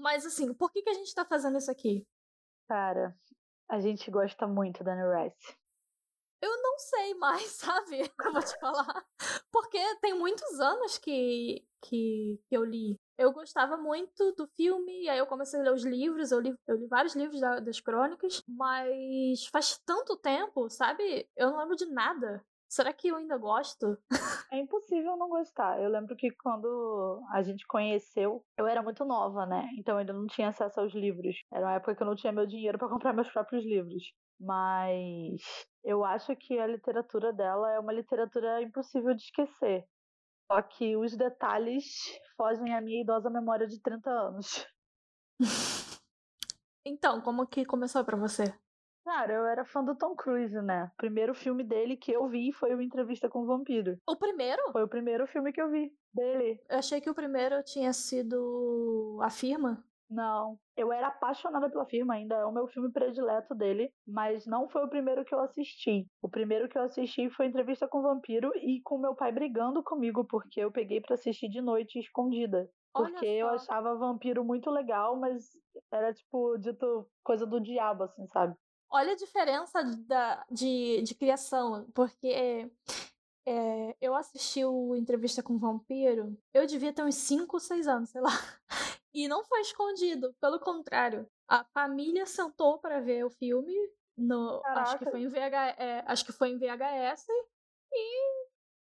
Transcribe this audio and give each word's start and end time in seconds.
Mas 0.00 0.24
assim, 0.24 0.52
por 0.54 0.72
que, 0.72 0.82
que 0.82 0.90
a 0.90 0.94
gente 0.94 1.14
tá 1.14 1.24
fazendo 1.24 1.58
isso 1.58 1.70
aqui? 1.70 2.06
Cara, 2.66 3.14
a 3.68 3.78
gente 3.80 4.10
gosta 4.10 4.46
muito 4.46 4.82
da 4.82 4.92
Anne 4.92 5.24
Rice. 5.24 5.56
Eu 6.40 6.62
não 6.62 6.78
sei 6.78 7.14
mais, 7.14 7.50
sabe? 7.52 8.00
Eu 8.00 8.32
vou 8.32 8.42
te 8.42 8.58
falar. 8.58 9.04
Porque 9.52 9.78
tem 10.00 10.14
muitos 10.14 10.58
anos 10.58 10.96
que, 10.96 11.66
que, 11.82 12.40
que 12.48 12.56
eu 12.56 12.64
li. 12.64 12.98
Eu 13.18 13.32
gostava 13.32 13.76
muito 13.76 14.32
do 14.32 14.46
filme, 14.56 15.02
e 15.02 15.08
aí 15.10 15.18
eu 15.18 15.26
comecei 15.26 15.60
a 15.60 15.62
ler 15.62 15.74
os 15.74 15.84
livros, 15.84 16.32
eu 16.32 16.40
li, 16.40 16.56
eu 16.66 16.76
li 16.76 16.86
vários 16.86 17.14
livros 17.14 17.38
da, 17.38 17.60
das 17.60 17.78
crônicas, 17.78 18.42
mas 18.48 19.46
faz 19.48 19.78
tanto 19.84 20.16
tempo, 20.16 20.70
sabe? 20.70 21.28
Eu 21.36 21.50
não 21.50 21.58
lembro 21.58 21.76
de 21.76 21.84
nada. 21.84 22.42
Será 22.70 22.92
que 22.92 23.08
eu 23.08 23.16
ainda 23.16 23.36
gosto? 23.36 23.98
É 24.52 24.56
impossível 24.56 25.16
não 25.16 25.28
gostar. 25.28 25.82
Eu 25.82 25.90
lembro 25.90 26.14
que 26.14 26.30
quando 26.30 27.20
a 27.32 27.42
gente 27.42 27.66
conheceu, 27.66 28.46
eu 28.56 28.64
era 28.64 28.80
muito 28.80 29.04
nova, 29.04 29.44
né? 29.44 29.68
Então 29.76 29.96
eu 29.96 29.98
ainda 29.98 30.12
não 30.12 30.28
tinha 30.28 30.50
acesso 30.50 30.78
aos 30.78 30.94
livros. 30.94 31.34
Era 31.52 31.66
uma 31.66 31.74
época 31.74 31.96
que 31.96 32.02
eu 32.02 32.06
não 32.06 32.14
tinha 32.14 32.32
meu 32.32 32.46
dinheiro 32.46 32.78
para 32.78 32.88
comprar 32.88 33.12
meus 33.12 33.28
próprios 33.28 33.64
livros. 33.64 34.14
Mas 34.38 35.40
eu 35.82 36.04
acho 36.04 36.36
que 36.36 36.60
a 36.60 36.66
literatura 36.68 37.32
dela 37.32 37.72
é 37.72 37.80
uma 37.80 37.92
literatura 37.92 38.62
impossível 38.62 39.14
de 39.14 39.22
esquecer. 39.22 39.84
Só 40.46 40.62
que 40.62 40.96
os 40.96 41.16
detalhes 41.16 41.84
fogem 42.36 42.72
à 42.72 42.80
minha 42.80 43.02
idosa 43.02 43.28
memória 43.28 43.66
de 43.66 43.80
30 43.82 44.08
anos. 44.10 44.64
então, 46.86 47.20
como 47.20 47.48
que 47.48 47.64
começou 47.64 48.04
para 48.04 48.16
você? 48.16 48.44
Cara, 49.04 49.32
eu 49.32 49.46
era 49.46 49.64
fã 49.64 49.82
do 49.82 49.96
Tom 49.96 50.14
Cruise, 50.14 50.60
né? 50.62 50.84
O 50.84 50.96
primeiro 50.96 51.34
filme 51.34 51.64
dele 51.64 51.96
que 51.96 52.12
eu 52.12 52.28
vi 52.28 52.52
foi 52.52 52.74
o 52.74 52.80
Entrevista 52.80 53.28
com 53.28 53.42
o 53.42 53.46
Vampiro. 53.46 53.98
O 54.06 54.16
primeiro? 54.16 54.62
Foi 54.72 54.84
o 54.84 54.88
primeiro 54.88 55.26
filme 55.26 55.52
que 55.52 55.60
eu 55.60 55.70
vi 55.70 55.90
dele. 56.12 56.60
Eu 56.68 56.78
achei 56.78 57.00
que 57.00 57.10
o 57.10 57.14
primeiro 57.14 57.62
tinha 57.62 57.92
sido 57.92 59.18
A 59.22 59.30
Firma. 59.30 59.82
Não, 60.10 60.58
eu 60.76 60.92
era 60.92 61.06
apaixonada 61.06 61.70
pela 61.70 61.86
firma, 61.86 62.14
ainda 62.14 62.34
é 62.34 62.44
o 62.44 62.50
meu 62.50 62.66
filme 62.66 62.90
predileto 62.90 63.54
dele, 63.54 63.92
mas 64.04 64.44
não 64.44 64.68
foi 64.68 64.82
o 64.84 64.88
primeiro 64.88 65.24
que 65.24 65.32
eu 65.32 65.38
assisti. 65.38 66.04
O 66.20 66.28
primeiro 66.28 66.68
que 66.68 66.76
eu 66.76 66.82
assisti 66.82 67.30
foi 67.30 67.46
Entrevista 67.46 67.86
com 67.86 67.98
o 67.98 68.02
Vampiro 68.02 68.50
e 68.56 68.82
com 68.82 68.98
meu 68.98 69.14
pai 69.14 69.30
brigando 69.30 69.84
comigo, 69.84 70.24
porque 70.24 70.58
eu 70.58 70.72
peguei 70.72 71.00
para 71.00 71.14
assistir 71.14 71.48
de 71.48 71.62
noite 71.62 72.00
escondida. 72.00 72.68
Porque 72.92 73.24
eu 73.24 73.48
achava 73.48 73.94
vampiro 73.94 74.44
muito 74.44 74.68
legal, 74.68 75.16
mas 75.16 75.44
era 75.92 76.12
tipo 76.12 76.58
dito 76.58 77.08
coisa 77.22 77.46
do 77.46 77.60
diabo, 77.60 78.02
assim, 78.02 78.26
sabe? 78.26 78.56
Olha 78.90 79.12
a 79.12 79.16
diferença 79.16 79.82
da, 79.84 80.44
de, 80.50 81.00
de 81.02 81.14
criação, 81.14 81.88
porque 81.94 82.68
é, 83.46 83.96
eu 84.00 84.14
assisti 84.14 84.64
o 84.64 84.96
Entrevista 84.96 85.42
com 85.42 85.54
o 85.54 85.58
Vampiro, 85.58 86.36
eu 86.52 86.66
devia 86.66 86.92
ter 86.92 87.04
uns 87.04 87.14
5 87.14 87.56
ou 87.56 87.60
6 87.60 87.86
anos, 87.86 88.10
sei 88.10 88.20
lá. 88.20 88.30
E 89.12 89.26
não 89.26 89.42
foi 89.42 89.60
escondido, 89.62 90.32
pelo 90.40 90.60
contrário. 90.60 91.28
A 91.48 91.64
família 91.64 92.24
sentou 92.26 92.78
para 92.78 93.00
ver 93.00 93.24
o 93.24 93.30
filme, 93.30 93.74
no, 94.16 94.62
acho 94.64 94.98
que 95.00 95.10
foi 95.10 95.22
em 95.22 95.26
VH, 95.26 95.74
é, 95.76 96.04
acho 96.06 96.24
que 96.24 96.32
foi 96.32 96.50
em 96.50 96.56
VHS, 96.56 97.26
e 97.92 98.46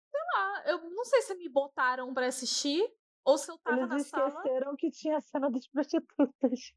sei 0.09 0.21
lá, 0.33 0.63
eu 0.67 0.89
não 0.91 1.03
sei 1.03 1.23
se 1.23 1.35
me 1.35 1.49
botaram 1.49 2.13
para 2.13 2.27
assistir 2.27 2.89
ou 3.25 3.37
se 3.37 3.51
eu 3.51 3.57
tava 3.57 3.79
Eles 3.79 3.89
na 3.89 3.99
sala. 3.99 4.23
Eles 4.23 4.35
esqueceram 4.35 4.75
que 4.77 4.91
tinha 4.91 5.17
a 5.17 5.21
cena 5.21 5.51
das 5.51 5.67
prostitutas 5.67 6.73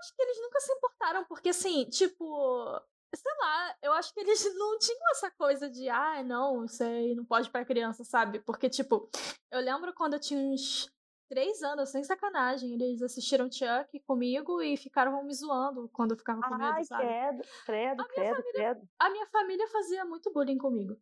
acho 0.00 0.14
que 0.14 0.22
eles 0.22 0.40
nunca 0.40 0.60
se 0.60 0.72
importaram, 0.72 1.24
porque 1.24 1.50
assim, 1.50 1.84
tipo, 1.88 2.80
sei 3.14 3.32
lá, 3.40 3.76
eu 3.82 3.92
acho 3.92 4.12
que 4.12 4.20
eles 4.20 4.42
não 4.58 4.78
tinham 4.78 5.10
essa 5.12 5.30
coisa 5.30 5.68
de, 5.68 5.88
ah, 5.88 6.22
não, 6.22 6.64
isso 6.64 6.82
aí 6.82 7.14
não 7.14 7.24
pode 7.24 7.50
para 7.50 7.64
criança, 7.64 8.04
sabe? 8.04 8.40
Porque, 8.40 8.68
tipo, 8.68 9.08
eu 9.50 9.60
lembro 9.60 9.92
quando 9.94 10.14
eu 10.14 10.20
tinha 10.20 10.40
uns 10.40 10.90
três 11.28 11.62
anos, 11.62 11.90
sem 11.90 12.02
sacanagem, 12.02 12.72
eles 12.72 13.00
assistiram 13.02 13.50
Chuck 13.50 14.00
comigo 14.00 14.60
e 14.60 14.76
ficaram 14.76 15.22
me 15.22 15.32
zoando 15.32 15.88
quando 15.92 16.12
eu 16.12 16.16
ficava 16.16 16.42
com 16.42 16.56
medo, 16.56 16.74
Ai, 16.74 16.84
sabe? 16.84 17.04
Credo, 17.04 17.42
credo, 17.64 18.04
credo, 18.08 18.36
família, 18.36 18.52
credo. 18.52 18.88
A 18.98 19.10
minha 19.10 19.26
família 19.26 19.68
fazia 19.68 20.04
muito 20.04 20.32
bullying 20.32 20.58
comigo. 20.58 21.00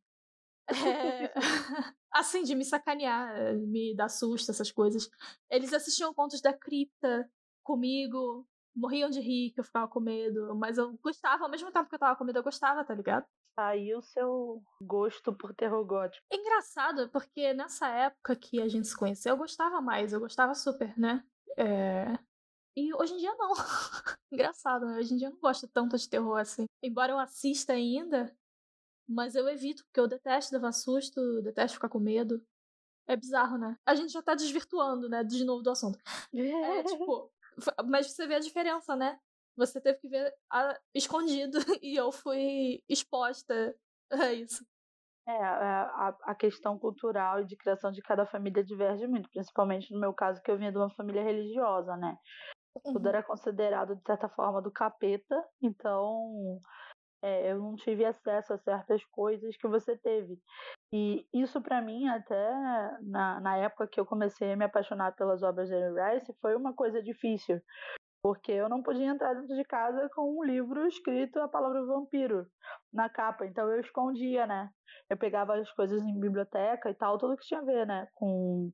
É, 0.69 1.33
assim, 2.13 2.43
de 2.43 2.55
me 2.55 2.63
sacanear, 2.65 3.55
me 3.57 3.95
dar 3.97 4.11
susto, 4.11 4.51
essas 4.51 4.71
coisas. 4.71 5.09
Eles 5.51 5.73
assistiam 5.73 6.13
contos 6.13 6.43
da 6.43 6.53
cripta 6.53 7.31
comigo, 7.63 8.47
morriam 8.79 9.11
de 9.11 9.21
rir, 9.21 9.51
que 9.51 9.61
eu 9.61 9.65
ficava 9.65 9.89
com 9.89 10.01
medo, 10.01 10.55
mas 10.55 10.79
eu 10.79 10.97
gostava, 11.03 11.45
ao 11.45 11.51
mesmo 11.51 11.71
tempo 11.73 11.89
que 11.89 11.95
eu 11.95 11.99
tava 11.99 12.17
com 12.17 12.25
medo, 12.25 12.39
eu 12.39 12.45
gostava, 12.45 12.85
tá 12.85 12.95
ligado? 12.95 13.27
Aí 13.57 13.93
o 13.95 14.01
seu 14.01 14.63
gosto 14.81 15.33
por 15.33 15.53
terror 15.53 15.85
gótico. 15.85 16.25
Engraçado, 16.33 17.09
porque 17.11 17.53
nessa 17.53 17.89
época 17.89 18.37
que 18.37 18.63
a 18.63 18.69
gente 18.69 18.87
se 18.87 18.97
conheceu, 18.97 19.35
eu 19.35 19.37
gostava 19.37 19.81
mais, 19.81 20.13
eu 20.13 20.21
gostava 20.21 20.55
super, 20.55 20.97
né? 20.97 21.25
É... 21.57 22.17
E 22.77 22.95
hoje 22.95 23.15
em 23.15 23.17
dia 23.17 23.35
não. 23.35 23.53
Engraçado, 24.31 24.87
né? 24.87 24.99
Hoje 24.99 25.13
em 25.13 25.17
dia 25.17 25.27
eu 25.27 25.33
não 25.33 25.41
gosto 25.41 25.67
tanto 25.67 25.99
de 25.99 26.09
terror 26.09 26.39
assim. 26.39 26.67
Embora 26.81 27.11
eu 27.11 27.19
assista 27.19 27.73
ainda, 27.73 28.33
mas 29.09 29.35
eu 29.35 29.49
evito, 29.49 29.85
porque 29.87 29.99
eu 29.99 30.07
detesto 30.07 30.55
levar 30.55 30.71
susto, 30.71 31.43
detesto 31.43 31.75
ficar 31.75 31.89
com 31.89 31.99
medo. 31.99 32.41
É 33.09 33.17
bizarro, 33.17 33.59
né? 33.59 33.77
A 33.85 33.95
gente 33.95 34.13
já 34.13 34.23
tá 34.23 34.35
desvirtuando, 34.35 35.09
né, 35.09 35.25
de 35.25 35.43
novo 35.43 35.63
do 35.63 35.71
assunto. 35.71 35.99
É, 36.33 36.85
tipo, 36.85 37.33
mas 37.87 38.13
você 38.13 38.27
vê 38.27 38.35
a 38.35 38.41
diferença, 38.41 38.97
né? 38.97 39.19
Você 39.57 39.81
teve 39.81 39.99
que 39.99 40.09
ver 40.09 40.33
a... 40.51 40.79
escondido 40.95 41.59
e 41.83 41.97
eu 41.97 42.13
fui 42.13 42.83
exposta 42.89 43.75
a 44.11 44.33
isso. 44.33 44.65
É, 45.27 45.45
a, 45.45 46.17
a 46.23 46.35
questão 46.35 46.79
cultural 46.79 47.41
e 47.41 47.45
de 47.45 47.57
criação 47.57 47.91
de 47.91 48.01
cada 48.01 48.25
família 48.25 48.65
diverge 48.65 49.07
muito, 49.07 49.29
principalmente 49.29 49.93
no 49.93 50.01
meu 50.01 50.15
caso, 50.15 50.41
que 50.43 50.51
eu 50.51 50.57
vinha 50.57 50.73
de 50.73 50.79
uma 50.79 50.89
família 50.95 51.23
religiosa, 51.23 51.97
né? 51.99 52.17
Uhum. 52.77 52.95
Tudo 52.95 53.09
era 53.09 53.23
considerado, 53.23 53.95
de 53.95 54.03
certa 54.07 54.29
forma, 54.31 54.63
do 54.63 54.71
capeta, 54.71 55.37
então 55.61 56.59
é, 57.23 57.51
eu 57.51 57.59
não 57.59 57.75
tive 57.77 58.05
acesso 58.05 58.53
a 58.53 58.59
certas 58.59 59.05
coisas 59.07 59.57
que 59.57 59.67
você 59.67 59.97
teve. 59.97 60.39
E 60.93 61.27
isso 61.35 61.61
para 61.61 61.83
mim, 61.83 62.09
até 62.09 62.51
na, 63.03 63.41
na 63.41 63.57
época 63.57 63.89
que 63.89 64.01
eu 64.01 64.07
comecei 64.07 64.53
a 64.53 64.57
me 64.57 64.65
apaixonar 64.65 65.15
pelas 65.15 65.43
obras 65.43 65.69
de 65.69 65.75
Anne 65.75 66.01
Rice, 66.01 66.33
foi 66.41 66.55
uma 66.57 66.73
coisa 66.75 67.03
difícil. 67.03 67.61
Porque 68.23 68.51
eu 68.53 68.69
não 68.69 68.83
podia 68.83 69.07
entrar 69.07 69.35
dentro 69.35 69.55
de 69.55 69.65
casa 69.65 70.09
com 70.15 70.39
um 70.39 70.45
livro 70.45 70.87
escrito 70.87 71.39
a 71.39 71.49
palavra 71.49 71.85
vampiro 71.85 72.47
na 72.93 73.09
capa. 73.09 73.47
Então 73.47 73.71
eu 73.71 73.81
escondia, 73.81 74.47
né? 74.47 74.71
Eu 75.09 75.17
pegava 75.17 75.55
as 75.57 75.71
coisas 75.73 76.03
em 76.03 76.19
biblioteca 76.19 76.91
e 76.91 76.95
tal, 76.95 77.19
tudo 77.19 77.37
que 77.37 77.47
tinha 77.47 77.61
a 77.61 77.65
ver, 77.65 77.87
né? 77.87 78.09
Com, 78.15 78.73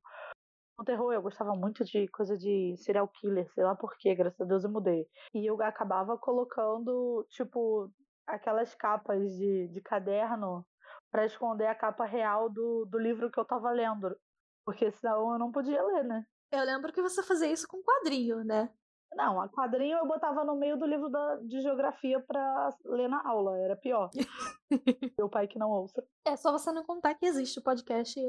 com 0.76 0.84
terror. 0.84 1.12
Eu 1.12 1.22
gostava 1.22 1.54
muito 1.54 1.84
de 1.84 2.08
coisa 2.08 2.38
de 2.38 2.74
serial 2.78 3.08
killer, 3.08 3.50
sei 3.52 3.64
lá 3.64 3.74
porquê, 3.74 4.14
graças 4.14 4.40
a 4.40 4.44
Deus 4.44 4.64
eu 4.64 4.70
mudei. 4.70 5.06
E 5.34 5.44
eu 5.46 5.60
acabava 5.62 6.16
colocando, 6.16 7.26
tipo, 7.30 7.90
aquelas 8.26 8.74
capas 8.74 9.22
de, 9.36 9.68
de 9.68 9.80
caderno 9.80 10.66
para 11.10 11.26
esconder 11.26 11.66
a 11.66 11.74
capa 11.74 12.04
real 12.04 12.50
do, 12.50 12.84
do 12.86 12.98
livro 12.98 13.30
que 13.30 13.38
eu 13.38 13.44
tava 13.44 13.70
lendo. 13.70 14.16
Porque 14.64 14.90
senão 14.92 15.32
eu 15.32 15.38
não 15.38 15.52
podia 15.52 15.82
ler, 15.82 16.04
né? 16.04 16.26
Eu 16.50 16.64
lembro 16.64 16.92
que 16.92 17.02
você 17.02 17.22
fazia 17.22 17.50
isso 17.50 17.66
com 17.68 17.82
quadrinho, 17.82 18.42
né? 18.44 18.70
Não, 19.14 19.40
a 19.40 19.48
quadrinho 19.48 19.98
eu 19.98 20.06
botava 20.06 20.44
no 20.44 20.56
meio 20.56 20.76
do 20.76 20.86
livro 20.86 21.08
da, 21.08 21.36
de 21.36 21.60
geografia 21.60 22.20
para 22.20 22.76
ler 22.84 23.08
na 23.08 23.22
aula, 23.24 23.56
era 23.58 23.76
pior. 23.76 24.10
Meu 25.18 25.28
pai 25.28 25.46
que 25.46 25.58
não 25.58 25.70
ouça. 25.70 26.04
É 26.24 26.36
só 26.36 26.50
você 26.50 26.72
não 26.72 26.84
contar 26.84 27.14
que 27.14 27.26
existe 27.26 27.58
o 27.60 27.62
podcast 27.62 28.18
e 28.18 28.22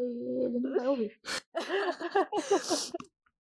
ele 0.43 0.59
não 0.59 0.75
vai 0.75 0.87
ouvir. 0.87 1.19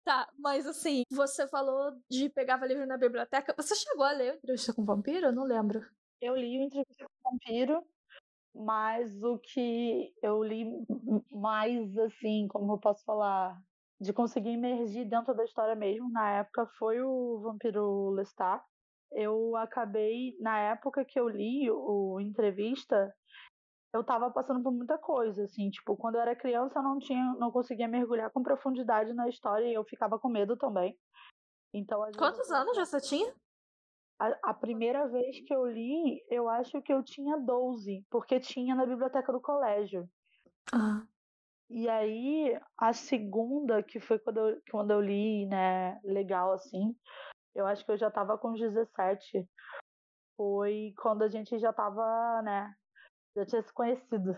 tá, 0.03 0.27
mas 0.39 0.65
assim, 0.65 1.03
você 1.11 1.47
falou 1.47 1.91
de 2.09 2.29
pegava 2.29 2.65
livro 2.65 2.87
na 2.87 2.97
biblioteca. 2.97 3.53
Você 3.57 3.75
chegou 3.75 4.05
a 4.05 4.11
ler 4.11 4.37
Entrevista 4.37 4.73
com 4.73 4.81
o 4.81 4.85
Vampiro? 4.85 5.27
Eu 5.27 5.33
não 5.33 5.43
lembro. 5.43 5.85
Eu 6.21 6.35
li 6.35 6.59
o 6.59 6.63
Entrevista 6.63 7.05
com 7.05 7.29
o 7.29 7.31
Vampiro, 7.31 7.83
mas 8.53 9.23
o 9.23 9.37
que 9.39 10.13
eu 10.21 10.43
li 10.43 10.65
mais, 11.31 11.97
assim, 11.97 12.47
como 12.49 12.73
eu 12.73 12.77
posso 12.77 13.03
falar, 13.05 13.57
de 13.99 14.11
conseguir 14.11 14.51
emergir 14.51 15.05
dentro 15.05 15.33
da 15.33 15.43
história 15.43 15.75
mesmo, 15.75 16.11
na 16.11 16.39
época, 16.39 16.65
foi 16.77 17.01
o 17.01 17.39
Vampiro 17.39 18.09
Lestat. 18.11 18.63
Eu 19.11 19.55
acabei, 19.55 20.37
na 20.39 20.57
época 20.59 21.05
que 21.05 21.19
eu 21.19 21.27
li 21.27 21.69
o 21.71 22.19
Entrevista, 22.19 23.13
eu 23.93 24.03
tava 24.03 24.29
passando 24.29 24.61
por 24.61 24.71
muita 24.71 24.97
coisa, 24.97 25.43
assim, 25.43 25.69
tipo, 25.69 25.97
quando 25.97 26.15
eu 26.15 26.21
era 26.21 26.35
criança 26.35 26.79
eu 26.79 26.83
não 26.83 26.99
tinha, 26.99 27.33
não 27.39 27.51
conseguia 27.51 27.87
mergulhar 27.87 28.29
com 28.29 28.43
profundidade 28.43 29.13
na 29.13 29.27
história 29.27 29.65
e 29.65 29.73
eu 29.73 29.83
ficava 29.83 30.19
com 30.19 30.29
medo 30.29 30.55
também. 30.55 30.97
Então, 31.73 32.03
Quantos 32.17 32.51
anos 32.51 32.77
você 32.77 32.99
tinha? 33.01 33.33
A, 34.19 34.49
a, 34.49 34.53
primeira 34.53 35.07
vez 35.07 35.39
que 35.39 35.53
eu 35.53 35.65
li, 35.65 36.21
eu 36.29 36.49
acho 36.49 36.81
que 36.81 36.91
eu 36.91 37.01
tinha 37.01 37.37
12, 37.37 38.05
porque 38.09 38.39
tinha 38.39 38.75
na 38.75 38.85
biblioteca 38.85 39.31
do 39.31 39.39
colégio. 39.39 40.09
Ah. 40.73 41.05
E 41.69 41.87
aí, 41.87 42.59
a 42.77 42.91
segunda, 42.91 43.81
que 43.81 43.99
foi 43.99 44.19
quando 44.19 44.39
eu, 44.39 44.61
quando 44.69 44.91
eu 44.91 44.99
li, 44.99 45.45
né, 45.45 45.99
legal 46.03 46.51
assim, 46.51 46.95
eu 47.55 47.65
acho 47.65 47.85
que 47.85 47.91
eu 47.91 47.97
já 47.97 48.11
tava 48.11 48.37
com 48.37 48.53
17. 48.53 49.47
Foi 50.35 50.93
quando 50.97 51.23
a 51.23 51.27
gente 51.27 51.57
já 51.59 51.71
tava, 51.71 52.41
né, 52.41 52.75
já 53.35 53.45
tinha 53.45 53.61
se 53.61 53.73
conhecido. 53.73 54.35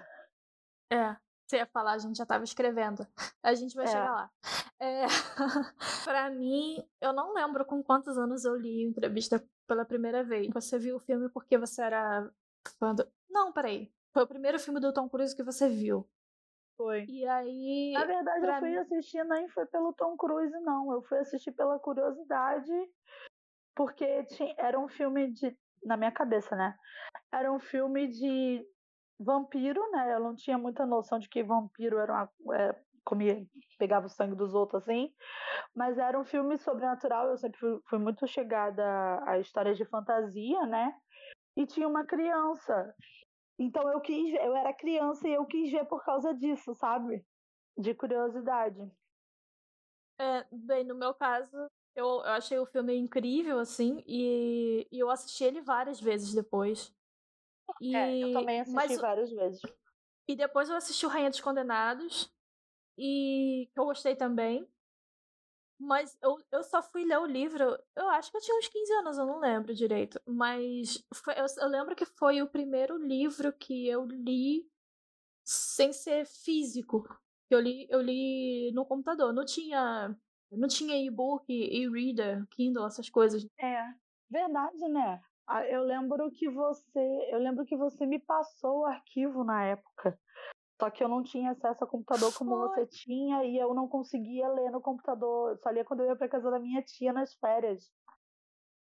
É. 0.91 1.15
Você 1.51 1.57
ia 1.57 1.65
falar, 1.65 1.91
a 1.91 1.97
gente 1.97 2.15
já 2.17 2.25
tava 2.25 2.45
escrevendo. 2.45 3.05
A 3.43 3.53
gente 3.53 3.75
vai 3.75 3.83
É. 3.83 3.87
chegar 3.89 4.09
lá. 4.09 4.31
É... 4.79 5.03
pra 6.05 6.29
mim, 6.29 6.81
eu 7.01 7.11
não 7.11 7.33
lembro 7.33 7.65
com 7.65 7.83
quantos 7.83 8.17
anos 8.17 8.45
eu 8.45 8.55
li 8.55 8.83
entrevista 8.83 9.43
pela 9.67 9.83
primeira 9.83 10.23
vez. 10.23 10.47
Você 10.53 10.79
viu 10.79 10.95
o 10.95 10.99
filme 10.99 11.27
porque 11.29 11.57
você 11.57 11.81
era 11.81 12.31
fã 12.79 12.95
do... 12.95 13.05
Não, 13.29 13.51
peraí. 13.51 13.91
Foi 14.13 14.23
o 14.23 14.27
primeiro 14.27 14.57
filme 14.59 14.79
do 14.79 14.93
Tom 14.93 15.09
Cruise 15.09 15.35
que 15.35 15.43
você 15.43 15.67
viu. 15.67 16.09
Foi. 16.77 17.03
E 17.09 17.27
aí. 17.27 17.91
Na 17.95 18.05
verdade, 18.05 18.45
eu 18.47 18.59
fui 18.59 18.69
mim- 18.69 18.77
assistir 18.77 19.23
nem 19.25 19.49
foi 19.49 19.65
pelo 19.65 19.91
Tom 19.91 20.15
Cruise, 20.15 20.57
não. 20.61 20.93
Eu 20.93 21.01
fui 21.03 21.19
assistir 21.19 21.51
pela 21.51 21.77
curiosidade, 21.79 22.71
porque 23.75 24.23
tinha, 24.23 24.55
era 24.57 24.79
um 24.79 24.87
filme 24.87 25.29
de. 25.33 25.53
Na 25.83 25.97
minha 25.97 26.11
cabeça, 26.13 26.55
né? 26.55 26.77
Era 27.29 27.51
um 27.51 27.59
filme 27.59 28.07
de 28.07 28.65
vampiro, 29.23 29.79
né? 29.91 30.13
Eu 30.13 30.19
não 30.19 30.35
tinha 30.35 30.57
muita 30.57 30.85
noção 30.85 31.19
de 31.19 31.29
que 31.29 31.43
vampiro 31.43 31.97
era 31.97 32.13
uma. 32.13 32.57
é, 32.57 32.75
comia, 33.03 33.45
pegava 33.77 34.05
o 34.05 34.09
sangue 34.09 34.35
dos 34.35 34.53
outros 34.53 34.83
assim. 34.83 35.13
Mas 35.75 35.97
era 35.97 36.19
um 36.19 36.25
filme 36.25 36.57
sobrenatural. 36.57 37.27
Eu 37.29 37.37
sempre 37.37 37.59
fui, 37.59 37.79
fui 37.89 37.99
muito 37.99 38.27
chegada 38.27 38.83
a, 38.83 39.31
a 39.31 39.39
histórias 39.39 39.77
de 39.77 39.85
fantasia, 39.85 40.65
né? 40.65 40.93
E 41.55 41.65
tinha 41.65 41.87
uma 41.87 42.05
criança. 42.05 42.95
Então 43.59 43.91
eu 43.91 44.01
quis, 44.01 44.33
eu 44.35 44.55
era 44.55 44.73
criança 44.73 45.27
e 45.27 45.33
eu 45.33 45.45
quis 45.45 45.71
ver 45.71 45.85
por 45.85 46.03
causa 46.03 46.33
disso, 46.33 46.73
sabe? 46.73 47.23
De 47.77 47.93
curiosidade. 47.93 48.79
É, 50.19 50.45
bem, 50.51 50.83
no 50.83 50.95
meu 50.95 51.13
caso, 51.13 51.55
eu, 51.95 52.05
eu 52.05 52.31
achei 52.31 52.57
o 52.59 52.65
filme 52.65 52.95
incrível, 52.95 53.59
assim, 53.59 54.03
e, 54.07 54.87
e 54.91 54.99
eu 54.99 55.09
assisti 55.09 55.43
ele 55.43 55.61
várias 55.61 55.99
vezes 55.99 56.33
depois. 56.33 56.93
E, 57.81 57.95
É, 57.95 58.23
eu 58.23 58.33
também 58.33 58.61
assisti 58.61 58.77
mas, 58.77 58.97
várias 58.97 59.31
vezes. 59.31 59.61
E 60.27 60.35
depois 60.35 60.69
eu 60.69 60.75
assisti 60.75 61.05
o 61.05 61.09
Rainha 61.09 61.29
dos 61.29 61.41
Condenados, 61.41 62.31
e 62.97 63.69
que 63.73 63.79
eu 63.79 63.85
gostei 63.85 64.15
também. 64.15 64.67
Mas 65.79 66.15
eu, 66.21 66.37
eu 66.51 66.63
só 66.63 66.81
fui 66.83 67.03
ler 67.03 67.17
o 67.17 67.25
livro, 67.25 67.75
eu 67.95 68.07
acho 68.09 68.29
que 68.29 68.37
eu 68.37 68.41
tinha 68.41 68.57
uns 68.57 68.67
15 68.67 68.93
anos, 68.93 69.17
eu 69.17 69.25
não 69.25 69.39
lembro 69.39 69.73
direito. 69.73 70.21
Mas 70.27 71.03
foi- 71.13 71.33
eu, 71.33 71.45
eu 71.57 71.67
lembro 71.67 71.95
que 71.95 72.05
foi 72.05 72.39
o 72.41 72.47
primeiro 72.47 72.97
livro 72.97 73.51
que 73.51 73.87
eu 73.87 74.05
li 74.05 74.69
sem 75.43 75.91
ser 75.91 76.25
físico. 76.25 77.03
Eu 77.49 77.59
li, 77.59 77.87
eu 77.89 77.99
li 77.99 78.71
no 78.73 78.85
computador, 78.85 79.33
não 79.33 79.43
tinha. 79.43 80.15
Não 80.51 80.67
tinha 80.67 80.97
e-book, 80.97 81.45
e-reader, 81.49 82.45
Kindle, 82.49 82.85
essas 82.85 83.09
coisas. 83.09 83.45
É, 83.57 83.83
verdade, 84.29 84.87
né? 84.89 85.21
Ah, 85.53 85.67
Eu 85.67 85.83
lembro 85.83 86.31
que 86.31 86.49
você, 86.49 87.27
eu 87.29 87.37
lembro 87.39 87.65
que 87.65 87.75
você 87.75 88.05
me 88.05 88.17
passou 88.19 88.79
o 88.79 88.85
arquivo 88.85 89.43
na 89.43 89.65
época. 89.65 90.17
Só 90.79 90.89
que 90.89 91.03
eu 91.03 91.09
não 91.09 91.21
tinha 91.21 91.51
acesso 91.51 91.83
ao 91.83 91.89
computador 91.89 92.33
como 92.37 92.51
Foi. 92.51 92.69
você 92.69 92.87
tinha 92.87 93.43
e 93.43 93.57
eu 93.57 93.73
não 93.73 93.87
conseguia 93.87 94.47
ler 94.47 94.71
no 94.71 94.81
computador. 94.81 95.51
Eu 95.51 95.57
Só 95.57 95.69
lia 95.69 95.83
quando 95.83 95.99
eu 95.99 96.07
ia 96.07 96.15
pra 96.15 96.29
casa 96.29 96.49
da 96.49 96.57
minha 96.57 96.81
tia 96.81 97.11
nas 97.11 97.33
férias. 97.35 97.91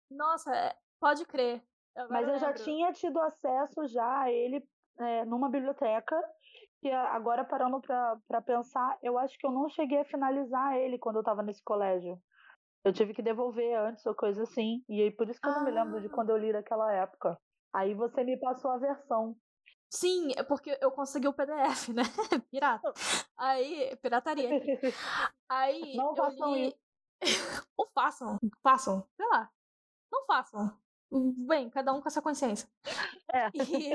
Nossa, 0.08 0.54
é- 0.54 0.76
pode 1.00 1.26
crer. 1.26 1.60
Agora 1.96 2.12
Mas 2.12 2.28
eu 2.28 2.38
já 2.38 2.52
tinha 2.54 2.92
tido 2.92 3.20
acesso 3.20 3.86
já 3.88 4.22
a 4.22 4.30
ele 4.32 4.64
é, 4.98 5.24
numa 5.24 5.48
biblioteca. 5.48 6.16
Que 6.80 6.90
agora 6.90 7.44
parando 7.44 7.80
pra 7.80 8.42
pensar, 8.42 8.98
eu 9.02 9.18
acho 9.18 9.36
que 9.38 9.46
eu 9.46 9.50
não 9.50 9.68
cheguei 9.70 10.00
a 10.00 10.04
finalizar 10.04 10.76
ele 10.76 10.98
quando 10.98 11.16
eu 11.16 11.24
tava 11.24 11.42
nesse 11.42 11.62
colégio. 11.64 12.20
Eu 12.84 12.92
tive 12.92 13.14
que 13.14 13.22
devolver 13.22 13.74
antes 13.78 14.04
ou 14.06 14.14
coisa 14.14 14.42
assim. 14.42 14.84
E 14.88 15.02
aí 15.02 15.10
por 15.10 15.28
isso 15.28 15.40
que 15.40 15.48
eu 15.48 15.52
não 15.52 15.64
me 15.64 15.70
lembro 15.70 16.00
de 16.00 16.06
Ah. 16.08 16.10
quando 16.10 16.30
eu 16.30 16.36
li 16.36 16.52
naquela 16.52 16.92
época. 16.92 17.38
Aí 17.72 17.94
você 17.94 18.22
me 18.22 18.38
passou 18.38 18.70
a 18.70 18.78
versão. 18.78 19.36
Sim, 19.90 20.32
é 20.36 20.42
porque 20.42 20.76
eu 20.80 20.90
consegui 20.90 21.28
o 21.28 21.32
PDF, 21.32 21.88
né? 21.90 22.02
Pirata. 22.50 22.92
Aí, 23.38 23.96
pirataria. 24.02 24.50
Aí 25.48 25.94
Não 25.96 26.10
eu 26.10 26.16
façam 26.16 26.54
li... 26.54 26.74
Ou 27.76 27.88
façam, 27.94 28.38
façam, 28.62 29.08
sei 29.16 29.26
lá. 29.28 29.50
Não 30.12 30.26
façam. 30.26 30.78
Bem, 31.46 31.70
cada 31.70 31.92
um 31.92 32.00
com 32.00 32.08
essa 32.08 32.20
consciência. 32.20 32.68
É. 33.32 33.48
E, 33.54 33.94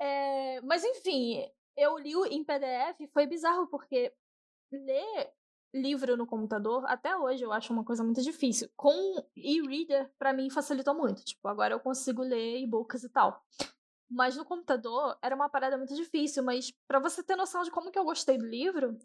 é, 0.00 0.60
mas 0.62 0.82
enfim, 0.82 1.46
eu 1.76 1.98
li 1.98 2.14
em 2.30 2.42
PDF 2.44 3.00
e 3.00 3.08
foi 3.08 3.26
bizarro, 3.26 3.66
porque 3.68 4.12
ler 4.72 5.32
livro 5.72 6.16
no 6.16 6.26
computador, 6.26 6.84
até 6.86 7.16
hoje 7.16 7.42
eu 7.44 7.52
acho 7.52 7.72
uma 7.72 7.84
coisa 7.84 8.02
muito 8.02 8.20
difícil. 8.22 8.68
Com 8.76 8.92
e-reader, 9.36 10.10
pra 10.18 10.32
mim, 10.32 10.50
facilitou 10.50 10.94
muito. 10.94 11.24
Tipo, 11.24 11.48
agora 11.48 11.74
eu 11.74 11.80
consigo 11.80 12.22
ler 12.22 12.60
e-books 12.60 13.04
e 13.04 13.08
tal. 13.08 13.44
Mas 14.10 14.36
no 14.36 14.44
computador 14.44 15.16
era 15.22 15.34
uma 15.36 15.48
parada 15.48 15.78
muito 15.78 15.94
difícil. 15.94 16.42
Mas 16.42 16.72
pra 16.88 16.98
você 16.98 17.22
ter 17.22 17.36
noção 17.36 17.62
de 17.62 17.70
como 17.70 17.90
que 17.90 17.98
eu 17.98 18.04
gostei 18.04 18.36
do 18.36 18.46
livro, 18.46 18.98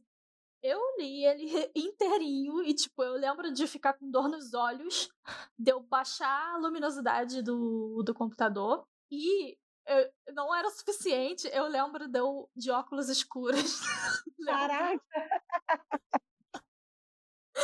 eu 0.64 0.80
li 0.98 1.24
ele 1.26 1.46
inteirinho 1.76 2.64
e, 2.64 2.74
tipo, 2.74 3.04
eu 3.04 3.14
lembro 3.14 3.52
de 3.54 3.68
ficar 3.68 3.94
com 3.94 4.10
dor 4.10 4.28
nos 4.28 4.54
olhos, 4.54 5.10
de 5.58 5.72
eu 5.72 5.80
baixar 5.82 6.56
a 6.56 6.58
luminosidade 6.58 7.42
do, 7.44 8.02
do 8.04 8.14
computador 8.14 8.84
e 9.12 9.56
eu- 9.88 10.12
não 10.34 10.54
era 10.56 10.68
o 10.68 10.72
suficiente. 10.72 11.48
Eu 11.54 11.68
lembro 11.68 12.08
de, 12.08 12.20
eu, 12.20 12.50
de 12.56 12.72
óculos 12.72 13.08
escuros. 13.10 13.82
Caraca! 14.46 15.02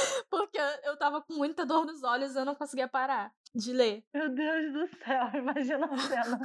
Porque 0.30 0.58
eu 0.84 0.98
tava 0.98 1.22
com 1.22 1.34
muita 1.34 1.66
dor 1.66 1.86
nos 1.86 2.04
olhos 2.04 2.36
e 2.36 2.40
eu 2.40 2.46
não 2.46 2.56
conseguia 2.56 2.88
parar 2.88 3.34
de 3.54 3.74
ler. 3.74 4.04
Meu 4.14 4.30
Deus 4.30 4.74
do 4.74 4.88
céu, 5.04 5.28
imagina 5.36 5.86
a 5.86 5.98
cena. 5.98 6.40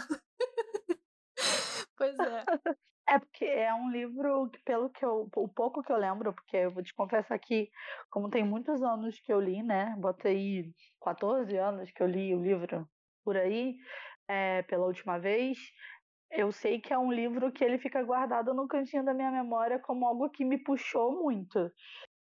Pois 1.97 2.19
é. 2.19 2.45
É 3.09 3.21
porque 3.21 3.45
é 3.45 3.73
um 3.73 3.89
livro 3.89 4.51
que, 4.51 4.59
pelo 4.65 4.91
que 4.91 5.05
eu, 5.05 5.31
o 5.37 5.49
pouco 5.49 5.81
que 5.81 5.93
eu 5.93 5.97
lembro, 5.97 6.33
porque 6.33 6.57
eu 6.57 6.73
vou 6.73 6.83
te 6.83 6.93
confessar 6.93 7.39
que, 7.39 7.71
como 8.11 8.29
tem 8.29 8.45
muitos 8.45 8.83
anos 8.83 9.21
que 9.21 9.33
eu 9.33 9.41
li, 9.41 9.63
né? 9.63 9.95
Botei 9.97 10.75
14 11.01 11.57
anos 11.57 11.89
que 11.93 12.03
eu 12.03 12.09
li 12.09 12.35
o 12.35 12.43
livro 12.43 12.85
por 13.25 13.37
aí, 13.37 13.77
é, 14.27 14.63
pela 14.63 14.87
última 14.87 15.21
vez. 15.21 15.57
Eu 16.33 16.51
sei 16.51 16.81
que 16.81 16.93
é 16.93 16.99
um 16.99 17.13
livro 17.13 17.53
que 17.53 17.65
ele 17.65 17.79
fica 17.79 18.03
guardado 18.03 18.53
no 18.53 18.67
cantinho 18.67 19.05
da 19.05 19.15
minha 19.15 19.31
memória 19.31 19.79
como 19.79 20.05
algo 20.05 20.29
que 20.29 20.45
me 20.45 20.59
puxou 20.59 21.13
muito. 21.23 21.71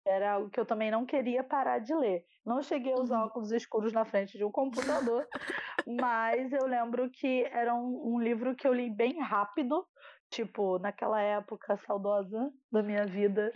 Era 0.05 0.33
algo 0.33 0.49
que 0.49 0.59
eu 0.59 0.65
também 0.65 0.91
não 0.91 1.05
queria 1.05 1.43
parar 1.43 1.79
de 1.79 1.93
ler. 1.95 2.25
Não 2.45 2.61
cheguei 2.61 2.93
a 2.93 2.99
usar 2.99 3.21
Uhum. 3.21 3.25
óculos 3.25 3.51
escuros 3.51 3.91
na 3.91 4.05
frente 4.05 4.37
de 4.37 4.45
um 4.45 4.51
computador, 4.51 5.27
mas 5.87 6.53
eu 6.53 6.67
lembro 6.67 7.09
que 7.09 7.43
era 7.45 7.73
um, 7.73 8.13
um 8.15 8.19
livro 8.19 8.55
que 8.55 8.67
eu 8.67 8.73
li 8.73 8.89
bem 8.89 9.19
rápido, 9.19 9.85
tipo, 10.29 10.77
naquela 10.77 11.19
época 11.21 11.75
saudosa 11.77 12.51
da 12.71 12.83
minha 12.83 13.05
vida. 13.07 13.51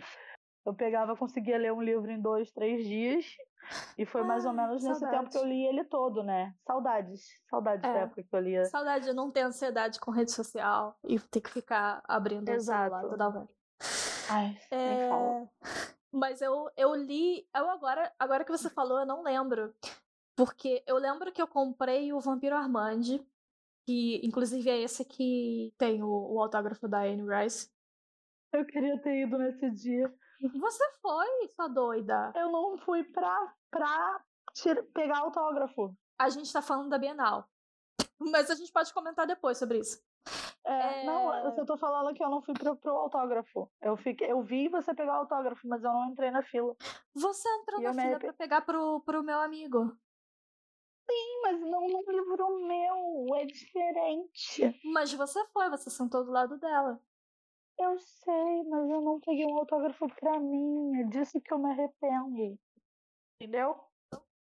Eu 0.66 0.74
pegava, 0.74 1.16
conseguia 1.16 1.56
ler 1.56 1.72
um 1.72 1.80
livro 1.80 2.10
em 2.10 2.20
dois, 2.20 2.50
três 2.52 2.84
dias. 2.84 3.24
E 3.96 4.04
foi 4.04 4.22
mais 4.24 4.44
ou 4.44 4.50
Ai, 4.50 4.56
menos 4.56 4.82
nesse 4.82 5.08
tempo 5.08 5.30
que 5.30 5.38
eu 5.38 5.44
li 5.44 5.66
ele 5.66 5.84
todo, 5.84 6.22
né? 6.22 6.54
Saudades. 6.66 7.26
Saudades 7.48 7.82
da 7.82 7.98
É. 7.98 8.02
época 8.02 8.22
que 8.22 8.34
eu 8.34 8.40
lia. 8.40 8.64
Saudade 8.64 9.04
de 9.04 9.12
não 9.12 9.30
ter 9.30 9.42
ansiedade 9.42 10.00
com 10.00 10.10
rede 10.10 10.32
social 10.32 10.98
e 11.04 11.18
ter 11.20 11.40
que 11.40 11.50
ficar 11.50 12.02
abrindo 12.08 12.50
o 12.50 12.60
celular 12.60 12.88
Exato. 12.88 13.10
toda 13.10 13.28
hora. 13.28 13.48
Ai, 14.30 14.56
nem 14.70 15.08
fala. 15.08 15.48
É... 15.50 15.99
Mas 16.12 16.40
eu, 16.42 16.68
eu 16.76 16.94
li. 16.94 17.48
Eu 17.54 17.70
agora, 17.70 18.12
agora 18.18 18.44
que 18.44 18.50
você 18.50 18.68
falou, 18.68 18.98
eu 19.00 19.06
não 19.06 19.22
lembro. 19.22 19.74
Porque 20.36 20.82
eu 20.86 20.96
lembro 20.96 21.30
que 21.32 21.40
eu 21.40 21.46
comprei 21.46 22.12
o 22.12 22.20
Vampiro 22.20 22.56
Armand, 22.56 23.02
que 23.86 24.20
inclusive 24.24 24.68
é 24.70 24.80
esse 24.80 25.04
que 25.04 25.72
tem 25.78 26.02
o, 26.02 26.08
o 26.08 26.40
autógrafo 26.40 26.88
da 26.88 27.02
Anne 27.02 27.22
Rice. 27.28 27.70
Eu 28.52 28.64
queria 28.66 29.00
ter 29.00 29.22
ido 29.26 29.38
nesse 29.38 29.70
dia. 29.70 30.12
Você 30.54 30.92
foi, 31.02 31.48
sua 31.54 31.68
doida. 31.68 32.32
Eu 32.34 32.50
não 32.50 32.78
fui 32.78 33.04
pra, 33.04 33.54
pra 33.70 34.24
tira- 34.54 34.82
pegar 34.94 35.18
autógrafo. 35.18 35.94
A 36.18 36.28
gente 36.30 36.52
tá 36.52 36.62
falando 36.62 36.88
da 36.88 36.98
Bienal. 36.98 37.48
Mas 38.18 38.50
a 38.50 38.54
gente 38.54 38.72
pode 38.72 38.92
comentar 38.92 39.26
depois 39.26 39.58
sobre 39.58 39.78
isso. 39.78 40.02
É, 40.64 41.04
Não, 41.04 41.34
É. 41.34 41.46
eu 41.46 41.52
só 41.52 41.64
tô 41.64 41.76
falando 41.76 42.14
que 42.14 42.22
eu 42.22 42.28
não 42.30 42.42
fui 42.42 42.54
pro, 42.54 42.76
pro 42.76 42.92
autógrafo. 42.96 43.70
Eu, 43.80 43.96
fiquei, 43.96 44.30
eu 44.30 44.42
vi 44.42 44.68
você 44.68 44.94
pegar 44.94 45.14
o 45.14 45.20
autógrafo, 45.20 45.66
mas 45.66 45.82
eu 45.82 45.92
não 45.92 46.10
entrei 46.10 46.30
na 46.30 46.42
fila. 46.42 46.76
Você 47.14 47.48
entrou 47.60 47.80
E 47.80 47.84
na 47.84 47.90
me 47.92 48.00
fila 48.02 48.10
arrepe- 48.16 48.26
pra 48.26 48.32
pegar 48.34 48.60
pro, 48.62 49.00
pro 49.00 49.22
meu 49.22 49.40
amigo. 49.40 49.86
Sim, 51.10 51.40
mas 51.42 51.60
não 51.60 51.88
num 51.88 52.04
livro 52.08 52.60
meu, 52.66 53.34
é 53.36 53.44
diferente. 53.46 54.80
Mas 54.84 55.12
você 55.12 55.44
foi, 55.48 55.68
você 55.68 55.90
sentou 55.90 56.24
do 56.24 56.30
lado 56.30 56.56
dela. 56.58 57.00
Eu 57.78 57.98
sei, 57.98 58.62
mas 58.68 58.88
eu 58.90 59.00
não 59.00 59.18
peguei 59.20 59.46
um 59.46 59.58
autógrafo 59.58 60.06
pra 60.16 60.38
mim. 60.38 61.00
É 61.00 61.04
disso 61.04 61.40
que 61.40 61.52
eu 61.52 61.58
me 61.58 61.70
arrependo. 61.70 62.58
Entendeu? 63.40 63.80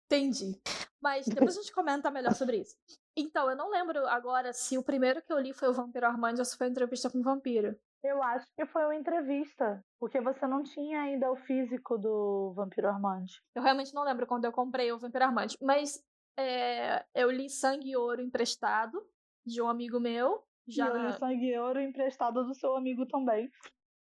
Entendi. 0.06 0.60
Mas 1.00 1.26
depois 1.26 1.56
a 1.56 1.60
gente 1.60 1.72
comenta 1.74 2.10
melhor 2.10 2.34
sobre 2.34 2.56
isso. 2.58 2.76
Então, 3.16 3.48
eu 3.48 3.56
não 3.56 3.70
lembro 3.70 4.06
agora 4.06 4.52
se 4.52 4.76
o 4.76 4.82
primeiro 4.82 5.22
que 5.22 5.32
eu 5.32 5.38
li 5.38 5.52
foi 5.52 5.68
o 5.68 5.72
Vampiro 5.72 6.06
Armand 6.06 6.34
ou 6.38 6.44
se 6.44 6.56
foi 6.56 6.66
a 6.66 6.70
entrevista 6.70 7.08
com 7.10 7.18
o 7.18 7.22
vampiro. 7.22 7.74
Eu 8.04 8.22
acho 8.22 8.46
que 8.54 8.66
foi 8.66 8.84
uma 8.84 8.94
entrevista. 8.94 9.82
Porque 9.98 10.20
você 10.20 10.46
não 10.46 10.62
tinha 10.62 11.00
ainda 11.00 11.30
o 11.30 11.36
físico 11.36 11.96
do 11.96 12.52
Vampiro 12.54 12.88
Armand. 12.88 13.26
Eu 13.54 13.62
realmente 13.62 13.94
não 13.94 14.04
lembro 14.04 14.26
quando 14.26 14.44
eu 14.44 14.52
comprei 14.52 14.92
o 14.92 14.98
Vampiro 14.98 15.24
Armand. 15.24 15.48
Mas 15.62 16.04
é, 16.38 17.04
eu 17.14 17.30
li 17.30 17.48
Sangue 17.48 17.90
e 17.90 17.96
Ouro 17.96 18.20
emprestado 18.20 19.02
de 19.46 19.62
um 19.62 19.68
amigo 19.68 19.98
meu. 19.98 20.44
Já 20.68 20.86
e 20.86 20.88
eu 20.88 21.06
li 21.06 21.12
sangue 21.12 21.46
e 21.46 21.58
ouro 21.58 21.80
emprestado 21.80 22.44
do 22.44 22.54
seu 22.54 22.76
amigo 22.76 23.06
também. 23.06 23.48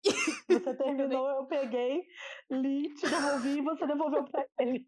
Você 0.48 0.74
terminou, 0.74 1.28
eu 1.28 1.46
peguei, 1.46 2.06
li, 2.50 2.94
te 2.94 3.08
devolvi 3.08 3.58
e 3.58 3.62
você 3.62 3.86
devolveu 3.86 4.24
pra 4.24 4.46
ele. 4.58 4.86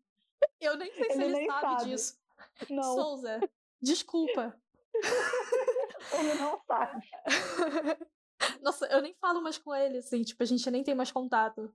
Eu 0.61 0.77
nem 0.77 0.93
sei 0.93 1.11
se 1.11 1.23
ele, 1.23 1.37
ele 1.37 1.47
sabe, 1.47 1.61
sabe, 1.61 1.85
disso. 1.85 2.19
Não. 2.69 2.83
Souza, 2.83 3.41
desculpa. 3.81 4.59
ele 6.19 6.35
não 6.35 6.61
sabe. 6.67 7.07
Nossa, 8.63 8.87
eu 8.87 9.03
nem 9.03 9.15
falo 9.15 9.43
mais 9.43 9.59
com 9.59 9.75
ele, 9.75 9.99
assim, 9.99 10.23
tipo, 10.23 10.43
a 10.43 10.47
gente 10.47 10.71
nem 10.71 10.85
tem 10.85 10.95
mais 10.95 11.11
contato. 11.11 11.73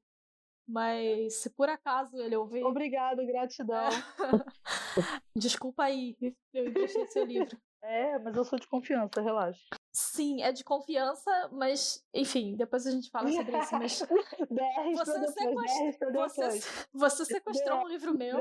Mas 0.68 1.42
se 1.42 1.50
por 1.50 1.68
acaso 1.68 2.16
ele 2.22 2.36
ouvir. 2.36 2.64
Obrigado, 2.64 3.26
gratidão. 3.26 3.90
Desculpa 5.36 5.84
aí, 5.84 6.16
eu 6.54 6.68
emprestei 6.68 7.06
seu 7.08 7.26
livro. 7.26 7.58
É, 7.82 8.18
mas 8.20 8.38
eu 8.38 8.46
sou 8.46 8.60
de 8.60 8.68
confiança, 8.68 9.22
relaxa. 9.22 9.66
Sim, 9.94 10.42
é 10.42 10.54
de 10.54 10.64
confiança, 10.64 11.50
mas 11.52 12.02
enfim, 12.14 12.56
depois 12.56 12.88
a 12.88 12.92
gente 12.92 13.10
fala 13.10 13.30
sobre 13.30 13.58
isso. 13.58 13.76
Mas 13.76 14.00
você, 14.98 15.28
sequest... 15.28 16.00
você, 16.14 16.60
você 16.94 17.26
sequestrou 17.26 17.82
um 17.82 17.88
livro 17.88 18.18
meu. 18.18 18.38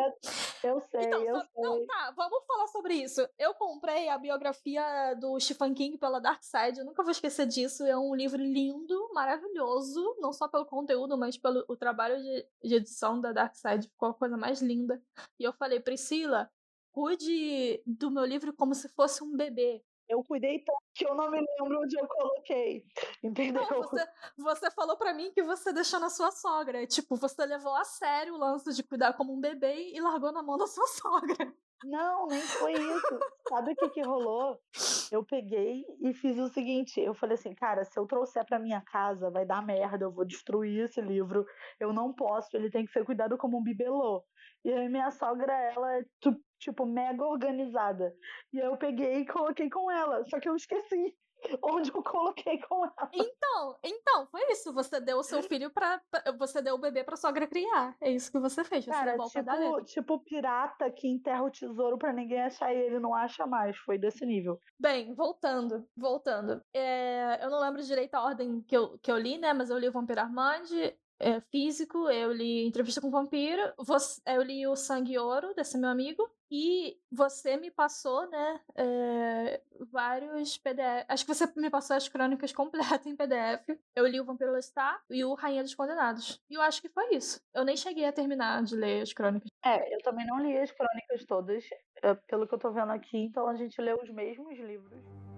Eu 0.62 0.80
sei, 0.80 1.00
então, 1.00 1.23
eu 1.25 1.40
sei. 1.40 1.49
Não, 1.57 1.85
tá, 1.87 2.12
vamos 2.16 2.47
falar 2.47 2.69
sobre 2.69 2.95
isso. 2.95 3.28
Eu 3.37 3.52
comprei 3.54 4.09
a 4.09 4.16
biografia 4.16 5.14
do 5.14 5.40
Stephen 5.40 5.75
King 5.75 5.99
pela 5.99 6.21
Dark 6.21 6.42
Side, 6.45 6.78
eu 6.78 6.85
nunca 6.85 7.02
vou 7.02 7.11
esquecer 7.11 7.47
disso. 7.47 7.85
É 7.85 7.99
um 7.99 8.14
livro 8.14 8.40
lindo, 8.40 9.11
maravilhoso, 9.12 10.16
não 10.21 10.33
só 10.33 10.47
pelo 10.47 10.66
conteúdo, 10.66 11.19
mas 11.19 11.37
pelo 11.37 11.64
o 11.69 11.76
trabalho 11.76 12.16
de, 12.23 12.47
de 12.62 12.75
edição 12.76 13.21
da 13.21 13.33
Dark 13.33 13.57
Side. 13.57 13.88
Ficou 13.88 14.11
a 14.11 14.14
coisa 14.14 14.37
mais 14.37 14.62
linda. 14.62 15.02
E 15.37 15.42
eu 15.42 15.52
falei, 15.52 15.80
Priscila, 15.80 16.49
cuide 16.92 17.83
do 17.85 18.09
meu 18.09 18.25
livro 18.25 18.52
como 18.52 18.73
se 18.73 18.88
fosse 18.88 19.25
um 19.25 19.37
bebê. 19.37 19.83
Eu 20.11 20.25
cuidei 20.25 20.59
tanto 20.59 20.83
que 20.93 21.07
eu 21.07 21.14
não 21.14 21.31
me 21.31 21.38
lembro 21.38 21.83
onde 21.83 21.97
eu 21.97 22.07
coloquei. 22.09 22.85
Entendeu? 23.23 23.62
Não, 23.71 23.83
você, 23.83 24.09
você 24.37 24.71
falou 24.73 24.97
para 24.97 25.14
mim 25.14 25.31
que 25.33 25.40
você 25.40 25.73
deixou 25.73 26.00
na 26.00 26.11
sua 26.11 26.33
sogra. 26.33 26.85
Tipo, 26.85 27.14
você 27.14 27.47
levou 27.47 27.73
a 27.76 27.85
sério 27.85 28.35
o 28.35 28.38
lance 28.38 28.75
de 28.75 28.83
cuidar 28.83 29.12
como 29.12 29.33
um 29.33 29.40
bebê 29.40 29.93
e 29.95 30.00
largou 30.00 30.33
na 30.33 30.43
mão 30.43 30.59
da 30.59 30.67
sua 30.67 30.87
sogra. 30.99 31.55
Não, 31.85 32.26
nem 32.26 32.40
foi 32.40 32.73
isso. 32.73 33.19
Sabe 33.49 33.73
o 33.73 33.76
que 33.76 33.88
que 33.90 34.02
rolou? 34.02 34.59
Eu 35.12 35.25
peguei 35.25 35.85
e 36.00 36.12
fiz 36.12 36.38
o 36.38 36.49
seguinte, 36.49 37.00
eu 37.00 37.14
falei 37.14 37.35
assim, 37.35 37.55
cara, 37.55 37.85
se 37.85 37.99
eu 37.99 38.07
trouxer 38.07 38.45
para 38.45 38.59
minha 38.59 38.81
casa, 38.83 39.31
vai 39.31 39.47
dar 39.47 39.64
merda, 39.64 40.05
eu 40.05 40.11
vou 40.11 40.25
destruir 40.25 40.85
esse 40.85 41.00
livro. 41.00 41.47
Eu 41.79 41.93
não 41.93 42.12
posso, 42.12 42.55
ele 42.55 42.69
tem 42.69 42.85
que 42.85 42.93
ser 42.93 43.05
cuidado 43.05 43.38
como 43.38 43.59
um 43.59 43.62
bibelô. 43.62 44.23
E 44.64 44.73
aí 44.73 44.88
minha 44.88 45.11
sogra, 45.11 45.52
ela 45.52 45.99
é 45.99 46.05
tipo 46.59 46.85
mega 46.85 47.25
organizada. 47.25 48.14
E 48.52 48.61
aí 48.61 48.67
eu 48.67 48.76
peguei 48.76 49.21
e 49.21 49.26
coloquei 49.26 49.71
com 49.71 49.90
ela, 49.90 50.25
só 50.26 50.38
que 50.38 50.49
eu 50.49 50.57
esqueci 50.57 51.17
onde 51.62 51.90
eu 51.90 52.02
coloquei 52.02 52.61
com 52.61 52.85
ela. 52.85 53.11
Então, 53.12 53.79
então, 53.83 54.26
foi 54.26 54.43
isso. 54.50 54.73
Você 54.73 55.00
deu 55.00 55.19
o 55.19 55.23
seu 55.23 55.43
filho 55.43 55.71
para 55.71 56.00
Você 56.38 56.61
deu 56.62 56.75
o 56.75 56.79
bebê 56.79 57.02
pra 57.05 57.17
sogra 57.17 57.47
criar. 57.47 57.97
É 58.00 58.11
isso 58.11 58.31
que 58.31 58.38
você 58.38 58.64
fez. 58.64 58.85
Você 58.85 58.90
Cara, 58.90 59.17
tipo, 59.19 59.85
tipo 59.85 60.19
pirata 60.21 60.90
que 60.90 61.09
enterra 61.09 61.43
o 61.43 61.50
tesouro 61.50 61.99
para 61.99 62.12
ninguém 62.12 62.43
achar 62.43 62.73
e 62.75 62.79
ele 62.79 62.99
não 62.99 63.14
acha 63.14 63.47
mais. 63.47 63.76
Foi 63.79 63.99
desse 63.99 64.25
nível. 64.25 64.61
Bem, 64.79 65.14
voltando, 65.14 65.87
voltando. 65.97 66.62
É, 66.75 67.45
eu 67.45 67.50
não 67.50 67.61
lembro 67.61 67.83
direito 67.83 68.14
a 68.14 68.23
ordem 68.23 68.62
que 68.62 68.76
eu, 68.76 68.99
que 68.99 69.11
eu 69.11 69.19
li, 69.19 69.38
né? 69.38 69.52
Mas 69.52 69.71
eu 69.71 69.79
li 69.79 69.88
o 69.88 69.93
Vampiro 69.93 70.21
Armand, 70.21 70.69
é, 71.21 71.41
físico, 71.43 72.09
eu 72.09 72.33
li 72.33 72.67
Entrevista 72.67 73.00
com 73.00 73.09
o 73.09 73.11
Vampiro, 73.11 73.62
você, 73.77 74.21
eu 74.27 74.43
li 74.43 74.67
o 74.67 74.75
Sangue 74.75 75.19
Ouro, 75.19 75.55
desse 75.55 75.77
meu 75.77 75.91
amigo, 75.91 76.29
e 76.50 76.99
você 77.12 77.57
me 77.57 77.71
passou, 77.71 78.29
né, 78.29 78.61
é, 78.75 79.61
vários 79.93 80.57
PDF. 80.57 81.05
Acho 81.09 81.25
que 81.25 81.35
você 81.35 81.47
me 81.57 81.71
passou 81.71 81.95
as 81.95 82.09
crônicas 82.09 82.53
completas 82.53 83.07
em 83.07 83.15
PDF. 83.15 83.79
Eu 83.95 84.07
li 84.07 84.21
o 84.21 84.25
Vampiro 84.25 84.50
Lestat 84.50 85.00
e 85.11 85.25
o 85.25 85.35
Rainha 85.35 85.62
dos 85.62 85.75
Condenados. 85.75 86.43
E 86.50 86.55
eu 86.55 86.62
acho 86.62 86.81
que 86.81 86.89
foi 86.89 87.15
isso. 87.15 87.41
Eu 87.55 87.65
nem 87.65 87.77
cheguei 87.77 88.07
a 88.07 88.12
terminar 88.12 88.62
de 88.65 88.75
ler 88.75 89.03
as 89.03 89.12
crônicas. 89.12 89.50
É, 89.65 89.95
eu 89.95 89.99
também 90.03 90.27
não 90.27 90.41
li 90.41 90.57
as 90.57 90.73
crônicas 90.73 91.25
todas, 91.25 91.65
pelo 92.27 92.49
que 92.49 92.55
eu 92.55 92.59
tô 92.59 92.73
vendo 92.73 92.91
aqui, 92.91 93.19
então 93.19 93.47
a 93.47 93.55
gente 93.55 93.81
leu 93.81 94.00
os 94.03 94.11
mesmos 94.11 94.59
livros. 94.59 95.30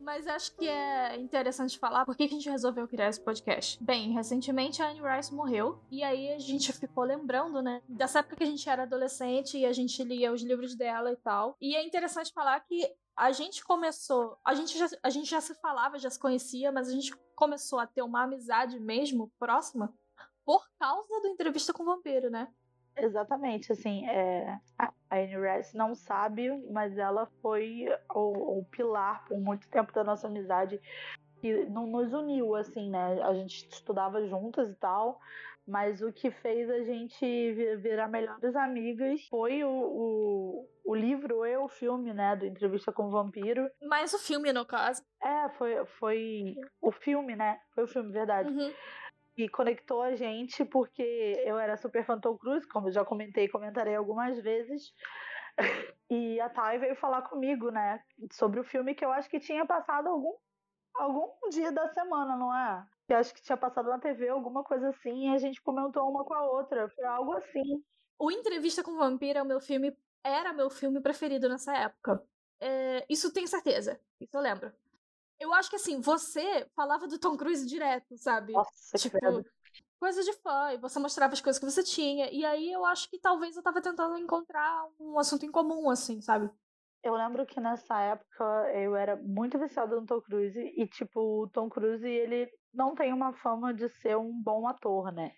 Mas 0.00 0.26
acho 0.26 0.54
que 0.56 0.68
é 0.68 1.16
interessante 1.16 1.78
falar 1.78 2.04
por 2.04 2.16
que 2.16 2.24
a 2.24 2.28
gente 2.28 2.48
resolveu 2.48 2.86
criar 2.88 3.08
esse 3.08 3.20
podcast. 3.20 3.82
Bem, 3.82 4.12
recentemente 4.12 4.82
a 4.82 4.90
Anne 4.90 5.00
Rice 5.00 5.34
morreu, 5.34 5.80
e 5.90 6.02
aí 6.02 6.32
a 6.32 6.38
gente 6.38 6.72
ficou 6.72 7.04
lembrando, 7.04 7.62
né, 7.62 7.82
dessa 7.88 8.20
época 8.20 8.36
que 8.36 8.44
a 8.44 8.46
gente 8.46 8.68
era 8.68 8.84
adolescente 8.84 9.58
e 9.58 9.66
a 9.66 9.72
gente 9.72 10.02
lia 10.04 10.32
os 10.32 10.42
livros 10.42 10.74
dela 10.74 11.12
e 11.12 11.16
tal. 11.16 11.56
E 11.60 11.76
é 11.76 11.84
interessante 11.84 12.32
falar 12.32 12.60
que 12.60 12.88
a 13.16 13.32
gente 13.32 13.64
começou, 13.64 14.38
a 14.44 14.54
gente, 14.54 14.78
já, 14.78 14.88
a 15.02 15.10
gente 15.10 15.28
já 15.28 15.40
se 15.40 15.54
falava, 15.56 15.98
já 15.98 16.08
se 16.08 16.18
conhecia, 16.18 16.70
mas 16.70 16.88
a 16.88 16.92
gente 16.92 17.14
começou 17.34 17.80
a 17.80 17.86
ter 17.86 18.02
uma 18.02 18.22
amizade 18.22 18.78
mesmo 18.78 19.32
próxima 19.38 19.92
por 20.44 20.66
causa 20.78 21.20
do 21.20 21.28
entrevista 21.28 21.72
com 21.72 21.82
o 21.82 21.86
vampiro, 21.86 22.30
né? 22.30 22.48
Exatamente, 22.98 23.72
assim, 23.72 24.06
é, 24.08 24.58
a 24.78 24.92
Anne 25.10 25.36
Rice 25.36 25.76
não 25.76 25.94
sabe, 25.94 26.50
mas 26.70 26.96
ela 26.98 27.26
foi 27.40 27.86
o, 28.14 28.58
o, 28.58 28.64
pilar 28.64 29.24
por 29.26 29.38
muito 29.38 29.68
tempo 29.68 29.92
da 29.92 30.02
nossa 30.02 30.26
amizade 30.26 30.80
que 31.40 31.64
nos 31.66 32.12
uniu, 32.12 32.56
assim, 32.56 32.90
né? 32.90 33.22
A 33.22 33.32
gente 33.34 33.68
estudava 33.68 34.26
juntas 34.26 34.70
e 34.70 34.74
tal, 34.74 35.20
mas 35.66 36.02
o 36.02 36.12
que 36.12 36.30
fez 36.30 36.68
a 36.68 36.82
gente 36.82 37.52
virar 37.76 38.08
melhores 38.08 38.56
amigas 38.56 39.24
foi 39.28 39.62
o, 39.62 39.70
o, 39.70 40.68
o 40.84 40.94
livro 40.94 41.46
e 41.46 41.56
o 41.56 41.68
filme, 41.68 42.12
né, 42.12 42.34
do 42.34 42.46
Entrevista 42.46 42.90
com 42.90 43.04
o 43.04 43.10
Vampiro. 43.10 43.70
Mais 43.82 44.12
o 44.12 44.18
filme, 44.18 44.52
no 44.52 44.66
caso. 44.66 45.02
É, 45.22 45.48
foi, 45.50 45.84
foi 45.98 46.56
o 46.80 46.90
filme, 46.90 47.36
né? 47.36 47.60
Foi 47.74 47.84
o 47.84 47.88
filme, 47.88 48.10
verdade. 48.10 48.48
Uhum 48.48 48.72
e 49.38 49.48
conectou 49.48 50.02
a 50.02 50.16
gente 50.16 50.64
porque 50.64 51.02
eu 51.46 51.56
era 51.56 51.76
super 51.76 52.04
fã 52.04 52.18
Tom 52.18 52.36
Cruise, 52.36 52.66
como 52.66 52.90
já 52.90 53.04
comentei 53.04 53.44
e 53.44 53.48
comentarei 53.48 53.94
algumas 53.94 54.38
vezes. 54.40 54.92
E 56.10 56.40
a 56.40 56.48
Thay 56.48 56.78
veio 56.78 56.96
falar 56.96 57.20
comigo, 57.22 57.70
né, 57.70 58.02
sobre 58.32 58.58
o 58.60 58.64
filme 58.64 58.94
que 58.94 59.04
eu 59.04 59.12
acho 59.12 59.28
que 59.28 59.38
tinha 59.38 59.66
passado 59.66 60.08
algum 60.08 60.32
algum 60.94 61.50
dia 61.50 61.70
da 61.70 61.86
semana, 61.92 62.34
não 62.34 62.54
é? 62.54 62.86
Que 63.06 63.12
acho 63.12 63.34
que 63.34 63.42
tinha 63.42 63.58
passado 63.58 63.90
na 63.90 63.98
TV, 63.98 64.28
alguma 64.28 64.64
coisa 64.64 64.88
assim, 64.88 65.28
e 65.28 65.34
a 65.34 65.38
gente 65.38 65.60
comentou 65.60 66.08
uma 66.10 66.24
com 66.24 66.32
a 66.32 66.42
outra, 66.50 66.88
foi 66.88 67.04
algo 67.04 67.34
assim. 67.34 67.84
O 68.18 68.30
Entrevista 68.30 68.82
com 68.82 68.92
o 68.92 68.96
Vampiro 68.96 69.38
é 69.38 69.42
o 69.42 69.46
meu 69.46 69.60
filme, 69.60 69.94
era 70.24 70.52
meu 70.54 70.70
filme 70.70 71.00
preferido 71.00 71.48
nessa 71.48 71.76
época. 71.76 72.22
É, 72.58 73.04
isso 73.08 73.32
tenho 73.32 73.46
certeza, 73.46 74.00
isso 74.18 74.36
eu 74.36 74.40
lembro. 74.40 74.72
Eu 75.40 75.52
acho 75.54 75.70
que 75.70 75.76
assim, 75.76 76.00
você 76.00 76.68
falava 76.74 77.06
do 77.06 77.18
Tom 77.18 77.36
Cruise 77.36 77.66
direto, 77.66 78.16
sabe? 78.16 78.52
Nossa, 78.52 78.98
tipo, 78.98 79.18
coisa 79.98 80.22
de 80.22 80.32
fã, 80.34 80.72
e 80.72 80.78
você 80.78 80.98
mostrava 80.98 81.32
as 81.32 81.40
coisas 81.40 81.58
que 81.58 81.70
você 81.70 81.82
tinha. 81.82 82.30
E 82.30 82.44
aí 82.44 82.72
eu 82.72 82.84
acho 82.84 83.08
que 83.10 83.18
talvez 83.18 83.56
eu 83.56 83.62
tava 83.62 83.82
tentando 83.82 84.16
encontrar 84.18 84.86
um 84.98 85.18
assunto 85.18 85.44
em 85.44 85.50
comum, 85.50 85.90
assim, 85.90 86.20
sabe? 86.20 86.50
Eu 87.02 87.14
lembro 87.14 87.46
que 87.46 87.60
nessa 87.60 88.00
época 88.00 88.44
eu 88.74 88.96
era 88.96 89.16
muito 89.16 89.58
viciada 89.58 89.94
no 89.94 90.06
Tom 90.06 90.20
Cruise 90.20 90.58
e, 90.58 90.86
tipo, 90.86 91.44
o 91.44 91.48
Tom 91.48 91.68
Cruise, 91.68 92.06
ele 92.06 92.50
não 92.74 92.94
tem 92.94 93.12
uma 93.12 93.32
fama 93.32 93.72
de 93.72 93.88
ser 93.88 94.16
um 94.16 94.32
bom 94.42 94.66
ator, 94.66 95.12
né? 95.12 95.32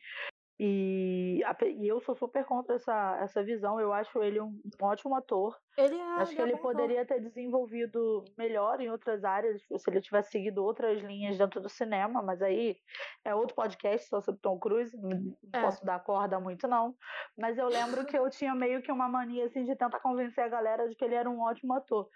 E, 0.62 1.43
e, 1.79 1.88
eu 1.88 2.02
sou 2.02 2.14
super 2.14 2.45
contra 2.45 2.75
essa, 2.75 3.19
essa 3.23 3.43
visão. 3.43 3.81
Eu 3.81 3.95
acho 3.95 4.23
ele 4.23 4.38
um, 4.38 4.61
um 4.79 4.85
ótimo 4.85 5.14
ator. 5.14 5.59
Ele 5.75 5.97
é, 5.97 6.02
acho 6.19 6.37
que 6.37 6.43
ele, 6.43 6.52
é 6.52 6.57
poderia 6.59 7.07
ter 7.07 7.19
desenvolvido 7.19 8.23
melhor 8.37 8.79
em 8.79 8.90
outras 8.90 9.25
áreas, 9.25 9.62
se 9.62 9.90
ele 9.90 10.02
tivesse 10.02 10.33
seguido 10.33 10.62
outras 10.62 11.00
linhas 11.00 11.38
dentro 11.38 11.62
do 11.62 11.71
cinema, 11.71 12.21
mas 12.21 12.43
aí 12.43 12.76
é 13.25 13.35
outro 13.35 13.57
podcast 13.57 14.07
só 14.07 14.21
sobre 14.21 14.38
Tom 14.43 14.59
Cruise, 14.59 14.95
não 15.00 15.35
é. 15.50 15.62
posso 15.62 15.83
dar 15.83 15.99
corda 16.00 16.38
muito 16.38 16.69
não. 16.69 16.95
Mas 17.38 17.57
eu 17.57 17.67
lembro 17.67 18.05
que 18.05 18.19
eu 18.19 18.29
tinha 18.29 18.55
meio 18.55 18.83
que 18.83 18.93
uma 18.93 19.09
mania 19.09 19.47
assim 19.47 19.64
de 19.64 19.75
tentar 19.75 20.00
convencer 20.00 20.45
a 20.45 20.49
galera 20.49 20.87
de 20.90 20.95
que 20.95 21.02
ele 21.02 21.14
era 21.14 21.31
um 21.31 21.40
ótimo 21.40 21.73
ator. 21.73 22.07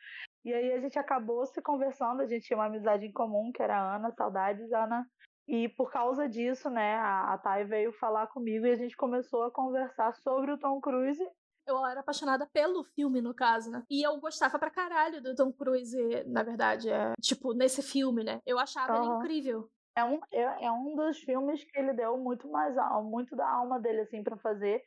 E 0.45 0.53
aí 0.53 0.71
a 0.75 0.81
gente 0.81 0.99
acabou 0.99 1.47
se 1.47 1.63
conversando, 1.63 2.21
a 2.21 2.27
gente 2.27 2.45
tinha 2.45 2.59
uma 2.59 2.67
amizade 2.67 3.07
em 3.07 3.13
comum, 3.13 3.51
que 3.51 3.63
era 3.63 3.75
a 3.75 3.97
Ana, 3.97 4.11
saudades, 4.11 4.71
Ana. 4.71 5.07
E 5.47 5.69
por 5.69 5.91
causa 5.91 6.29
disso, 6.29 6.71
né, 6.71 6.97
a, 6.97 7.35
a 7.35 7.39
Thay 7.39 7.65
veio 7.65 7.93
falar 7.93 8.27
comigo 8.29 8.67
e 8.67 8.71
a 8.73 8.77
gente 8.77 8.97
começou 8.97 9.43
a 9.43 9.51
conversar 9.51 10.15
sobre 10.15 10.53
o 10.53 10.59
Tom 10.59 10.81
Cruise. 10.81 11.23
Eu 11.67 11.85
era 11.87 12.01
apaixonada 12.01 12.47
pelo 12.53 12.85
filme, 12.85 13.21
no 13.21 13.35
caso, 13.35 13.71
né? 13.71 13.83
E 13.91 14.03
eu 14.03 14.19
gostava 14.21 14.59
pra 14.59 14.71
caralho 14.71 15.23
do 15.23 15.35
Tom 15.35 15.53
Cruise, 15.53 15.97
na 16.27 16.43
verdade. 16.43 16.91
É, 16.91 17.13
tipo, 17.21 17.55
nesse 17.55 17.83
filme, 17.83 18.23
né? 18.23 18.41
Eu 18.47 18.59
achava 18.59 18.99
uhum. 18.99 19.05
ele 19.05 19.15
incrível. 19.17 19.71
É 19.97 20.05
um, 20.05 20.21
é, 20.33 20.67
é 20.67 20.73
um 20.73 20.97
dos 20.97 21.19
filmes 21.19 21.63
que 21.65 21.79
ele 21.79 21.93
deu 21.93 22.19
muito 22.19 22.51
mais 22.51 22.75
muito 23.05 23.37
da 23.37 23.49
alma 23.49 23.79
dele, 23.79 24.01
assim, 24.01 24.23
para 24.23 24.37
fazer. 24.37 24.83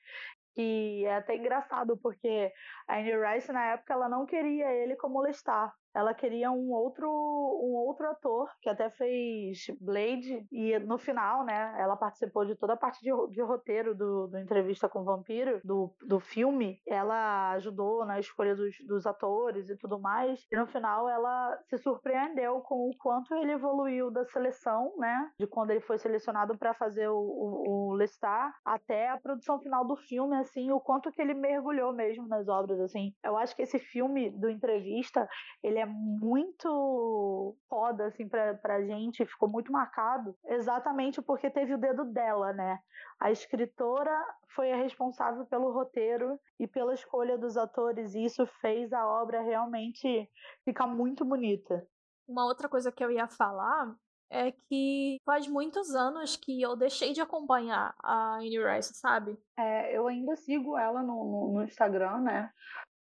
E 0.57 1.05
é 1.05 1.17
até 1.17 1.35
engraçado, 1.35 1.95
porque 1.97 2.51
a 2.87 2.97
Anne 2.97 3.13
Rice, 3.15 3.51
na 3.51 3.73
época, 3.73 3.93
ela 3.93 4.09
não 4.09 4.25
queria 4.25 4.71
ele 4.71 4.95
como 4.95 5.21
Lestat. 5.21 5.71
Ela 5.97 6.13
queria 6.13 6.51
um 6.51 6.71
outro, 6.71 7.09
um 7.09 7.75
outro 7.75 8.07
ator 8.07 8.47
que 8.61 8.69
até 8.69 8.87
fez 8.91 9.65
Blade 9.81 10.45
e 10.51 10.77
no 10.77 10.99
final, 10.99 11.43
né, 11.43 11.75
ela 11.79 11.97
participou 11.97 12.45
de 12.45 12.55
toda 12.55 12.73
a 12.73 12.77
parte 12.77 13.01
de, 13.01 13.09
de 13.31 13.41
roteiro 13.41 13.95
do, 13.95 14.27
do 14.27 14.37
Entrevista 14.37 14.87
com 14.87 14.99
o 14.99 15.03
Vampiro, 15.03 15.59
do, 15.63 15.91
do 16.07 16.19
filme. 16.19 16.79
Ela 16.87 17.49
ajudou 17.53 18.05
na 18.05 18.19
escolha 18.19 18.55
dos, 18.55 18.75
dos 18.85 19.07
atores 19.07 19.71
e 19.71 19.75
tudo 19.75 19.99
mais. 19.99 20.45
E 20.51 20.55
no 20.55 20.67
final 20.67 21.09
ela 21.09 21.57
se 21.67 21.79
surpreendeu 21.79 22.61
com 22.61 22.89
o 22.89 22.95
quanto 22.95 23.33
ele 23.33 23.53
evoluiu 23.53 24.11
da 24.11 24.23
seleção, 24.25 24.93
né, 24.99 25.31
de 25.39 25.47
quando 25.47 25.71
ele 25.71 25.81
foi 25.81 25.97
selecionado 25.97 26.55
para 26.59 26.75
fazer 26.75 27.07
o, 27.07 27.17
o, 27.17 27.89
o 27.89 27.93
Lestat 27.93 28.53
até 28.63 29.09
a 29.09 29.17
produção 29.17 29.59
final 29.59 29.83
do 29.83 29.95
filme, 29.95 30.35
assim, 30.35 30.71
o 30.71 30.79
quanto 30.79 31.11
que 31.11 31.19
ele 31.19 31.33
mergulhou 31.33 31.91
mesmo 31.91 32.27
nas 32.27 32.47
obras, 32.47 32.79
assim. 32.81 33.13
Eu 33.23 33.35
acho 33.35 33.55
que 33.55 33.63
esse 33.63 33.79
filme 33.79 34.29
do 34.29 34.47
Entrevista, 34.47 35.27
ele 35.63 35.79
é 35.79 35.86
muito 35.87 37.55
foda, 37.69 38.07
assim, 38.07 38.27
pra, 38.27 38.53
pra 38.55 38.83
gente, 38.83 39.25
ficou 39.25 39.49
muito 39.49 39.71
marcado, 39.71 40.35
exatamente 40.45 41.21
porque 41.21 41.49
teve 41.49 41.73
o 41.73 41.77
dedo 41.77 42.05
dela, 42.05 42.53
né? 42.53 42.79
A 43.19 43.31
escritora 43.31 44.11
foi 44.55 44.71
a 44.71 44.77
responsável 44.77 45.45
pelo 45.45 45.71
roteiro 45.71 46.39
e 46.59 46.67
pela 46.67 46.93
escolha 46.93 47.37
dos 47.37 47.57
atores, 47.57 48.13
e 48.13 48.23
isso 48.25 48.45
fez 48.61 48.91
a 48.93 49.05
obra 49.05 49.41
realmente 49.41 50.29
ficar 50.63 50.87
muito 50.87 51.25
bonita. 51.25 51.87
Uma 52.27 52.45
outra 52.45 52.67
coisa 52.67 52.91
que 52.91 53.03
eu 53.03 53.11
ia 53.11 53.27
falar 53.27 53.95
é 54.29 54.51
que 54.51 55.19
faz 55.25 55.47
muitos 55.47 55.95
anos 55.95 56.35
que 56.35 56.61
eu 56.61 56.75
deixei 56.75 57.13
de 57.13 57.21
acompanhar 57.21 57.95
a 58.03 58.35
Anne 58.35 58.59
Rice, 58.59 58.93
sabe? 58.95 59.37
É, 59.57 59.97
eu 59.97 60.07
ainda 60.07 60.35
sigo 60.35 60.77
ela 60.77 61.01
no, 61.01 61.23
no, 61.23 61.53
no, 61.53 61.63
Instagram, 61.63 62.19
né? 62.21 62.51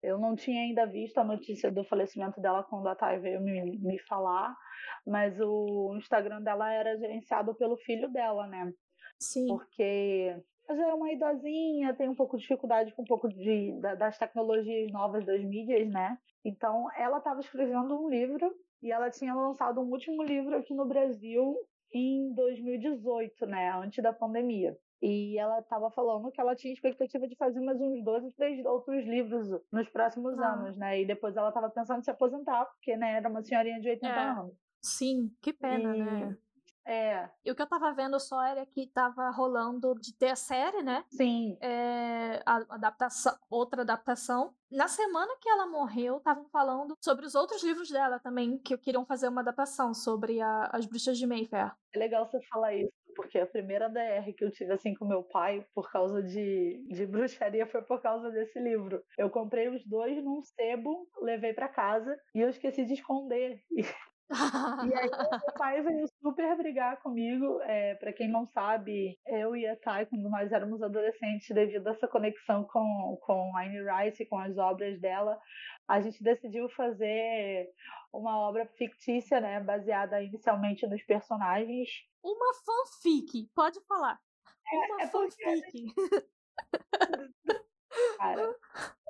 Eu 0.01 0.19
não 0.19 0.35
tinha 0.35 0.61
ainda 0.61 0.85
visto 0.85 1.17
a 1.17 1.23
notícia 1.23 1.71
do 1.71 1.83
falecimento 1.83 2.39
dela 2.39 2.63
quando 2.63 2.87
a 2.87 2.95
Thay 2.95 3.19
veio 3.19 3.41
me, 3.41 3.77
me 3.79 3.99
falar, 3.99 4.55
mas 5.05 5.39
o 5.39 5.95
Instagram 5.97 6.41
dela 6.41 6.71
era 6.71 6.97
gerenciado 6.97 7.55
pelo 7.55 7.77
filho 7.77 8.09
dela, 8.11 8.47
né? 8.47 8.71
Sim. 9.19 9.47
Porque 9.47 10.35
ela 10.67 10.77
já 10.77 10.89
é 10.89 10.93
uma 10.93 11.11
idosinha, 11.11 11.95
tem 11.95 12.09
um 12.09 12.15
pouco 12.15 12.37
de 12.37 12.43
dificuldade 12.43 12.93
com 12.93 13.01
um 13.01 13.05
pouco 13.05 13.27
de, 13.29 13.79
das 13.97 14.17
tecnologias 14.17 14.91
novas 14.91 15.25
das 15.25 15.43
mídias, 15.43 15.89
né? 15.89 16.17
Então, 16.45 16.87
ela 16.95 17.17
estava 17.17 17.39
escrevendo 17.39 17.99
um 17.99 18.09
livro 18.09 18.53
e 18.81 18.91
ela 18.91 19.09
tinha 19.09 19.33
lançado 19.33 19.81
um 19.81 19.89
último 19.89 20.23
livro 20.23 20.55
aqui 20.55 20.73
no 20.73 20.85
Brasil 20.85 21.55
em 21.93 22.33
2018, 22.33 23.45
né, 23.45 23.71
antes 23.71 24.03
da 24.03 24.13
pandemia. 24.13 24.77
E 25.01 25.37
ela 25.37 25.59
estava 25.59 25.91
falando 25.91 26.31
que 26.31 26.41
ela 26.41 26.55
tinha 26.55 26.73
expectativa 26.73 27.27
de 27.27 27.35
fazer 27.35 27.59
mais 27.59 27.79
uns 27.79 28.03
dois 28.03 28.23
ou 28.23 28.31
três 28.31 28.65
outros 28.65 29.05
livros 29.05 29.47
nos 29.71 29.87
próximos 29.89 30.37
ah. 30.39 30.53
anos, 30.53 30.75
né? 30.75 31.01
E 31.01 31.05
depois 31.05 31.35
ela 31.35 31.49
estava 31.49 31.69
pensando 31.69 31.99
em 31.99 32.03
se 32.03 32.11
aposentar, 32.11 32.65
porque 32.65 32.97
né, 32.97 33.17
era 33.17 33.29
uma 33.29 33.43
senhorinha 33.43 33.79
de 33.79 33.89
80 33.89 34.07
é. 34.07 34.29
anos. 34.29 34.53
Sim, 34.81 35.31
que 35.41 35.53
pena, 35.53 35.95
e... 35.95 36.03
né? 36.03 36.37
É. 36.87 37.29
E 37.43 37.51
o 37.51 37.55
que 37.55 37.61
eu 37.61 37.67
tava 37.67 37.91
vendo 37.91 38.17
só 38.17 38.41
era 38.41 38.65
que 38.65 38.87
tava 38.87 39.29
rolando 39.29 39.93
de 39.95 40.13
ter 40.13 40.29
a 40.29 40.35
série, 40.37 40.81
né? 40.81 41.03
Sim. 41.09 41.57
É, 41.59 42.41
a 42.45 42.55
adaptação, 42.69 43.37
outra 43.49 43.81
adaptação. 43.81 44.53
Na 44.71 44.87
semana 44.87 45.35
que 45.41 45.49
ela 45.49 45.67
morreu, 45.67 46.17
estavam 46.17 46.45
falando 46.45 46.97
sobre 47.01 47.25
os 47.25 47.35
outros 47.35 47.61
livros 47.61 47.89
dela 47.89 48.19
também, 48.19 48.57
que 48.57 48.77
queriam 48.77 49.05
fazer 49.05 49.27
uma 49.27 49.41
adaptação 49.41 49.93
sobre 49.93 50.39
a, 50.39 50.69
as 50.71 50.85
bruxas 50.85 51.17
de 51.17 51.27
Mayfair. 51.27 51.75
É 51.93 51.99
legal 51.99 52.25
você 52.25 52.39
falar 52.43 52.73
isso, 52.73 52.93
porque 53.27 53.39
a 53.39 53.45
primeira 53.45 53.89
DR 53.89 54.33
que 54.33 54.45
eu 54.45 54.49
tive 54.49 54.71
assim 54.71 54.93
com 54.95 55.05
meu 55.05 55.21
pai 55.21 55.65
por 55.75 55.91
causa 55.91 56.23
de, 56.23 56.81
de 56.89 57.05
bruxaria 57.05 57.67
foi 57.67 57.81
por 57.81 58.01
causa 58.01 58.31
desse 58.31 58.57
livro. 58.57 59.03
Eu 59.17 59.29
comprei 59.29 59.67
os 59.67 59.85
dois 59.85 60.23
num 60.23 60.41
sebo, 60.41 61.05
levei 61.21 61.53
para 61.53 61.67
casa 61.67 62.17
e 62.33 62.39
eu 62.39 62.49
esqueci 62.49 62.85
de 62.85 62.93
esconder. 62.93 63.61
e 63.69 63.81
aí 64.29 64.89
meu 65.09 65.53
pai 65.57 65.81
veio 65.81 66.07
super 66.21 66.57
brigar 66.57 67.01
comigo. 67.01 67.61
É, 67.61 67.95
para 67.95 68.11
quem 68.11 68.29
não 68.29 68.45
sabe, 68.45 69.17
eu 69.25 69.55
e 69.55 69.65
a 69.65 69.75
Thay, 69.77 70.05
quando 70.05 70.29
nós 70.29 70.51
éramos 70.51 70.81
adolescentes, 70.81 71.47
devido 71.53 71.87
a 71.87 71.91
essa 71.91 72.07
conexão 72.07 72.65
com, 72.65 73.17
com 73.21 73.55
a 73.55 73.63
Anne 73.63 73.79
Rice, 73.83 74.25
com 74.25 74.37
as 74.37 74.57
obras 74.57 74.99
dela, 74.99 75.39
a 75.87 76.01
gente 76.01 76.21
decidiu 76.21 76.69
fazer 76.69 77.69
uma 78.13 78.37
obra 78.39 78.65
fictícia, 78.77 79.39
né, 79.39 79.59
baseada 79.61 80.21
inicialmente 80.21 80.85
nos 80.87 81.03
personagens. 81.03 81.89
Uma 82.23 82.53
fanfic, 82.65 83.49
pode 83.55 83.79
falar. 83.85 84.19
É, 84.71 84.77
uma 84.77 85.01
é 85.01 85.07
fanfic. 85.07 85.93
Porque... 85.95 86.17
Cara, 88.17 88.55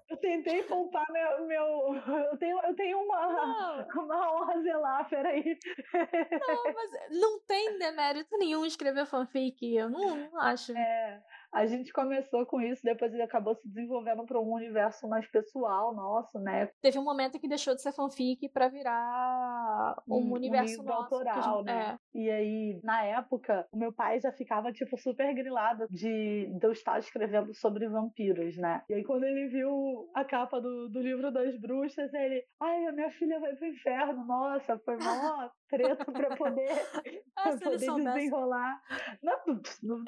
eu 0.09 0.17
tentei 0.17 0.63
poupar 0.63 1.05
meu. 1.11 1.47
meu 1.47 1.95
eu, 2.31 2.37
tenho, 2.37 2.59
eu 2.63 2.75
tenho 2.75 2.99
uma, 2.99 3.87
uma 3.95 4.33
honra 4.33 4.61
zelar, 4.61 5.09
peraí. 5.09 5.57
Não, 5.93 6.73
mas 6.73 7.19
não 7.19 7.39
tem 7.41 7.77
demérito 7.77 8.37
nenhum 8.37 8.65
escrever 8.65 9.05
fanfic, 9.05 9.75
eu 9.75 9.89
não, 9.89 10.15
não 10.15 10.39
acho. 10.39 10.71
É, 10.77 11.21
a 11.53 11.65
gente 11.65 11.91
começou 11.93 12.45
com 12.45 12.61
isso, 12.61 12.81
depois 12.83 13.13
ele 13.13 13.23
acabou 13.23 13.55
se 13.55 13.67
desenvolvendo 13.67 14.25
para 14.25 14.39
um 14.39 14.51
universo 14.51 15.07
mais 15.07 15.27
pessoal 15.27 15.93
nosso, 15.93 16.39
né? 16.39 16.69
Teve 16.81 16.99
um 16.99 17.03
momento 17.03 17.39
que 17.39 17.47
deixou 17.47 17.75
de 17.75 17.81
ser 17.81 17.93
fanfic 17.93 18.49
para 18.49 18.67
virar 18.67 19.95
um, 20.07 20.17
um 20.17 20.33
universo 20.33 20.81
um 20.81 20.85
nosso, 20.85 21.15
autoral, 21.15 21.57
gente, 21.57 21.65
né? 21.65 21.99
É. 22.15 22.19
E 22.19 22.29
aí, 22.29 22.79
na 22.83 23.03
época, 23.03 23.67
o 23.71 23.77
meu 23.77 23.93
pai 23.93 24.19
já 24.19 24.31
ficava, 24.31 24.71
tipo, 24.71 24.97
super 24.97 25.33
grilado 25.33 25.87
de, 25.89 26.47
de 26.47 26.65
eu 26.65 26.71
estar 26.71 26.99
escrevendo 26.99 27.53
sobre 27.53 27.87
vampiros, 27.87 28.57
né? 28.57 28.83
E 28.89 28.93
aí, 28.93 29.03
quando 29.03 29.23
ele 29.23 29.47
viu 29.47 30.09
a 30.13 30.25
capa 30.25 30.59
do, 30.59 30.89
do 30.89 31.01
livro 31.01 31.31
das 31.31 31.57
bruxas, 31.59 32.13
ele, 32.13 32.43
ai, 32.59 32.85
a 32.85 32.91
minha 32.91 33.11
filha 33.11 33.39
vai 33.39 33.55
pro 33.55 33.67
inferno, 33.67 34.25
nossa, 34.25 34.77
foi 34.79 34.97
mó 34.97 35.49
treta 35.69 36.05
pra 36.05 36.35
poder, 36.35 36.71
ah, 37.35 37.43
pra 37.43 37.57
poder 37.57 37.77
desenrolar. 37.77 38.81
Não, 39.21 39.61
não, 39.83 40.03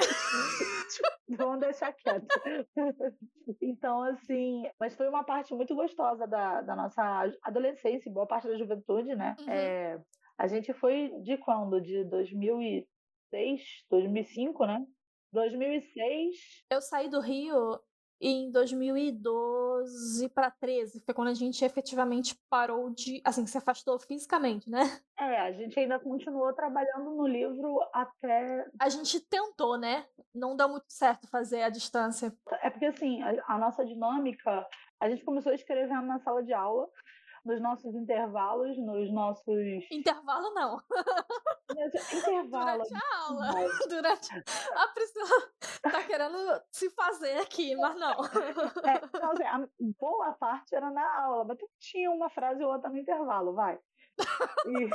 vamos 1.37 1.59
deixar 1.59 1.93
quieto. 1.93 2.27
então, 3.61 4.03
assim, 4.03 4.63
mas 4.79 4.95
foi 4.95 5.07
uma 5.07 5.23
parte 5.23 5.53
muito 5.53 5.75
gostosa 5.75 6.27
da, 6.27 6.61
da 6.61 6.75
nossa 6.75 7.31
adolescência, 7.43 8.11
boa 8.11 8.27
parte 8.27 8.47
da 8.47 8.57
juventude, 8.57 9.15
né? 9.15 9.35
Uhum. 9.39 9.49
É, 9.49 10.01
a 10.37 10.47
gente 10.47 10.73
foi 10.73 11.11
de 11.21 11.37
quando? 11.37 11.81
De 11.81 12.03
2006, 12.05 13.61
2005, 13.89 14.65
né? 14.65 14.85
2006. 15.31 16.35
Eu 16.71 16.81
saí 16.81 17.09
do 17.09 17.19
Rio 17.19 17.79
em 18.21 18.51
2012 18.51 20.29
para 20.29 20.51
13, 20.51 21.01
foi 21.01 21.13
quando 21.13 21.29
a 21.29 21.33
gente 21.33 21.63
efetivamente 21.63 22.37
parou 22.49 22.89
de, 22.89 23.21
assim, 23.23 23.45
se 23.45 23.57
afastou 23.57 23.97
fisicamente, 23.97 24.69
né? 24.69 24.99
É, 25.17 25.39
a 25.39 25.51
gente 25.51 25.79
ainda 25.79 25.99
continuou 25.99 26.51
trabalhando 26.53 27.11
no 27.11 27.25
livro 27.25 27.79
até. 27.93 28.65
A 28.79 28.89
gente 28.89 29.19
tentou, 29.21 29.77
né? 29.77 30.05
Não 30.33 30.55
deu 30.55 30.67
muito 30.67 30.85
certo 30.89 31.27
fazer 31.27 31.63
a 31.63 31.69
distância. 31.69 32.33
É 32.61 32.69
porque, 32.69 32.87
assim, 32.87 33.21
a, 33.21 33.35
a 33.47 33.57
nossa 33.57 33.85
dinâmica, 33.85 34.67
a 34.99 35.09
gente 35.09 35.23
começou 35.23 35.53
escrevendo 35.53 36.05
na 36.05 36.19
sala 36.19 36.43
de 36.43 36.53
aula, 36.53 36.89
nos 37.45 37.61
nossos 37.61 37.95
intervalos, 37.95 38.77
nos 38.77 39.11
nossos. 39.11 39.85
Intervalo 39.91 40.53
não. 40.53 40.79
Intervalo. 42.13 42.83
Durante 42.83 42.95
a 42.95 43.27
aula. 43.27 43.51
Mas... 43.53 43.79
Durante. 43.89 44.43
A 44.73 44.87
Priscila 44.93 45.51
tá 45.81 46.03
querendo 46.03 46.61
se 46.71 46.89
fazer 46.91 47.37
aqui, 47.37 47.75
mas 47.75 47.95
não. 47.99 48.25
É, 48.83 49.01
então, 49.03 49.31
assim, 49.31 49.43
a 49.43 49.67
boa 49.99 50.33
parte 50.33 50.75
era 50.75 50.89
na 50.91 51.23
aula, 51.23 51.45
mas 51.45 51.57
tinha 51.79 52.11
uma 52.11 52.29
frase 52.29 52.63
ou 52.63 52.71
outra 52.71 52.89
no 52.89 52.97
intervalo, 52.97 53.53
vai. 53.53 53.79
E 54.67 54.89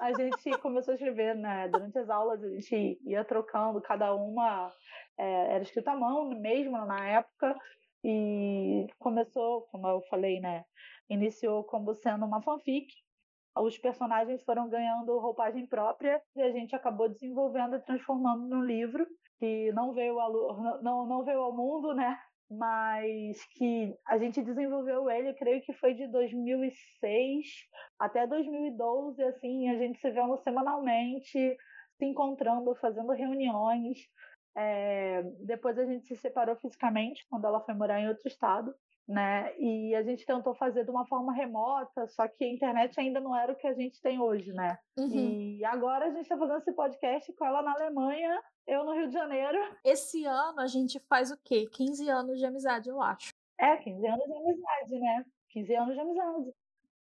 a 0.00 0.12
gente 0.12 0.58
começou 0.58 0.92
a 0.92 0.94
escrever, 0.94 1.34
né? 1.34 1.68
Durante 1.68 1.98
as 1.98 2.10
aulas, 2.10 2.42
a 2.42 2.48
gente 2.48 3.00
ia 3.04 3.24
trocando, 3.24 3.80
cada 3.80 4.14
uma 4.14 4.72
é, 5.18 5.54
era 5.54 5.62
escrita 5.62 5.92
à 5.92 5.96
mão 5.96 6.28
mesmo 6.30 6.76
na 6.86 7.08
época. 7.08 7.56
E 8.04 8.86
começou, 8.98 9.62
como 9.70 9.88
eu 9.88 10.02
falei, 10.10 10.38
né? 10.38 10.64
Iniciou 11.08 11.64
como 11.64 11.94
sendo 11.94 12.26
uma 12.26 12.42
fanfic. 12.42 12.86
Os 13.56 13.78
personagens 13.78 14.42
foram 14.44 14.68
ganhando 14.68 15.18
roupagem 15.18 15.66
própria 15.66 16.20
e 16.36 16.42
a 16.42 16.50
gente 16.50 16.76
acabou 16.76 17.08
desenvolvendo 17.08 17.76
e 17.76 17.80
transformando 17.80 18.46
num 18.46 18.62
livro 18.62 19.06
que 19.38 19.72
não 19.72 19.92
veio 19.92 20.18
ao, 20.18 20.82
não, 20.82 21.06
não 21.06 21.24
veio 21.24 21.40
ao 21.40 21.56
mundo, 21.56 21.94
né? 21.94 22.18
Mas 22.50 23.42
que 23.56 23.96
a 24.06 24.18
gente 24.18 24.42
desenvolveu 24.42 25.10
ele, 25.10 25.32
creio 25.34 25.62
que 25.62 25.72
foi 25.74 25.94
de 25.94 26.06
2006 26.08 27.46
até 27.98 28.26
2012, 28.26 29.22
assim, 29.22 29.70
a 29.70 29.78
gente 29.78 29.98
se 29.98 30.10
vendo 30.10 30.36
semanalmente, 30.42 31.56
se 31.96 32.04
encontrando, 32.04 32.74
fazendo 32.76 33.12
reuniões. 33.12 33.98
É, 34.56 35.22
depois 35.40 35.78
a 35.78 35.84
gente 35.84 36.06
se 36.06 36.16
separou 36.16 36.56
fisicamente 36.56 37.26
quando 37.28 37.44
ela 37.46 37.60
foi 37.60 37.74
morar 37.74 38.00
em 38.00 38.08
outro 38.08 38.28
estado 38.28 38.74
né? 39.06 39.54
E 39.58 39.94
a 39.94 40.02
gente 40.02 40.24
tentou 40.24 40.54
fazer 40.54 40.84
de 40.84 40.90
uma 40.90 41.06
forma 41.06 41.32
remota, 41.32 42.06
só 42.08 42.26
que 42.26 42.44
a 42.44 42.48
internet 42.48 42.98
ainda 42.98 43.20
não 43.20 43.36
era 43.36 43.52
o 43.52 43.56
que 43.56 43.66
a 43.66 43.74
gente 43.74 44.00
tem 44.00 44.18
hoje, 44.18 44.52
né? 44.52 44.78
Uhum. 44.98 45.08
E 45.08 45.64
agora 45.64 46.06
a 46.06 46.10
gente 46.10 46.22
está 46.22 46.36
fazendo 46.36 46.58
esse 46.58 46.72
podcast 46.72 47.32
com 47.34 47.44
ela 47.44 47.62
na 47.62 47.72
Alemanha, 47.72 48.42
eu 48.66 48.84
no 48.84 48.94
Rio 48.94 49.08
de 49.08 49.12
Janeiro. 49.12 49.58
Esse 49.84 50.24
ano 50.24 50.60
a 50.60 50.66
gente 50.66 50.98
faz 51.00 51.30
o 51.30 51.38
quê? 51.44 51.66
15 51.70 52.08
anos 52.08 52.38
de 52.38 52.46
amizade, 52.46 52.88
eu 52.88 53.00
acho. 53.00 53.32
É, 53.58 53.76
15 53.76 54.06
anos 54.06 54.24
de 54.24 54.32
amizade, 54.32 54.98
né? 54.98 55.24
15 55.50 55.76
anos 55.76 55.94
de 55.94 56.00
amizade. 56.00 56.54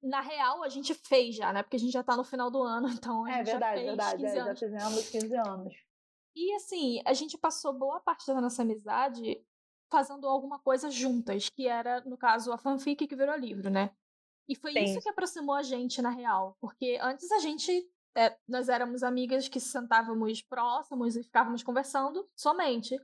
na 0.02 0.20
real, 0.20 0.64
a 0.64 0.70
gente 0.70 0.94
fez 0.94 1.36
já, 1.36 1.54
né? 1.54 1.62
Porque 1.62 1.78
a 1.78 1.80
gente 1.80 1.94
já 1.94 2.04
tá 2.04 2.18
no 2.18 2.24
final 2.24 2.50
do 2.50 2.62
ano, 2.64 2.88
então 2.90 3.24
a 3.24 3.32
é, 3.32 3.36
gente 3.38 3.46
verdade, 3.46 3.62
já 3.62 3.74
fez 3.74 3.86
verdade, 3.86 4.24
15 4.24 4.38
é, 4.38 4.46
já 4.46 4.56
fizemos 4.56 5.10
15 5.10 5.36
anos. 5.36 5.93
E 6.36 6.54
assim, 6.56 7.02
a 7.06 7.14
gente 7.14 7.38
passou 7.38 7.74
boa 7.74 8.00
parte 8.00 8.26
da 8.28 8.42
nossa 8.42 8.62
amizade 8.62 9.44
fazendo 9.92 10.28
alguma 10.28 10.60
coisa 10.60 10.90
juntas, 10.90 11.50
que 11.50 11.68
era, 11.68 12.02
no 12.02 12.18
caso, 12.18 12.52
a 12.52 12.58
fanfic 12.58 13.06
que 13.06 13.16
virou 13.16 13.36
livro, 13.36 13.70
né? 13.70 13.96
E 14.50 14.56
foi 14.56 14.74
Sim. 14.74 14.84
isso 14.84 15.00
que 15.00 15.10
aproximou 15.10 15.56
a 15.56 15.64
gente, 15.64 16.02
na 16.02 16.10
real. 16.10 16.58
Porque 16.60 16.98
antes 17.02 17.32
a 17.32 17.40
gente. 17.40 17.88
é, 18.16 18.38
nós 18.48 18.70
éramos 18.70 19.04
amigas 19.04 19.48
que 19.48 19.60
sentávamos 19.60 20.42
próximos 20.42 21.16
e 21.16 21.24
ficávamos 21.24 21.64
conversando 21.64 22.28
somente. 22.36 23.00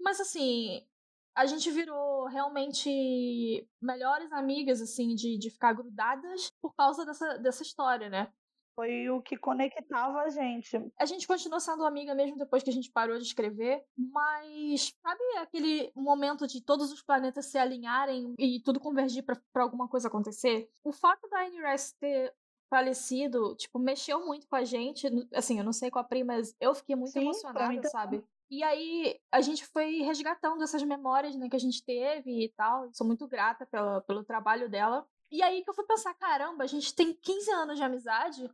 Mas 0.00 0.20
assim, 0.20 0.86
a 1.34 1.46
gente 1.46 1.70
virou 1.70 2.26
realmente 2.26 3.68
melhores 3.80 4.32
amigas, 4.32 4.80
assim, 4.80 5.14
de, 5.14 5.38
de 5.38 5.50
ficar 5.50 5.72
grudadas 5.72 6.50
por 6.60 6.74
causa 6.74 7.04
dessa, 7.04 7.38
dessa 7.38 7.62
história, 7.62 8.08
né? 8.08 8.32
Foi 8.80 9.10
o 9.10 9.20
que 9.20 9.36
conectava 9.36 10.22
a 10.22 10.30
gente. 10.30 10.82
A 10.98 11.04
gente 11.04 11.26
continuou 11.26 11.60
sendo 11.60 11.84
amiga 11.84 12.14
mesmo 12.14 12.38
depois 12.38 12.62
que 12.62 12.70
a 12.70 12.72
gente 12.72 12.90
parou 12.90 13.18
de 13.18 13.24
escrever, 13.24 13.84
mas 13.94 14.94
sabe 15.02 15.22
aquele 15.36 15.92
momento 15.94 16.46
de 16.46 16.62
todos 16.62 16.90
os 16.90 17.02
planetas 17.02 17.44
se 17.44 17.58
alinharem 17.58 18.34
e 18.38 18.58
tudo 18.64 18.80
convergir 18.80 19.22
pra 19.22 19.38
pra 19.52 19.64
alguma 19.64 19.86
coisa 19.86 20.08
acontecer? 20.08 20.70
O 20.82 20.92
fato 20.92 21.28
da 21.28 21.42
Rice 21.42 21.94
ter 22.00 22.34
falecido, 22.70 23.54
tipo, 23.56 23.78
mexeu 23.78 24.24
muito 24.24 24.48
com 24.48 24.56
a 24.56 24.64
gente. 24.64 25.06
Assim, 25.34 25.58
eu 25.58 25.64
não 25.64 25.74
sei 25.74 25.90
com 25.90 25.98
a 25.98 26.04
Pri, 26.04 26.24
mas 26.24 26.56
eu 26.58 26.74
fiquei 26.74 26.96
muito 26.96 27.12
Sim, 27.12 27.20
emocionada, 27.20 27.86
sabe? 27.90 28.24
E 28.50 28.62
aí 28.62 29.20
a 29.30 29.42
gente 29.42 29.66
foi 29.66 30.00
resgatando 30.00 30.64
essas 30.64 30.82
memórias 30.82 31.36
né, 31.36 31.50
que 31.50 31.56
a 31.56 31.60
gente 31.60 31.84
teve 31.84 32.44
e 32.44 32.48
tal. 32.56 32.88
Sou 32.94 33.06
muito 33.06 33.28
grata 33.28 33.66
pela, 33.66 34.00
pelo 34.00 34.24
trabalho 34.24 34.70
dela. 34.70 35.06
E 35.30 35.42
aí 35.42 35.62
que 35.62 35.70
eu 35.70 35.74
fui 35.74 35.84
pensar, 35.84 36.14
caramba, 36.14 36.64
a 36.64 36.66
gente 36.66 36.94
tem 36.94 37.12
15 37.12 37.50
anos 37.52 37.76
de 37.76 37.84
amizade 37.84 38.50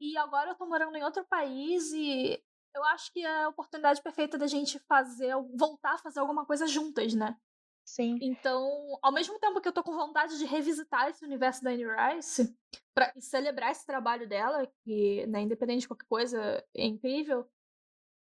e 0.00 0.16
agora 0.16 0.50
eu 0.50 0.54
tô 0.54 0.66
morando 0.66 0.96
em 0.96 1.04
outro 1.04 1.24
país 1.24 1.92
e 1.92 2.42
eu 2.74 2.84
acho 2.84 3.12
que 3.12 3.24
é 3.24 3.44
a 3.44 3.48
oportunidade 3.48 4.02
perfeita 4.02 4.36
da 4.36 4.46
gente 4.46 4.78
fazer, 4.80 5.34
voltar 5.54 5.94
a 5.94 5.98
fazer 5.98 6.20
alguma 6.20 6.44
coisa 6.44 6.66
juntas, 6.66 7.14
né? 7.14 7.36
Sim. 7.84 8.18
Então, 8.20 8.68
ao 9.00 9.12
mesmo 9.12 9.38
tempo 9.38 9.60
que 9.60 9.68
eu 9.68 9.72
tô 9.72 9.82
com 9.82 9.94
vontade 9.94 10.38
de 10.38 10.44
revisitar 10.44 11.08
esse 11.08 11.24
universo 11.24 11.62
da 11.62 11.70
Anne 11.70 11.84
Rice 11.86 12.54
pra 12.92 13.12
celebrar 13.18 13.70
esse 13.70 13.86
trabalho 13.86 14.28
dela, 14.28 14.66
que, 14.84 15.24
né, 15.28 15.42
independente 15.42 15.82
de 15.82 15.88
qualquer 15.88 16.06
coisa, 16.06 16.64
é 16.74 16.84
incrível, 16.84 17.48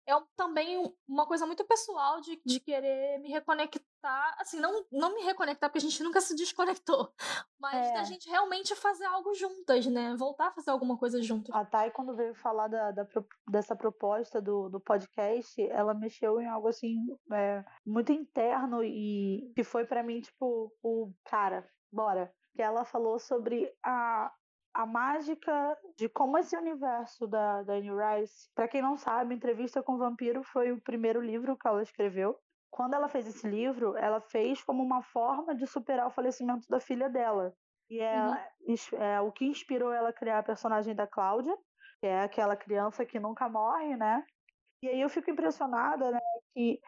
é 0.07 0.13
também 0.35 0.77
um- 0.77 0.93
uma 1.07 1.25
coisa 1.25 1.45
muito 1.45 1.63
pessoal 1.65 2.19
de, 2.21 2.41
de 2.45 2.59
querer 2.59 3.19
me 3.19 3.29
reconectar, 3.29 4.35
assim, 4.39 4.59
não, 4.59 4.85
não 4.91 5.13
me 5.15 5.21
reconectar, 5.21 5.69
porque 5.69 5.77
a 5.85 5.89
gente 5.89 6.01
nunca 6.03 6.19
se 6.21 6.35
desconectou, 6.35 7.13
mas 7.59 7.91
da 7.93 8.01
É. 8.01 8.05
gente 8.05 8.29
realmente 8.29 8.75
fazer 8.75 9.05
algo 9.05 9.33
juntas, 9.35 9.85
né? 9.85 10.15
Voltar 10.17 10.47
a 10.47 10.51
fazer 10.51 10.71
alguma 10.71 10.97
coisa 10.97 11.21
juntas. 11.21 11.53
A 11.55 11.63
Thay, 11.65 11.91
quando 11.91 12.15
veio 12.15 12.33
falar 12.35 12.67
da, 12.67 12.91
da 12.91 13.07
dessa 13.47 13.75
proposta 13.75 14.41
do, 14.41 14.69
do 14.69 14.79
podcast, 14.79 15.61
ela 15.69 15.93
mexeu 15.93 16.41
em 16.41 16.47
algo 16.47 16.67
assim 16.67 16.97
é, 17.31 17.63
muito 17.85 18.11
interno 18.11 18.83
e 18.83 19.51
que 19.55 19.63
foi 19.63 19.85
pra 19.85 20.03
mim, 20.03 20.21
tipo, 20.21 20.73
o 20.83 21.13
cara, 21.25 21.69
bora. 21.91 22.33
Que 22.53 22.61
ela 22.61 22.83
falou 22.83 23.17
sobre 23.17 23.71
a, 23.81 24.29
a 24.73 24.85
mágica 24.85 25.77
de 25.97 26.07
como 26.09 26.37
esse 26.37 26.55
universo 26.55 27.27
da, 27.27 27.63
da 27.63 27.73
Anne 27.73 27.89
Rice. 27.91 28.49
Pra 28.55 28.67
quem 28.67 28.81
não 28.81 28.97
sabe, 28.97 29.35
Entrevista 29.35 29.83
com 29.83 29.93
o 29.93 29.97
Vampiro 29.97 30.43
foi 30.43 30.71
o 30.71 30.81
primeiro 30.81 31.21
livro 31.21 31.57
que 31.57 31.67
ela 31.67 31.81
escreveu. 31.81 32.37
Quando 32.69 32.93
ela 32.93 33.09
fez 33.09 33.27
esse 33.27 33.47
livro, 33.47 33.97
ela 33.97 34.21
fez 34.21 34.63
como 34.63 34.81
uma 34.81 35.01
forma 35.03 35.53
de 35.53 35.67
superar 35.67 36.07
o 36.07 36.11
falecimento 36.11 36.67
da 36.69 36.79
filha 36.79 37.09
dela. 37.09 37.53
E 37.89 37.99
é, 37.99 38.17
Uhum. 38.17 38.37
é 38.97 39.19
o 39.21 39.31
que 39.31 39.45
inspirou 39.45 39.91
ela 39.91 40.09
a 40.09 40.13
criar 40.13 40.39
a 40.39 40.43
personagem 40.43 40.95
da 40.95 41.05
Cláudia, 41.05 41.55
que 41.99 42.07
é 42.07 42.21
aquela 42.21 42.55
criança 42.55 43.05
que 43.05 43.19
nunca 43.19 43.49
morre, 43.49 43.97
né? 43.97 44.25
E 44.81 44.87
aí 44.87 45.01
eu 45.01 45.09
fico 45.09 45.29
impressionada, 45.29 46.11
né, 46.11 46.19
que 46.53 46.79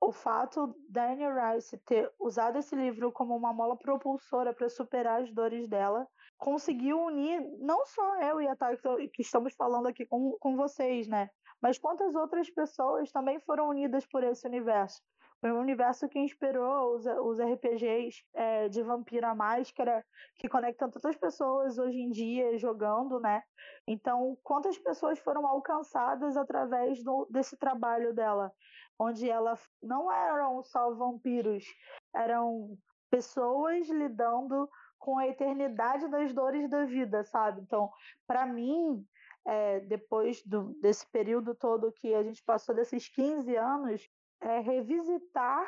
o 0.00 0.12
fato 0.12 0.74
da 0.88 1.12
Anne 1.12 1.26
Rice 1.28 1.78
ter 1.84 2.12
usado 2.20 2.58
esse 2.58 2.74
livro 2.74 3.12
como 3.12 3.36
uma 3.36 3.52
mola 3.52 3.76
propulsora 3.78 4.52
para 4.54 4.68
superar 4.68 5.22
as 5.22 5.32
dores 5.32 5.68
dela, 5.68 6.06
conseguiu 6.42 7.00
unir 7.00 7.40
não 7.60 7.86
só 7.86 8.20
eu 8.20 8.40
e 8.40 8.48
a 8.48 8.56
Thay 8.56 8.76
que 9.12 9.22
estamos 9.22 9.54
falando 9.54 9.86
aqui 9.86 10.04
com, 10.04 10.36
com 10.40 10.56
vocês, 10.56 11.06
né? 11.06 11.30
Mas 11.62 11.78
quantas 11.78 12.16
outras 12.16 12.50
pessoas 12.50 13.12
também 13.12 13.38
foram 13.38 13.68
unidas 13.68 14.04
por 14.06 14.24
esse 14.24 14.44
universo. 14.44 15.00
Foi 15.40 15.52
um 15.52 15.60
universo 15.60 16.08
que 16.08 16.18
inspirou 16.18 16.96
os, 16.96 17.06
os 17.06 17.38
RPGs 17.38 18.24
é, 18.34 18.68
de 18.68 18.82
Vampiro 18.82 19.24
à 19.24 19.36
Máscara, 19.36 20.04
que 20.36 20.48
conectam 20.48 20.90
tantas 20.90 21.14
pessoas 21.16 21.78
hoje 21.78 22.00
em 22.00 22.10
dia 22.10 22.58
jogando, 22.58 23.20
né? 23.20 23.44
Então, 23.86 24.36
quantas 24.42 24.76
pessoas 24.76 25.20
foram 25.20 25.46
alcançadas 25.46 26.36
através 26.36 27.04
do, 27.04 27.24
desse 27.30 27.56
trabalho 27.56 28.12
dela? 28.12 28.52
Onde 28.98 29.30
ela 29.30 29.56
não 29.80 30.10
eram 30.10 30.60
só 30.64 30.92
vampiros, 30.92 31.64
eram 32.12 32.76
pessoas 33.10 33.88
lidando 33.88 34.68
com 35.02 35.18
a 35.18 35.26
eternidade 35.26 36.06
das 36.08 36.32
dores 36.32 36.70
da 36.70 36.84
vida, 36.84 37.24
sabe? 37.24 37.60
Então, 37.60 37.90
para 38.24 38.46
mim, 38.46 39.04
é, 39.44 39.80
depois 39.80 40.40
do, 40.44 40.74
desse 40.80 41.04
período 41.10 41.56
todo 41.56 41.92
que 41.92 42.14
a 42.14 42.22
gente 42.22 42.40
passou, 42.44 42.72
desses 42.72 43.08
15 43.08 43.56
anos, 43.56 44.08
é 44.40 44.60
revisitar 44.60 45.66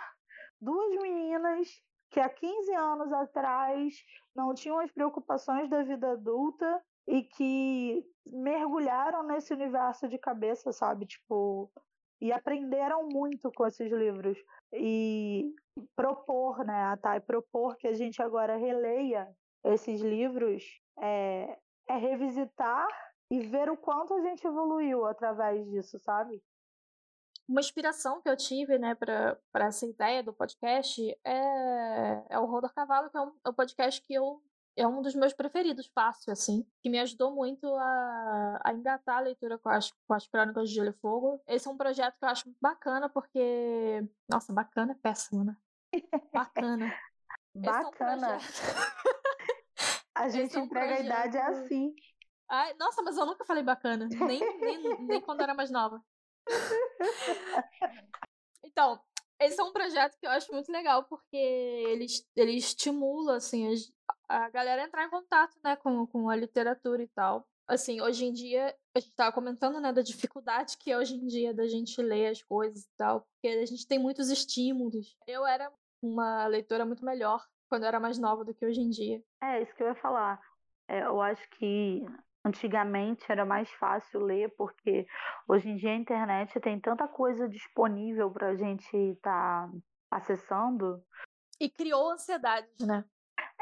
duas 0.60 1.02
meninas 1.02 1.68
que 2.10 2.20
há 2.20 2.28
15 2.28 2.74
anos 2.74 3.12
atrás 3.12 3.94
não 4.36 4.54
tinham 4.54 4.78
as 4.78 4.92
preocupações 4.92 5.68
da 5.68 5.82
vida 5.82 6.12
adulta 6.12 6.80
e 7.08 7.24
que 7.24 8.06
mergulharam 8.24 9.24
nesse 9.24 9.52
universo 9.52 10.08
de 10.08 10.16
cabeça, 10.16 10.72
sabe? 10.72 11.06
Tipo, 11.06 11.68
e 12.24 12.32
aprenderam 12.32 13.06
muito 13.06 13.52
com 13.52 13.66
esses 13.66 13.92
livros. 13.92 14.38
E 14.72 15.54
propor, 15.94 16.64
né, 16.64 16.84
a 16.84 16.96
Thay, 16.96 17.20
propor 17.20 17.76
que 17.76 17.86
a 17.86 17.92
gente 17.92 18.22
agora 18.22 18.56
releia 18.56 19.28
esses 19.62 20.00
livros 20.00 20.64
é, 21.02 21.58
é 21.86 21.96
revisitar 21.98 22.88
e 23.30 23.40
ver 23.40 23.68
o 23.68 23.76
quanto 23.76 24.14
a 24.14 24.22
gente 24.22 24.46
evoluiu 24.46 25.04
através 25.04 25.66
disso, 25.70 25.98
sabe? 25.98 26.42
Uma 27.46 27.60
inspiração 27.60 28.22
que 28.22 28.28
eu 28.30 28.36
tive, 28.38 28.78
né, 28.78 28.94
pra 28.94 29.66
essa 29.66 29.84
ideia 29.84 30.22
do 30.22 30.32
podcast 30.32 31.02
é, 31.26 32.24
é 32.30 32.38
o 32.38 32.46
Rodor 32.46 32.72
Cavalo, 32.72 33.10
que 33.10 33.18
é 33.18 33.20
um, 33.20 33.32
é 33.44 33.50
um 33.50 33.54
podcast 33.54 34.02
que 34.02 34.14
eu 34.14 34.42
é 34.76 34.86
um 34.86 35.00
dos 35.02 35.14
meus 35.14 35.32
preferidos, 35.32 35.86
fácil, 35.94 36.32
assim, 36.32 36.66
que 36.82 36.90
me 36.90 36.98
ajudou 36.98 37.30
muito 37.32 37.66
a, 37.76 38.60
a 38.64 38.72
engatar 38.72 39.18
a 39.18 39.20
leitura 39.20 39.56
com 39.58 39.68
as, 39.68 39.92
com 40.06 40.14
as 40.14 40.26
crônicas 40.26 40.68
de 40.68 40.74
Gelo 40.74 40.88
e 40.90 40.92
Fogo. 40.94 41.40
Esse 41.46 41.68
é 41.68 41.70
um 41.70 41.76
projeto 41.76 42.18
que 42.18 42.24
eu 42.24 42.28
acho 42.28 42.52
bacana, 42.60 43.08
porque. 43.08 44.02
Nossa, 44.28 44.52
bacana 44.52 44.92
é 44.92 44.96
péssimo, 44.96 45.44
né? 45.44 45.56
Bacana. 46.32 46.86
Esse 47.54 47.68
é 47.68 47.70
um 47.72 47.82
Bacana. 47.90 48.38
projeto- 48.38 48.44
A 50.16 50.28
gente 50.30 50.56
é 50.56 50.60
um 50.60 50.64
entrega 50.64 50.94
a 50.94 51.00
idade 51.00 51.38
projeto- 51.38 51.64
assim. 51.64 51.94
Ai, 52.48 52.74
nossa, 52.74 53.02
mas 53.02 53.16
eu 53.16 53.26
nunca 53.26 53.44
falei 53.44 53.62
bacana. 53.62 54.06
Nem, 54.10 54.60
nem, 54.60 54.98
nem 55.06 55.20
quando 55.20 55.40
era 55.40 55.54
mais 55.54 55.70
nova. 55.70 56.02
Então, 58.62 59.00
esse 59.40 59.60
é 59.60 59.64
um 59.64 59.72
projeto 59.72 60.16
que 60.18 60.26
eu 60.26 60.30
acho 60.30 60.52
muito 60.52 60.70
legal, 60.70 61.04
porque 61.04 61.36
ele, 61.36 62.06
ele 62.36 62.52
estimula, 62.56 63.36
assim, 63.36 63.72
as- 63.72 63.92
a 64.28 64.48
galera 64.50 64.82
entrar 64.82 65.04
em 65.04 65.10
contato, 65.10 65.56
né, 65.62 65.76
com, 65.76 66.06
com 66.06 66.28
a 66.28 66.36
literatura 66.36 67.02
e 67.02 67.08
tal. 67.08 67.46
Assim, 67.66 68.00
hoje 68.00 68.26
em 68.26 68.32
dia, 68.32 68.74
a 68.94 69.00
gente 69.00 69.14
tava 69.14 69.32
comentando, 69.32 69.80
né, 69.80 69.92
da 69.92 70.02
dificuldade 70.02 70.76
que 70.78 70.90
é 70.90 70.98
hoje 70.98 71.14
em 71.14 71.26
dia 71.26 71.54
da 71.54 71.66
gente 71.66 72.00
ler 72.02 72.28
as 72.28 72.42
coisas 72.42 72.84
e 72.84 72.96
tal, 72.96 73.22
porque 73.22 73.48
a 73.48 73.66
gente 73.66 73.86
tem 73.86 73.98
muitos 73.98 74.28
estímulos. 74.28 75.16
Eu 75.26 75.46
era 75.46 75.72
uma 76.02 76.46
leitora 76.46 76.84
muito 76.84 77.04
melhor 77.04 77.42
quando 77.68 77.84
eu 77.84 77.88
era 77.88 77.98
mais 77.98 78.18
nova 78.18 78.44
do 78.44 78.54
que 78.54 78.66
hoje 78.66 78.80
em 78.80 78.90
dia. 78.90 79.22
É, 79.42 79.62
isso 79.62 79.74
que 79.74 79.82
eu 79.82 79.88
ia 79.88 79.94
falar. 79.94 80.38
É, 80.86 81.04
eu 81.04 81.20
acho 81.22 81.48
que 81.50 82.04
antigamente 82.44 83.24
era 83.30 83.46
mais 83.46 83.70
fácil 83.72 84.20
ler, 84.20 84.54
porque 84.56 85.06
hoje 85.48 85.70
em 85.70 85.76
dia 85.76 85.90
a 85.90 85.96
internet 85.96 86.60
tem 86.60 86.78
tanta 86.78 87.08
coisa 87.08 87.48
disponível 87.48 88.30
para 88.30 88.48
a 88.48 88.56
gente 88.56 88.94
estar 88.94 89.70
acessando. 90.10 91.02
E 91.58 91.70
criou 91.70 92.10
ansiedades, 92.10 92.86
né? 92.86 93.04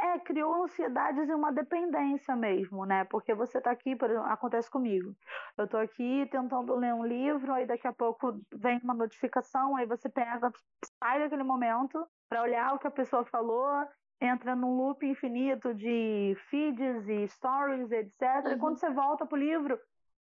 É, 0.02 0.18
criou 0.18 0.64
ansiedades 0.64 1.28
e 1.28 1.32
uma 1.32 1.52
dependência 1.52 2.34
mesmo, 2.34 2.84
né? 2.84 3.04
Porque 3.04 3.32
você 3.34 3.60
tá 3.60 3.70
aqui, 3.70 3.94
por 3.94 4.10
exemplo, 4.10 4.28
acontece 4.28 4.68
comigo. 4.68 5.14
Eu 5.56 5.68
tô 5.68 5.76
aqui 5.76 6.26
tentando 6.28 6.74
ler 6.74 6.92
um 6.92 7.04
livro, 7.04 7.52
aí 7.52 7.66
daqui 7.66 7.86
a 7.86 7.92
pouco 7.92 8.40
vem 8.52 8.80
uma 8.82 8.94
notificação, 8.94 9.76
aí 9.76 9.86
você 9.86 10.08
pega, 10.08 10.50
sai 10.98 11.20
daquele 11.20 11.44
momento 11.44 12.04
para 12.28 12.42
olhar 12.42 12.74
o 12.74 12.80
que 12.80 12.88
a 12.88 12.90
pessoa 12.90 13.24
falou, 13.24 13.86
entra 14.20 14.56
num 14.56 14.76
loop 14.76 15.06
infinito 15.06 15.72
de 15.72 16.34
feeds 16.50 17.08
e 17.08 17.28
stories, 17.28 17.92
etc. 17.92 18.20
E 18.46 18.50
Uhum. 18.54 18.58
quando 18.58 18.78
você 18.78 18.90
volta 18.90 19.24
pro 19.24 19.38
livro, 19.38 19.78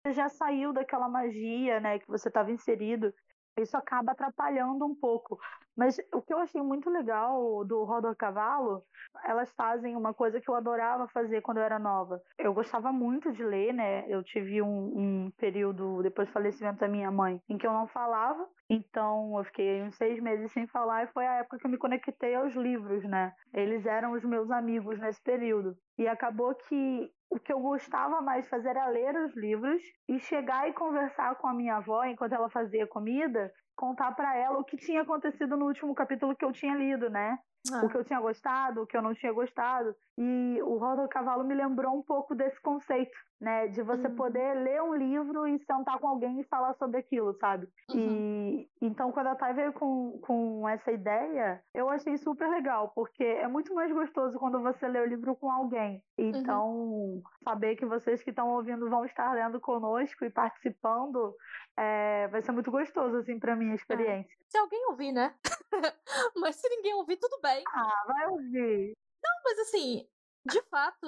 você 0.03 0.13
já 0.13 0.27
saiu 0.27 0.73
daquela 0.73 1.07
magia, 1.07 1.79
né, 1.79 1.99
que 1.99 2.07
você 2.07 2.29
estava 2.29 2.51
inserido. 2.51 3.13
Isso 3.59 3.77
acaba 3.77 4.13
atrapalhando 4.13 4.85
um 4.85 4.95
pouco. 4.95 5.37
Mas 5.77 5.97
o 6.11 6.21
que 6.21 6.33
eu 6.33 6.39
achei 6.39 6.61
muito 6.61 6.89
legal 6.89 7.63
do 7.63 7.83
Roda 7.83 8.15
Cavalo, 8.15 8.83
elas 9.23 9.51
fazem 9.51 9.95
uma 9.95 10.11
coisa 10.13 10.41
que 10.41 10.49
eu 10.49 10.55
adorava 10.55 11.07
fazer 11.09 11.41
quando 11.41 11.57
eu 11.57 11.63
era 11.63 11.77
nova. 11.77 12.19
Eu 12.37 12.51
gostava 12.53 12.91
muito 12.91 13.31
de 13.31 13.43
ler, 13.43 13.73
né? 13.73 14.05
Eu 14.09 14.23
tive 14.23 14.59
um, 14.61 14.67
um 14.67 15.31
período 15.37 16.01
depois 16.01 16.27
do 16.27 16.31
falecimento 16.31 16.79
da 16.79 16.87
minha 16.87 17.11
mãe 17.11 17.39
em 17.47 17.57
que 17.57 17.67
eu 17.67 17.71
não 17.71 17.87
falava, 17.87 18.47
então 18.67 19.37
eu 19.37 19.43
fiquei 19.43 19.83
uns 19.83 19.95
seis 19.95 20.19
meses 20.19 20.51
sem 20.51 20.65
falar 20.67 21.03
e 21.03 21.13
foi 21.13 21.27
a 21.27 21.35
época 21.35 21.59
que 21.59 21.67
eu 21.67 21.71
me 21.71 21.77
conectei 21.77 22.33
aos 22.33 22.55
livros, 22.55 23.03
né? 23.03 23.33
Eles 23.53 23.85
eram 23.85 24.13
os 24.13 24.23
meus 24.23 24.49
amigos 24.49 24.99
nesse 24.99 25.21
período. 25.21 25.77
E 25.97 26.07
acabou 26.07 26.55
que 26.55 27.11
o 27.29 27.39
que 27.39 27.51
eu 27.51 27.59
gostava 27.59 28.21
mais 28.21 28.45
de 28.45 28.49
fazer 28.49 28.69
era 28.69 28.87
ler 28.87 29.15
os 29.15 29.35
livros 29.35 29.81
e 30.07 30.19
chegar 30.19 30.67
e 30.67 30.73
conversar 30.73 31.35
com 31.35 31.47
a 31.47 31.53
minha 31.53 31.77
avó 31.77 32.03
enquanto 32.05 32.33
ela 32.33 32.49
fazia 32.49 32.87
comida, 32.87 33.51
contar 33.77 34.11
para 34.13 34.35
ela 34.35 34.57
o 34.57 34.63
que 34.63 34.75
tinha 34.75 35.03
acontecido 35.03 35.55
no 35.55 35.67
último 35.67 35.93
capítulo 35.93 36.35
que 36.35 36.43
eu 36.43 36.51
tinha 36.51 36.75
lido, 36.75 37.09
né? 37.09 37.37
Ah. 37.71 37.85
O 37.85 37.89
que 37.89 37.95
eu 37.95 38.03
tinha 38.03 38.19
gostado, 38.19 38.81
o 38.81 38.87
que 38.87 38.97
eu 38.97 39.01
não 39.01 39.13
tinha 39.13 39.31
gostado. 39.31 39.95
E 40.17 40.59
o 40.63 40.77
Roda 40.77 41.03
do 41.03 41.09
Cavalo 41.09 41.43
me 41.43 41.53
lembrou 41.53 41.95
um 41.95 42.01
pouco 42.01 42.33
desse 42.33 42.59
conceito, 42.61 43.15
né? 43.39 43.67
De 43.67 43.81
você 43.81 44.07
uhum. 44.07 44.15
poder 44.15 44.55
ler 44.55 44.81
um 44.81 44.95
livro 44.95 45.47
e 45.47 45.59
sentar 45.59 45.99
com 45.99 46.07
alguém 46.07 46.39
e 46.39 46.45
falar 46.45 46.73
sobre 46.75 46.97
aquilo, 46.97 47.33
sabe? 47.39 47.67
Uhum. 47.91 47.99
E 47.99 48.69
então, 48.81 49.11
quando 49.11 49.27
a 49.27 49.35
Thay 49.35 49.53
veio 49.53 49.73
com, 49.73 50.19
com 50.21 50.67
essa 50.67 50.91
ideia, 50.91 51.61
eu 51.73 51.89
achei 51.89 52.17
super 52.17 52.49
legal, 52.49 52.91
porque 52.95 53.23
é 53.23 53.47
muito 53.47 53.73
mais 53.73 53.91
gostoso 53.91 54.37
quando 54.39 54.61
você 54.61 54.87
lê 54.87 54.99
o 54.99 55.05
livro 55.05 55.35
com 55.35 55.49
alguém. 55.51 56.03
Uhum. 56.17 56.29
Então, 56.29 56.69
uhum. 56.69 57.23
saber 57.43 57.75
que 57.75 57.85
vocês 57.85 58.23
que 58.23 58.31
estão 58.31 58.49
ouvindo 58.49 58.89
vão 58.89 59.05
estar 59.05 59.33
lendo 59.33 59.59
conosco 59.59 60.25
e 60.25 60.29
participando 60.29 61.35
é, 61.77 62.27
vai 62.29 62.41
ser 62.41 62.51
muito 62.51 62.71
gostoso, 62.71 63.17
assim, 63.17 63.39
pra 63.39 63.55
minha 63.55 63.73
é. 63.73 63.75
experiência. 63.75 64.33
É. 64.33 64.45
Se 64.49 64.57
alguém 64.57 64.85
ouvir, 64.87 65.11
né? 65.11 65.35
Mas 66.35 66.55
se 66.55 66.67
ninguém 66.69 66.93
ouvir, 66.95 67.17
tudo 67.17 67.39
bem. 67.41 67.63
Ah, 67.67 68.03
vai 68.07 68.27
ouvir. 68.27 68.93
Não, 69.23 69.33
mas 69.43 69.59
assim, 69.59 70.07
de 70.45 70.61
fato, 70.69 71.07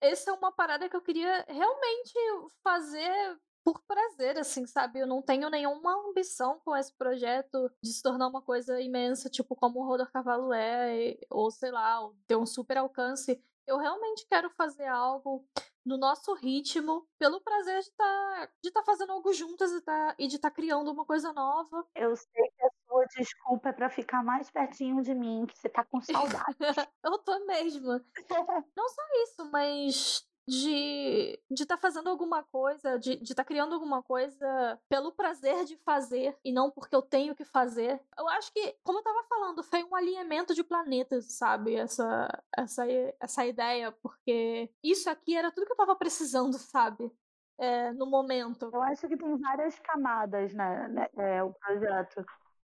essa 0.00 0.30
é 0.30 0.34
uma 0.34 0.52
parada 0.52 0.88
que 0.88 0.96
eu 0.96 1.02
queria 1.02 1.44
realmente 1.48 2.14
fazer 2.62 3.38
por 3.64 3.82
prazer, 3.82 4.38
assim, 4.38 4.64
sabe? 4.64 5.00
Eu 5.00 5.08
não 5.08 5.20
tenho 5.20 5.50
nenhuma 5.50 5.92
ambição 6.08 6.60
com 6.64 6.76
esse 6.76 6.92
projeto 6.94 7.68
de 7.82 7.92
se 7.92 8.00
tornar 8.00 8.28
uma 8.28 8.40
coisa 8.40 8.80
imensa, 8.80 9.28
tipo 9.28 9.56
como 9.56 9.80
o 9.80 9.86
Rodor 9.86 10.08
Cavalo 10.12 10.52
é, 10.52 11.18
ou 11.28 11.50
sei 11.50 11.72
lá, 11.72 11.98
ter 12.28 12.36
um 12.36 12.46
super 12.46 12.76
alcance. 12.78 13.42
Eu 13.66 13.78
realmente 13.78 14.24
quero 14.28 14.48
fazer 14.50 14.86
algo 14.86 15.44
no 15.84 15.96
nosso 15.96 16.32
ritmo, 16.34 17.08
pelo 17.18 17.40
prazer 17.40 17.80
de 17.82 17.90
tá, 17.92 18.48
estar 18.62 18.80
tá 18.80 18.86
fazendo 18.86 19.12
algo 19.12 19.32
juntas 19.32 19.72
e, 19.72 19.80
tá, 19.80 20.14
e 20.18 20.28
de 20.28 20.36
estar 20.36 20.50
tá 20.50 20.54
criando 20.54 20.90
uma 20.90 21.04
coisa 21.04 21.32
nova. 21.32 21.84
Eu 21.94 22.14
sei 22.16 22.50
que 22.56 22.64
a 22.64 22.70
sua 22.96 23.06
desculpa 23.06 23.68
é 23.68 23.72
para 23.72 23.90
ficar 23.90 24.24
mais 24.24 24.50
pertinho 24.50 25.02
de 25.02 25.14
mim, 25.14 25.44
que 25.46 25.58
você 25.58 25.68
tá 25.68 25.84
com 25.84 26.00
saudade. 26.00 26.56
eu 27.04 27.18
tô 27.18 27.44
mesmo. 27.46 28.00
Não 28.76 28.88
só 28.88 29.02
isso, 29.24 29.50
mas 29.50 30.26
de 30.48 31.40
de 31.50 31.64
estar 31.64 31.76
tá 31.76 31.80
fazendo 31.80 32.08
alguma 32.08 32.44
coisa, 32.44 32.98
de 32.98 33.14
estar 33.20 33.42
tá 33.42 33.44
criando 33.44 33.74
alguma 33.74 34.00
coisa 34.02 34.80
pelo 34.88 35.12
prazer 35.12 35.64
de 35.64 35.76
fazer 35.78 36.36
e 36.44 36.52
não 36.52 36.70
porque 36.70 36.94
eu 36.94 37.02
tenho 37.02 37.34
que 37.34 37.44
fazer. 37.44 38.00
Eu 38.16 38.28
acho 38.28 38.52
que, 38.52 38.76
como 38.84 39.00
eu 39.00 39.02
tava 39.02 39.24
falando, 39.24 39.62
foi 39.64 39.82
um 39.82 39.96
alinhamento 39.96 40.54
de 40.54 40.62
planetas, 40.62 41.32
sabe? 41.32 41.74
Essa 41.74 42.28
essa 42.56 42.84
essa 43.20 43.44
ideia, 43.44 43.90
porque 43.90 44.70
isso 44.82 45.10
aqui 45.10 45.36
era 45.36 45.50
tudo 45.50 45.66
que 45.66 45.72
eu 45.72 45.76
tava 45.76 45.96
precisando, 45.96 46.52
sabe? 46.58 47.10
É, 47.58 47.90
no 47.92 48.06
momento. 48.06 48.70
Eu 48.72 48.82
acho 48.82 49.08
que 49.08 49.16
tem 49.16 49.36
várias 49.38 49.78
camadas, 49.80 50.54
né, 50.54 50.88
né 50.88 51.08
é, 51.16 51.42
o 51.42 51.52
projeto 51.54 52.24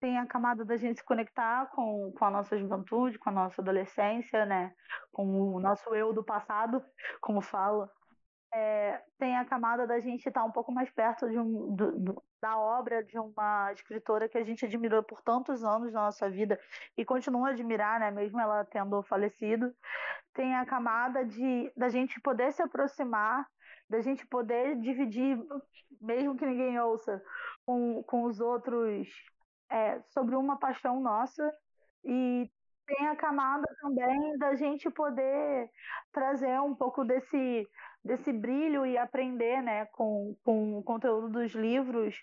tem 0.00 0.18
a 0.18 0.26
camada 0.26 0.64
da 0.64 0.76
gente 0.76 0.98
se 0.98 1.04
conectar 1.04 1.66
com, 1.72 2.12
com 2.16 2.24
a 2.24 2.30
nossa 2.30 2.58
juventude, 2.58 3.18
com 3.18 3.28
a 3.30 3.32
nossa 3.32 3.60
adolescência, 3.60 4.46
né? 4.46 4.72
Com 5.12 5.54
o 5.54 5.60
nosso 5.60 5.94
eu 5.94 6.12
do 6.12 6.24
passado, 6.24 6.82
como 7.20 7.40
fala. 7.40 7.90
É, 8.54 9.02
tem 9.18 9.36
a 9.36 9.44
camada 9.44 9.86
da 9.86 10.00
gente 10.00 10.26
estar 10.26 10.42
um 10.42 10.50
pouco 10.50 10.72
mais 10.72 10.90
perto 10.90 11.28
de 11.28 11.38
um, 11.38 11.74
do, 11.74 11.98
do, 11.98 12.24
da 12.40 12.58
obra 12.58 13.04
de 13.04 13.18
uma 13.18 13.70
escritora 13.72 14.28
que 14.28 14.38
a 14.38 14.44
gente 14.44 14.64
admirou 14.64 15.02
por 15.02 15.20
tantos 15.20 15.62
anos 15.62 15.92
na 15.92 16.04
nossa 16.04 16.30
vida 16.30 16.58
e 16.96 17.04
continua 17.04 17.48
a 17.48 17.50
admirar, 17.50 18.00
né? 18.00 18.10
Mesmo 18.10 18.40
ela 18.40 18.64
tendo 18.64 19.02
falecido. 19.02 19.74
Tem 20.32 20.54
a 20.54 20.64
camada 20.64 21.24
de 21.24 21.70
da 21.76 21.88
gente 21.88 22.20
poder 22.20 22.52
se 22.52 22.62
aproximar, 22.62 23.46
da 23.90 24.00
gente 24.00 24.26
poder 24.26 24.78
dividir, 24.78 25.38
mesmo 26.00 26.36
que 26.36 26.46
ninguém 26.46 26.78
ouça, 26.80 27.22
com, 27.66 28.02
com 28.04 28.24
os 28.24 28.40
outros 28.40 29.08
é, 29.70 30.00
sobre 30.08 30.36
uma 30.36 30.58
paixão 30.58 31.00
nossa 31.00 31.52
e 32.04 32.50
tem 32.86 33.06
a 33.06 33.16
camada 33.16 33.66
também 33.80 34.38
da 34.38 34.54
gente 34.54 34.88
poder 34.90 35.70
trazer 36.10 36.58
um 36.60 36.74
pouco 36.74 37.04
desse, 37.04 37.68
desse 38.02 38.32
brilho 38.32 38.86
e 38.86 38.96
aprender 38.96 39.62
né, 39.62 39.86
com, 39.86 40.34
com 40.42 40.78
o 40.78 40.82
conteúdo 40.82 41.28
dos 41.28 41.52
livros 41.52 42.18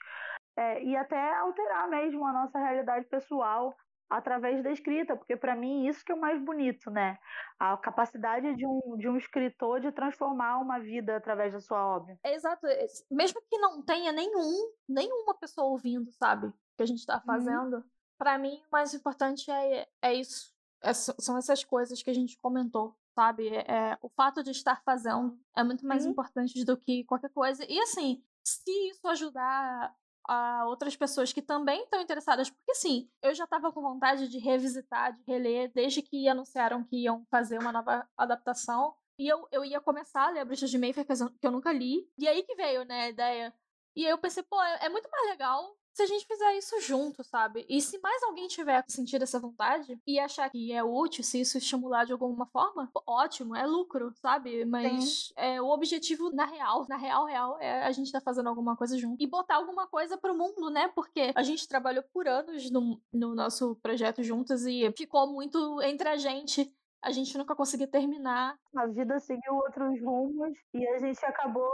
é, 0.58 0.84
e 0.84 0.96
até 0.96 1.36
alterar 1.38 1.88
mesmo 1.88 2.26
a 2.26 2.34
nossa 2.34 2.58
realidade 2.58 3.06
pessoal 3.06 3.76
através 4.10 4.64
da 4.64 4.72
escrita, 4.72 5.16
porque 5.16 5.36
para 5.36 5.56
mim 5.56 5.88
isso 5.88 6.04
que 6.04 6.12
é 6.12 6.16
o 6.16 6.22
mais 6.22 6.40
bonito, 6.40 6.92
né? 6.92 7.18
A 7.60 7.76
capacidade 7.78 8.56
de 8.56 8.66
um, 8.66 8.98
de 8.98 9.10
um 9.10 9.18
escritor 9.18 9.80
de 9.80 9.92
transformar 9.92 10.60
uma 10.60 10.80
vida 10.80 11.18
através 11.18 11.54
da 11.54 11.60
sua 11.60 11.96
obra. 11.96 12.18
Exato. 12.24 12.68
Mesmo 13.10 13.42
que 13.50 13.58
não 13.58 13.84
tenha 13.84 14.12
nenhum, 14.12 14.72
nenhuma 14.88 15.36
pessoa 15.36 15.68
ouvindo, 15.68 16.12
sabe? 16.14 16.52
Que 16.76 16.84
a 16.84 16.86
gente 16.86 17.00
está 17.00 17.16
uhum. 17.16 17.22
fazendo, 17.22 17.78
uhum. 17.78 17.84
para 18.18 18.38
mim 18.38 18.62
o 18.68 18.72
mais 18.72 18.94
importante 18.94 19.50
é, 19.50 19.88
é 20.02 20.14
isso. 20.14 20.54
É, 20.82 20.94
são 20.94 21.38
essas 21.38 21.64
coisas 21.64 22.02
que 22.04 22.10
a 22.10 22.14
gente 22.14 22.38
comentou, 22.38 22.96
sabe? 23.16 23.48
É, 23.48 23.66
é, 23.68 23.98
o 24.02 24.10
fato 24.10 24.44
de 24.44 24.52
estar 24.52 24.82
fazendo 24.84 25.40
é 25.56 25.64
muito 25.64 25.86
mais 25.86 26.06
uhum. 26.06 26.12
importante 26.12 26.64
do 26.64 26.78
que 26.78 27.04
qualquer 27.06 27.30
coisa. 27.30 27.66
E 27.68 27.80
assim, 27.80 28.24
se 28.44 28.70
isso 28.90 29.08
ajudar 29.08 29.96
a 30.28 30.66
outras 30.66 30.96
pessoas 30.96 31.32
que 31.32 31.42
também 31.42 31.84
estão 31.84 32.02
interessadas, 32.02 32.50
porque 32.50 32.72
assim, 32.72 33.10
eu 33.22 33.34
já 33.34 33.44
estava 33.44 33.72
com 33.72 33.82
vontade 33.82 34.28
de 34.28 34.38
revisitar, 34.40 35.16
de 35.16 35.24
reler, 35.24 35.72
desde 35.74 36.02
que 36.02 36.28
anunciaram 36.28 36.84
que 36.84 36.98
iam 36.98 37.26
fazer 37.30 37.60
uma 37.60 37.72
nova 37.72 38.08
adaptação. 38.18 38.96
E 39.18 39.28
eu, 39.28 39.48
eu 39.52 39.64
ia 39.64 39.80
começar 39.80 40.28
a 40.28 40.30
ler 40.32 40.42
a 40.42 40.46
Bruxa 40.46 40.68
de 40.68 40.78
Mayfair, 40.78 41.06
que 41.08 41.48
eu 41.48 41.52
nunca 41.52 41.72
li. 41.72 42.10
E 42.18 42.28
aí 42.28 42.44
que 42.44 42.56
veio, 42.56 42.84
né, 42.86 43.04
a 43.04 43.10
ideia. 43.10 43.54
E 43.96 44.06
aí 44.06 44.12
eu 44.12 44.18
pensei, 44.18 44.44
pô, 44.44 44.62
é, 44.62 44.86
é 44.86 44.90
muito 44.90 45.10
mais 45.10 45.30
legal 45.30 45.78
se 45.96 46.04
a 46.04 46.06
gente 46.06 46.28
fizer 46.28 46.58
isso 46.58 46.82
junto, 46.82 47.24
sabe? 47.24 47.66
E 47.70 47.80
se 47.80 47.98
mais 48.00 48.22
alguém 48.24 48.50
tiver 48.50 48.84
sentido 48.86 49.22
essa 49.22 49.40
vontade 49.40 49.98
e 50.06 50.20
achar 50.20 50.50
que 50.50 50.74
é 50.74 50.84
útil, 50.84 51.24
se 51.24 51.40
isso 51.40 51.58
estimular 51.58 52.06
de 52.06 52.12
alguma 52.12 52.46
forma, 52.48 52.92
ótimo, 53.08 53.56
é 53.56 53.66
lucro, 53.66 54.14
sabe? 54.22 54.66
Mas 54.66 55.32
é, 55.38 55.62
o 55.62 55.70
objetivo, 55.70 56.32
na 56.32 56.46
real, 56.46 56.86
na 56.90 56.98
real, 56.98 57.26
real, 57.26 57.58
é 57.62 57.86
a 57.86 57.92
gente 57.94 58.12
tá 58.12 58.20
fazendo 58.20 58.50
alguma 58.50 58.76
coisa 58.76 58.98
junto. 58.98 59.24
E 59.24 59.26
botar 59.26 59.56
alguma 59.56 59.88
coisa 59.88 60.18
pro 60.18 60.38
mundo, 60.38 60.70
né? 60.70 60.90
Porque 60.90 61.32
a 61.34 61.44
gente 61.44 61.66
trabalhou 61.66 62.04
por 62.14 62.28
anos 62.28 62.70
no, 62.70 63.02
no 63.14 63.34
nosso 63.34 63.78
projeto 63.78 64.22
juntas 64.22 64.66
e 64.66 64.92
ficou 64.98 65.32
muito 65.32 65.82
entre 65.82 66.10
a 66.10 66.18
gente 66.18 66.70
a 67.06 67.12
gente 67.12 67.38
nunca 67.38 67.56
conseguiu 67.56 67.88
terminar. 67.88 68.58
A 68.76 68.88
vida 68.88 69.20
seguiu 69.20 69.54
outros 69.54 70.02
rumos 70.02 70.58
e 70.74 70.88
a 70.88 70.98
gente 70.98 71.24
acabou 71.24 71.72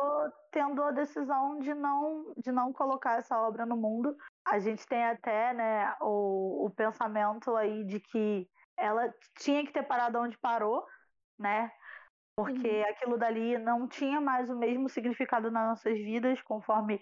tendo 0.51 0.83
a 0.83 0.91
decisão 0.91 1.57
de 1.59 1.73
não, 1.73 2.33
de 2.35 2.51
não 2.51 2.73
colocar 2.73 3.17
essa 3.17 3.41
obra 3.41 3.65
no 3.65 3.77
mundo. 3.77 4.13
A 4.45 4.59
gente 4.59 4.85
tem 4.85 5.05
até 5.05 5.53
né, 5.53 5.95
o, 6.01 6.65
o 6.65 6.69
pensamento 6.71 7.55
aí 7.55 7.85
de 7.85 8.01
que 8.01 8.45
ela 8.77 9.09
tinha 9.39 9.65
que 9.65 9.71
ter 9.71 9.83
parado 9.83 10.19
onde 10.19 10.37
parou, 10.37 10.83
né? 11.39 11.71
Porque 12.35 12.69
uhum. 12.69 12.89
aquilo 12.89 13.17
dali 13.17 13.57
não 13.57 13.87
tinha 13.87 14.19
mais 14.19 14.49
o 14.49 14.57
mesmo 14.57 14.89
significado 14.89 15.49
nas 15.49 15.69
nossas 15.69 15.97
vidas, 15.97 16.41
conforme 16.41 16.99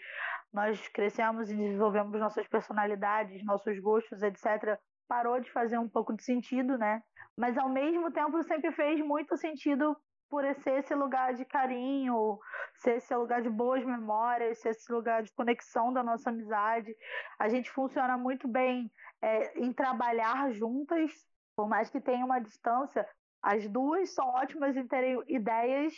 nós 0.54 0.88
crescemos 0.90 1.50
e 1.50 1.56
desenvolvemos 1.56 2.20
nossas 2.20 2.48
personalidades, 2.48 3.44
nossos 3.44 3.80
gostos, 3.80 4.22
etc. 4.22 4.80
Parou 5.10 5.42
de 5.42 5.52
fazer 5.52 5.78
um 5.78 5.90
pouco 5.90 6.16
de 6.16 6.24
sentido, 6.24 6.78
né? 6.78 7.04
mas 7.40 7.58
ao 7.58 7.70
mesmo 7.70 8.12
tempo 8.12 8.44
sempre 8.44 8.70
fez 8.74 9.00
muito 9.00 9.38
sentido 9.38 9.96
por 10.30 10.44
ser 10.56 10.80
esse 10.80 10.94
lugar 10.94 11.34
de 11.34 11.46
carinho, 11.46 12.38
ser 12.76 12.98
esse 12.98 13.16
lugar 13.16 13.42
de 13.42 13.50
boas 13.50 13.84
memórias, 13.86 14.60
ser 14.60 14.72
esse 14.72 14.92
lugar 14.92 15.24
de 15.24 15.32
conexão 15.32 15.94
da 15.94 16.04
nossa 16.04 16.30
amizade. 16.30 16.94
A 17.40 17.48
gente 17.48 17.72
funciona 17.72 18.18
muito 18.18 18.46
bem 18.46 18.92
é, 19.22 19.58
em 19.58 19.72
trabalhar 19.72 20.52
juntas, 20.52 21.12
por 21.56 21.68
mais 21.68 21.90
que 21.90 22.02
tenha 22.02 22.26
uma 22.26 22.40
distância. 22.40 23.08
As 23.42 23.66
duas 23.70 24.14
são 24.14 24.28
ótimas 24.28 24.76
em 24.76 24.86
terem 24.86 25.24
ideias, 25.30 25.94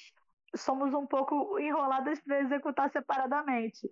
somos 0.56 0.94
um 0.94 1.06
pouco 1.06 1.58
enroladas 1.60 2.20
para 2.22 2.42
executar 2.42 2.92
separadamente. 2.92 3.90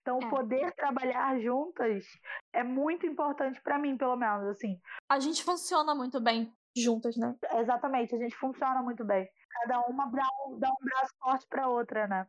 Então, 0.00 0.18
é. 0.22 0.28
poder 0.28 0.72
trabalhar 0.72 1.38
juntas 1.40 2.04
é 2.52 2.62
muito 2.62 3.06
importante 3.06 3.60
para 3.62 3.78
mim, 3.78 3.96
pelo 3.96 4.16
menos, 4.16 4.48
assim. 4.48 4.80
A 5.08 5.18
gente 5.18 5.42
funciona 5.42 5.94
muito 5.94 6.20
bem 6.20 6.52
juntas, 6.76 7.16
né? 7.16 7.34
Exatamente, 7.54 8.14
a 8.14 8.18
gente 8.18 8.36
funciona 8.36 8.82
muito 8.82 9.04
bem. 9.04 9.28
Cada 9.50 9.80
uma 9.86 10.10
dá 10.10 10.26
um, 10.46 10.58
dá 10.58 10.68
um 10.70 10.84
braço 10.84 11.14
forte 11.18 11.46
para 11.48 11.68
outra, 11.68 12.06
né? 12.06 12.26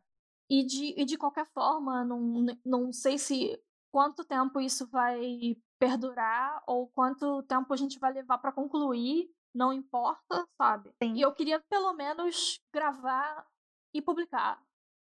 E 0.50 0.64
de, 0.64 1.00
e 1.00 1.04
de 1.04 1.16
qualquer 1.16 1.46
forma, 1.54 2.04
não, 2.04 2.46
não 2.64 2.92
sei 2.92 3.16
se 3.16 3.58
quanto 3.90 4.24
tempo 4.24 4.60
isso 4.60 4.86
vai 4.90 5.56
perdurar 5.78 6.62
ou 6.66 6.88
quanto 6.88 7.42
tempo 7.44 7.72
a 7.72 7.76
gente 7.76 7.98
vai 7.98 8.12
levar 8.12 8.38
para 8.38 8.52
concluir, 8.52 9.30
não 9.54 9.72
importa, 9.72 10.46
sabe? 10.60 10.90
Sim. 11.02 11.14
E 11.14 11.22
eu 11.22 11.32
queria 11.32 11.60
pelo 11.70 11.94
menos 11.94 12.60
gravar 12.72 13.46
e 13.94 14.02
publicar. 14.02 14.60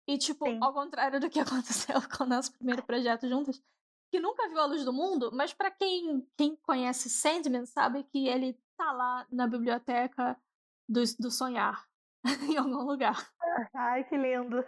E, 0.07 0.17
tipo, 0.17 0.47
Sim. 0.47 0.59
ao 0.63 0.73
contrário 0.73 1.21
do 1.21 1.29
que 1.29 1.41
aconteceu 1.93 1.97
com 2.17 2.25
o 2.25 2.27
nosso 2.27 2.53
primeiro 2.53 2.83
projeto 2.83 3.29
juntos, 3.29 3.63
que 4.11 4.21
nunca 4.21 4.49
viu 4.49 4.61
a 4.61 4.67
luz 4.67 4.85
do 4.85 4.93
mundo, 4.93 5.31
mas 5.33 5.53
para 5.53 5.71
quem, 5.71 6.27
quem 6.37 6.57
conhece 6.57 7.11
Sandman 7.11 7.67
sabe 7.67 8.05
que 8.05 8.27
ele 8.27 8.59
tá 8.77 8.91
lá 8.93 9.27
na 9.31 9.47
biblioteca 9.47 10.41
do, 10.89 11.03
do 11.19 11.31
sonhar, 11.31 11.87
em 12.51 12.57
algum 12.57 12.85
lugar. 12.85 13.31
Ai, 13.75 14.05
que 14.05 14.17
lindo. 14.17 14.65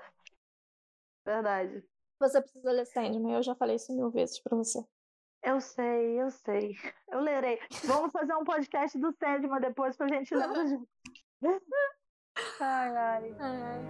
Verdade. 1.25 1.83
Você 2.19 2.43
precisa 2.43 2.71
ler 2.71 2.85
Sandman, 2.85 3.37
eu 3.37 3.43
já 3.43 3.55
falei 3.55 3.77
isso 3.77 3.97
mil 3.97 4.11
vezes 4.11 4.39
pra 4.41 4.57
você. 4.57 4.85
Eu 5.43 5.59
sei, 5.59 6.21
eu 6.21 6.31
sei. 6.31 6.77
Eu 7.09 7.21
lerei. 7.21 7.59
Vamos 7.85 8.13
fazer 8.13 8.35
um 8.35 8.45
podcast 8.45 8.99
do 8.99 9.11
Sandman 9.13 9.61
depois 9.61 9.97
pra 9.97 10.07
gente 10.07 10.35
ler. 10.35 10.47
Ai, 12.61 12.97
ai. 12.97 13.37
ai. 13.39 13.81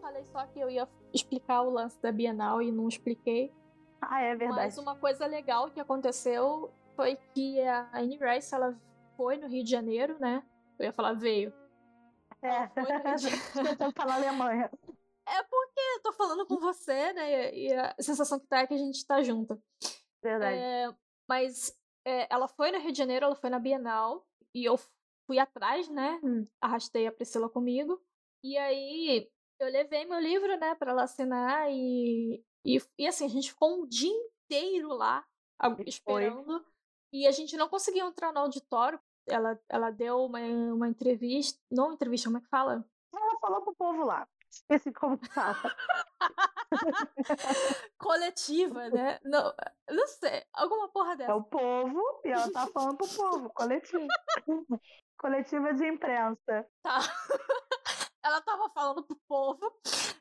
Falei 0.00 0.24
só 0.24 0.46
que 0.46 0.60
eu 0.60 0.70
ia 0.70 0.88
explicar 1.12 1.62
o 1.62 1.70
lance 1.70 2.00
da 2.00 2.10
Bienal 2.10 2.60
e 2.62 2.72
não 2.72 2.88
expliquei. 2.88 3.52
Ah, 4.00 4.20
é 4.22 4.34
verdade. 4.34 4.60
Mas 4.60 4.78
uma 4.78 4.96
coisa 4.96 5.26
legal 5.26 5.70
que 5.70 5.80
aconteceu 5.80 6.72
foi 6.96 7.16
que 7.34 7.60
a 7.60 7.88
Anne 7.92 8.18
Rice, 8.18 8.54
ela 8.54 8.76
foi 9.16 9.36
no 9.36 9.46
Rio 9.46 9.62
de 9.62 9.70
Janeiro, 9.70 10.18
né? 10.18 10.42
Eu 10.78 10.86
ia 10.86 10.92
falar 10.92 11.12
veio. 11.12 11.52
É, 12.42 12.66
tô 12.68 12.82
falando 13.92 14.12
Alemanha. 14.12 14.70
É 15.26 15.42
porque 15.44 15.80
eu 15.96 16.02
tô 16.02 16.12
falando 16.12 16.46
com 16.46 16.58
você, 16.58 17.12
né? 17.12 17.54
E 17.54 17.72
a 17.72 17.94
sensação 18.00 18.40
que 18.40 18.46
tá 18.46 18.60
é 18.60 18.66
que 18.66 18.74
a 18.74 18.78
gente 18.78 19.06
tá 19.06 19.22
junto. 19.22 19.60
Verdade. 20.22 20.56
É, 20.56 20.94
mas 21.28 21.76
é, 22.04 22.26
ela 22.32 22.48
foi 22.48 22.70
no 22.70 22.78
Rio 22.78 22.92
de 22.92 22.98
Janeiro, 22.98 23.26
ela 23.26 23.34
foi 23.34 23.50
na 23.50 23.58
Bienal, 23.58 24.26
e 24.54 24.64
eu 24.64 24.78
fui 25.26 25.38
atrás, 25.38 25.88
né? 25.88 26.20
Hum. 26.22 26.46
Arrastei 26.60 27.06
a 27.06 27.12
Priscila 27.12 27.48
comigo. 27.48 28.00
E 28.42 28.56
aí 28.56 29.30
eu 29.60 29.68
levei 29.68 30.04
meu 30.04 30.18
livro, 30.18 30.56
né, 30.58 30.74
pra 30.74 30.92
ela 30.92 31.02
assinar 31.02 31.70
e, 31.70 32.42
e, 32.64 32.78
e 32.98 33.06
assim, 33.06 33.26
a 33.26 33.28
gente 33.28 33.50
ficou 33.50 33.82
um 33.82 33.86
dia 33.86 34.10
inteiro 34.10 34.88
lá 34.94 35.24
esperando. 35.86 36.64
E 37.12 37.26
a 37.26 37.30
gente 37.30 37.56
não 37.56 37.68
conseguiu 37.68 38.06
entrar 38.06 38.32
no 38.32 38.40
auditório 38.40 38.98
ela, 39.26 39.58
ela 39.68 39.90
deu 39.90 40.24
uma, 40.24 40.40
uma 40.40 40.88
entrevista. 40.88 41.58
Não 41.70 41.92
entrevista, 41.92 42.28
como 42.28 42.38
é 42.38 42.40
que 42.40 42.48
fala? 42.48 42.84
Ela 43.14 43.38
falou 43.40 43.62
pro 43.62 43.74
povo 43.74 44.04
lá. 44.04 44.26
Esqueci 44.50 44.92
como 44.92 45.18
que 45.18 45.28
fala. 45.32 45.76
coletiva, 47.98 48.88
né? 48.90 49.18
Não, 49.24 49.54
não 49.90 50.06
sei, 50.06 50.44
alguma 50.52 50.88
porra 50.88 51.16
dessa. 51.16 51.32
É 51.32 51.34
o 51.34 51.42
povo 51.42 52.02
e 52.24 52.28
ela 52.28 52.50
tá 52.50 52.66
falando 52.72 52.96
pro 52.96 53.08
povo, 53.08 53.50
coletiva. 53.50 54.06
coletiva 55.18 55.74
de 55.74 55.86
imprensa. 55.86 56.66
Tá. 56.82 56.98
ela 58.22 58.40
tava 58.40 58.70
falando 58.70 59.02
pro 59.02 59.18
povo 59.28 59.72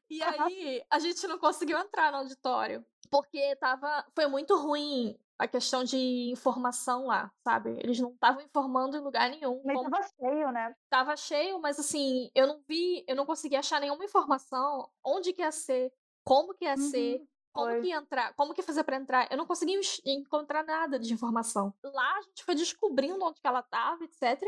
e 0.10 0.22
aí 0.22 0.84
a 0.90 1.00
gente 1.00 1.26
não 1.28 1.38
conseguiu 1.38 1.78
entrar 1.78 2.12
no 2.12 2.20
auditório 2.20 2.86
porque 3.10 3.56
tava 3.58 4.06
foi 4.16 4.28
muito 4.28 4.56
ruim 4.58 5.18
a 5.40 5.48
questão 5.48 5.86
de 5.86 6.32
informação 6.32 7.06
lá, 7.06 7.32
sabe? 7.42 7.70
Eles 7.82 7.98
não 7.98 8.12
estavam 8.12 8.42
informando 8.42 8.98
em 8.98 9.00
lugar 9.00 9.30
nenhum. 9.30 9.62
Mas 9.64 9.78
como... 9.78 9.90
tava 9.90 10.06
cheio, 10.20 10.52
né? 10.52 10.76
Tava 10.90 11.16
cheio, 11.16 11.62
mas 11.62 11.80
assim, 11.80 12.30
eu 12.36 12.46
não 12.46 12.62
vi, 12.68 13.06
eu 13.08 13.16
não 13.16 13.26
consegui 13.26 13.56
achar 13.56 13.80
nenhuma 13.80 14.04
informação 14.04 14.90
onde 15.02 15.32
que 15.32 15.42
ia 15.42 15.52
ser, 15.52 15.94
como 16.24 16.54
que 16.54 16.66
ia 16.66 16.76
uhum. 16.76 16.90
ser, 16.90 17.22
como 17.52 17.72
foi. 17.72 17.82
que 17.82 17.88
ia 17.88 17.98
entrar, 17.98 18.34
como 18.36 18.54
que 18.54 18.62
ia 18.62 18.66
fazer 18.66 18.84
para 18.84 18.98
entrar. 18.98 19.28
Eu 19.32 19.38
não 19.38 19.46
consegui 19.46 19.80
encontrar 20.06 20.64
nada 20.64 21.00
de 21.00 21.14
informação. 21.14 21.74
Lá 21.84 22.18
a 22.18 22.22
gente 22.22 22.44
foi 22.44 22.56
descobrindo 22.56 23.24
onde 23.24 23.42
que 23.42 23.48
ela 23.48 23.64
tava, 23.64 24.04
etc. 24.04 24.42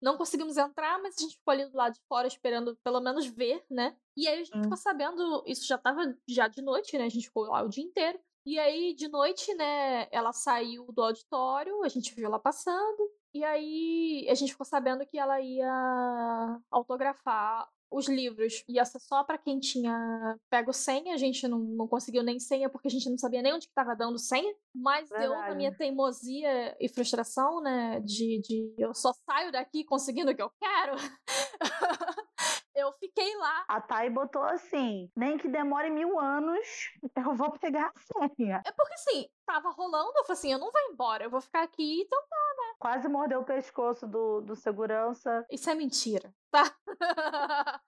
Não 0.00 0.16
conseguimos 0.16 0.56
entrar, 0.56 1.00
mas 1.00 1.16
a 1.16 1.20
gente 1.20 1.36
ficou 1.36 1.52
ali 1.52 1.66
do 1.66 1.76
lado 1.76 1.94
de 1.94 2.00
fora 2.08 2.26
esperando 2.26 2.76
pelo 2.84 3.00
menos 3.00 3.26
ver, 3.26 3.64
né? 3.70 3.96
E 4.16 4.26
aí 4.26 4.40
a 4.40 4.44
gente 4.44 4.58
hum. 4.58 4.62
ficou 4.62 4.76
sabendo, 4.76 5.42
isso 5.46 5.66
já 5.66 5.78
tava 5.78 6.02
já 6.26 6.48
de 6.48 6.62
noite, 6.62 6.96
né? 6.98 7.04
A 7.04 7.10
gente 7.10 7.26
ficou 7.26 7.44
lá 7.44 7.62
o 7.62 7.68
dia 7.68 7.84
inteiro. 7.84 8.18
E 8.46 8.58
aí, 8.58 8.94
de 8.94 9.08
noite, 9.08 9.52
né, 9.56 10.08
ela 10.10 10.32
saiu 10.32 10.86
do 10.90 11.02
auditório, 11.02 11.84
a 11.84 11.88
gente 11.88 12.14
viu 12.14 12.24
ela 12.24 12.38
passando, 12.38 13.12
e 13.34 13.44
aí 13.44 14.26
a 14.26 14.34
gente 14.34 14.52
ficou 14.52 14.64
sabendo 14.64 15.04
que 15.04 15.18
ela 15.18 15.38
ia 15.38 16.58
autografar 16.70 17.68
os 17.90 18.08
livros. 18.08 18.64
Ia 18.68 18.84
ser 18.84 19.00
só 19.00 19.24
para 19.24 19.38
quem 19.38 19.58
tinha 19.58 20.36
pego 20.50 20.72
senha, 20.72 21.14
a 21.14 21.16
gente 21.16 21.46
não, 21.48 21.58
não 21.58 21.88
conseguiu 21.88 22.22
nem 22.22 22.38
senha 22.38 22.68
porque 22.68 22.88
a 22.88 22.90
gente 22.90 23.08
não 23.08 23.18
sabia 23.18 23.42
nem 23.42 23.54
onde 23.54 23.64
estava 23.64 23.94
dando 23.94 24.18
senha. 24.18 24.54
Mas 24.74 25.08
Verdade. 25.08 25.32
eu, 25.32 25.38
na 25.38 25.54
minha 25.54 25.74
teimosia 25.74 26.76
e 26.80 26.88
frustração, 26.88 27.60
né, 27.60 28.00
de, 28.00 28.40
de 28.40 28.74
eu 28.78 28.94
só 28.94 29.12
saio 29.12 29.52
daqui 29.52 29.84
conseguindo 29.84 30.30
o 30.30 30.36
que 30.36 30.42
eu 30.42 30.50
quero. 30.50 30.96
eu 32.74 32.92
fiquei 32.92 33.36
lá. 33.36 33.64
A 33.68 33.80
Thay 33.80 34.10
botou 34.10 34.42
assim: 34.42 35.10
nem 35.16 35.36
que 35.36 35.48
demore 35.48 35.90
mil 35.90 36.18
anos, 36.18 36.66
eu 37.16 37.34
vou 37.34 37.50
pegar 37.58 37.92
a 37.94 38.28
senha. 38.28 38.62
É 38.64 38.72
porque 38.72 38.94
assim, 38.94 39.28
tava 39.48 39.70
rolando, 39.70 40.12
eu 40.14 40.24
falei 40.24 40.38
assim: 40.38 40.52
eu 40.52 40.58
não 40.58 40.70
vou 40.70 40.80
embora, 40.92 41.24
eu 41.24 41.30
vou 41.30 41.40
ficar 41.40 41.62
aqui 41.62 42.02
e 42.02 42.04
tentar, 42.04 42.54
né? 42.58 42.74
Quase 42.78 43.08
mordeu 43.08 43.40
o 43.40 43.44
pescoço 43.44 44.06
do, 44.06 44.42
do 44.42 44.54
segurança. 44.54 45.44
Isso 45.50 45.70
é 45.70 45.74
mentira, 45.74 46.32
tá? 46.50 46.70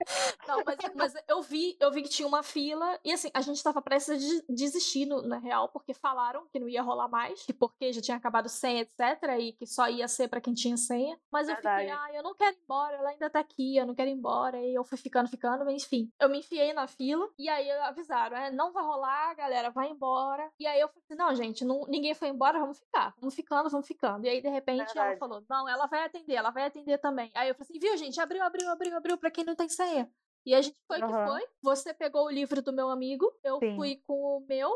não, 0.49 0.62
mas, 0.64 0.77
mas, 0.94 1.14
eu 1.29 1.42
vi, 1.42 1.77
eu 1.79 1.92
vi 1.92 2.03
que 2.03 2.09
tinha 2.09 2.27
uma 2.27 2.42
fila 2.42 2.99
e 3.05 3.12
assim, 3.12 3.31
a 3.35 3.40
gente 3.42 3.62
tava 3.62 3.83
prestes 3.83 4.42
a 4.49 4.53
desistir 4.53 5.07
no, 5.07 5.23
na 5.23 5.38
real, 5.38 5.68
porque 5.68 5.92
falaram 5.92 6.46
que 6.51 6.59
não 6.59 6.68
ia 6.68 6.83
rolar 6.83 7.09
mais, 7.09 7.42
que 7.42 7.53
porque 7.53 7.92
já 7.92 8.01
tinha 8.01 8.16
acabado 8.16 8.49
senha, 8.49 8.81
etc, 8.83 9.01
e 9.38 9.53
que 9.53 9.66
só 9.66 9.88
ia 9.88 10.09
ser 10.09 10.29
para 10.29 10.40
quem 10.40 10.55
tinha 10.55 10.77
senha. 10.77 11.18
Mas 11.31 11.49
eu 11.49 11.55
Verdade. 11.55 11.83
fiquei, 11.83 11.96
ah, 11.96 12.16
eu 12.16 12.23
não 12.23 12.35
quero 12.35 12.57
ir 12.57 12.61
embora, 12.62 12.96
ela 12.96 13.11
ainda 13.11 13.29
tá 13.29 13.40
aqui, 13.40 13.77
eu 13.77 13.87
não 13.87 13.94
quero 13.94 14.09
ir 14.09 14.14
embora. 14.14 14.59
E 14.59 14.75
eu 14.75 14.85
fui 14.85 14.96
ficando, 14.96 15.29
ficando, 15.29 15.64
mas 15.64 15.83
enfim. 15.83 16.11
Eu 16.18 16.29
me 16.29 16.38
enfiei 16.38 16.73
na 16.73 16.87
fila 16.87 17.29
e 17.38 17.49
aí 17.49 17.70
avisaram, 17.70 18.37
é, 18.37 18.51
não 18.51 18.73
vai 18.73 18.83
rolar, 18.83 19.35
galera, 19.35 19.70
vai 19.70 19.90
embora. 19.90 20.51
E 20.59 20.66
aí 20.66 20.81
eu 20.81 20.88
falei 20.88 21.03
assim, 21.05 21.14
não, 21.14 21.35
gente, 21.35 21.49
não, 21.64 21.86
ninguém 21.86 22.14
foi 22.14 22.28
embora, 22.28 22.58
vamos 22.58 22.78
ficar. 22.78 23.14
Vamos 23.18 23.34
ficando, 23.34 23.68
vamos 23.70 23.86
ficando. 23.86 24.24
E 24.26 24.28
aí, 24.28 24.40
de 24.40 24.48
repente, 24.48 24.78
Verdade. 24.78 24.98
ela 24.98 25.16
falou, 25.16 25.44
não, 25.48 25.68
ela 25.68 25.86
vai 25.86 26.04
atender, 26.04 26.34
ela 26.34 26.50
vai 26.50 26.64
atender 26.64 26.98
também. 26.98 27.30
Aí 27.34 27.48
eu 27.48 27.54
falei 27.54 27.68
assim, 27.70 27.78
viu, 27.78 27.96
gente, 27.96 28.20
abriu, 28.20 28.42
abriu, 28.42 28.68
abriu, 28.70 28.96
abriu 28.96 29.18
pra 29.18 29.30
quem 29.30 29.44
não 29.44 29.54
tem 29.54 29.68
senha. 29.68 30.10
E 30.44 30.54
a 30.54 30.62
gente 30.62 30.76
foi 30.86 31.00
uhum. 31.00 31.06
que 31.06 31.26
foi. 31.26 31.46
Você 31.62 31.92
pegou 31.92 32.26
o 32.26 32.30
livro 32.30 32.62
do 32.62 32.72
meu 32.72 32.88
amigo, 32.88 33.30
eu 33.44 33.58
Sim. 33.58 33.76
fui 33.76 33.96
com 34.06 34.38
o 34.38 34.46
meu. 34.48 34.70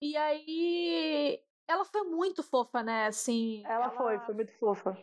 E 0.00 0.16
aí 0.16 1.40
ela 1.66 1.84
foi 1.84 2.02
muito 2.04 2.42
fofa, 2.42 2.82
né? 2.82 3.06
Assim. 3.06 3.62
Ela, 3.64 3.86
ela... 3.86 3.90
foi, 3.90 4.18
foi 4.20 4.34
muito 4.34 4.52
fofa 4.58 4.96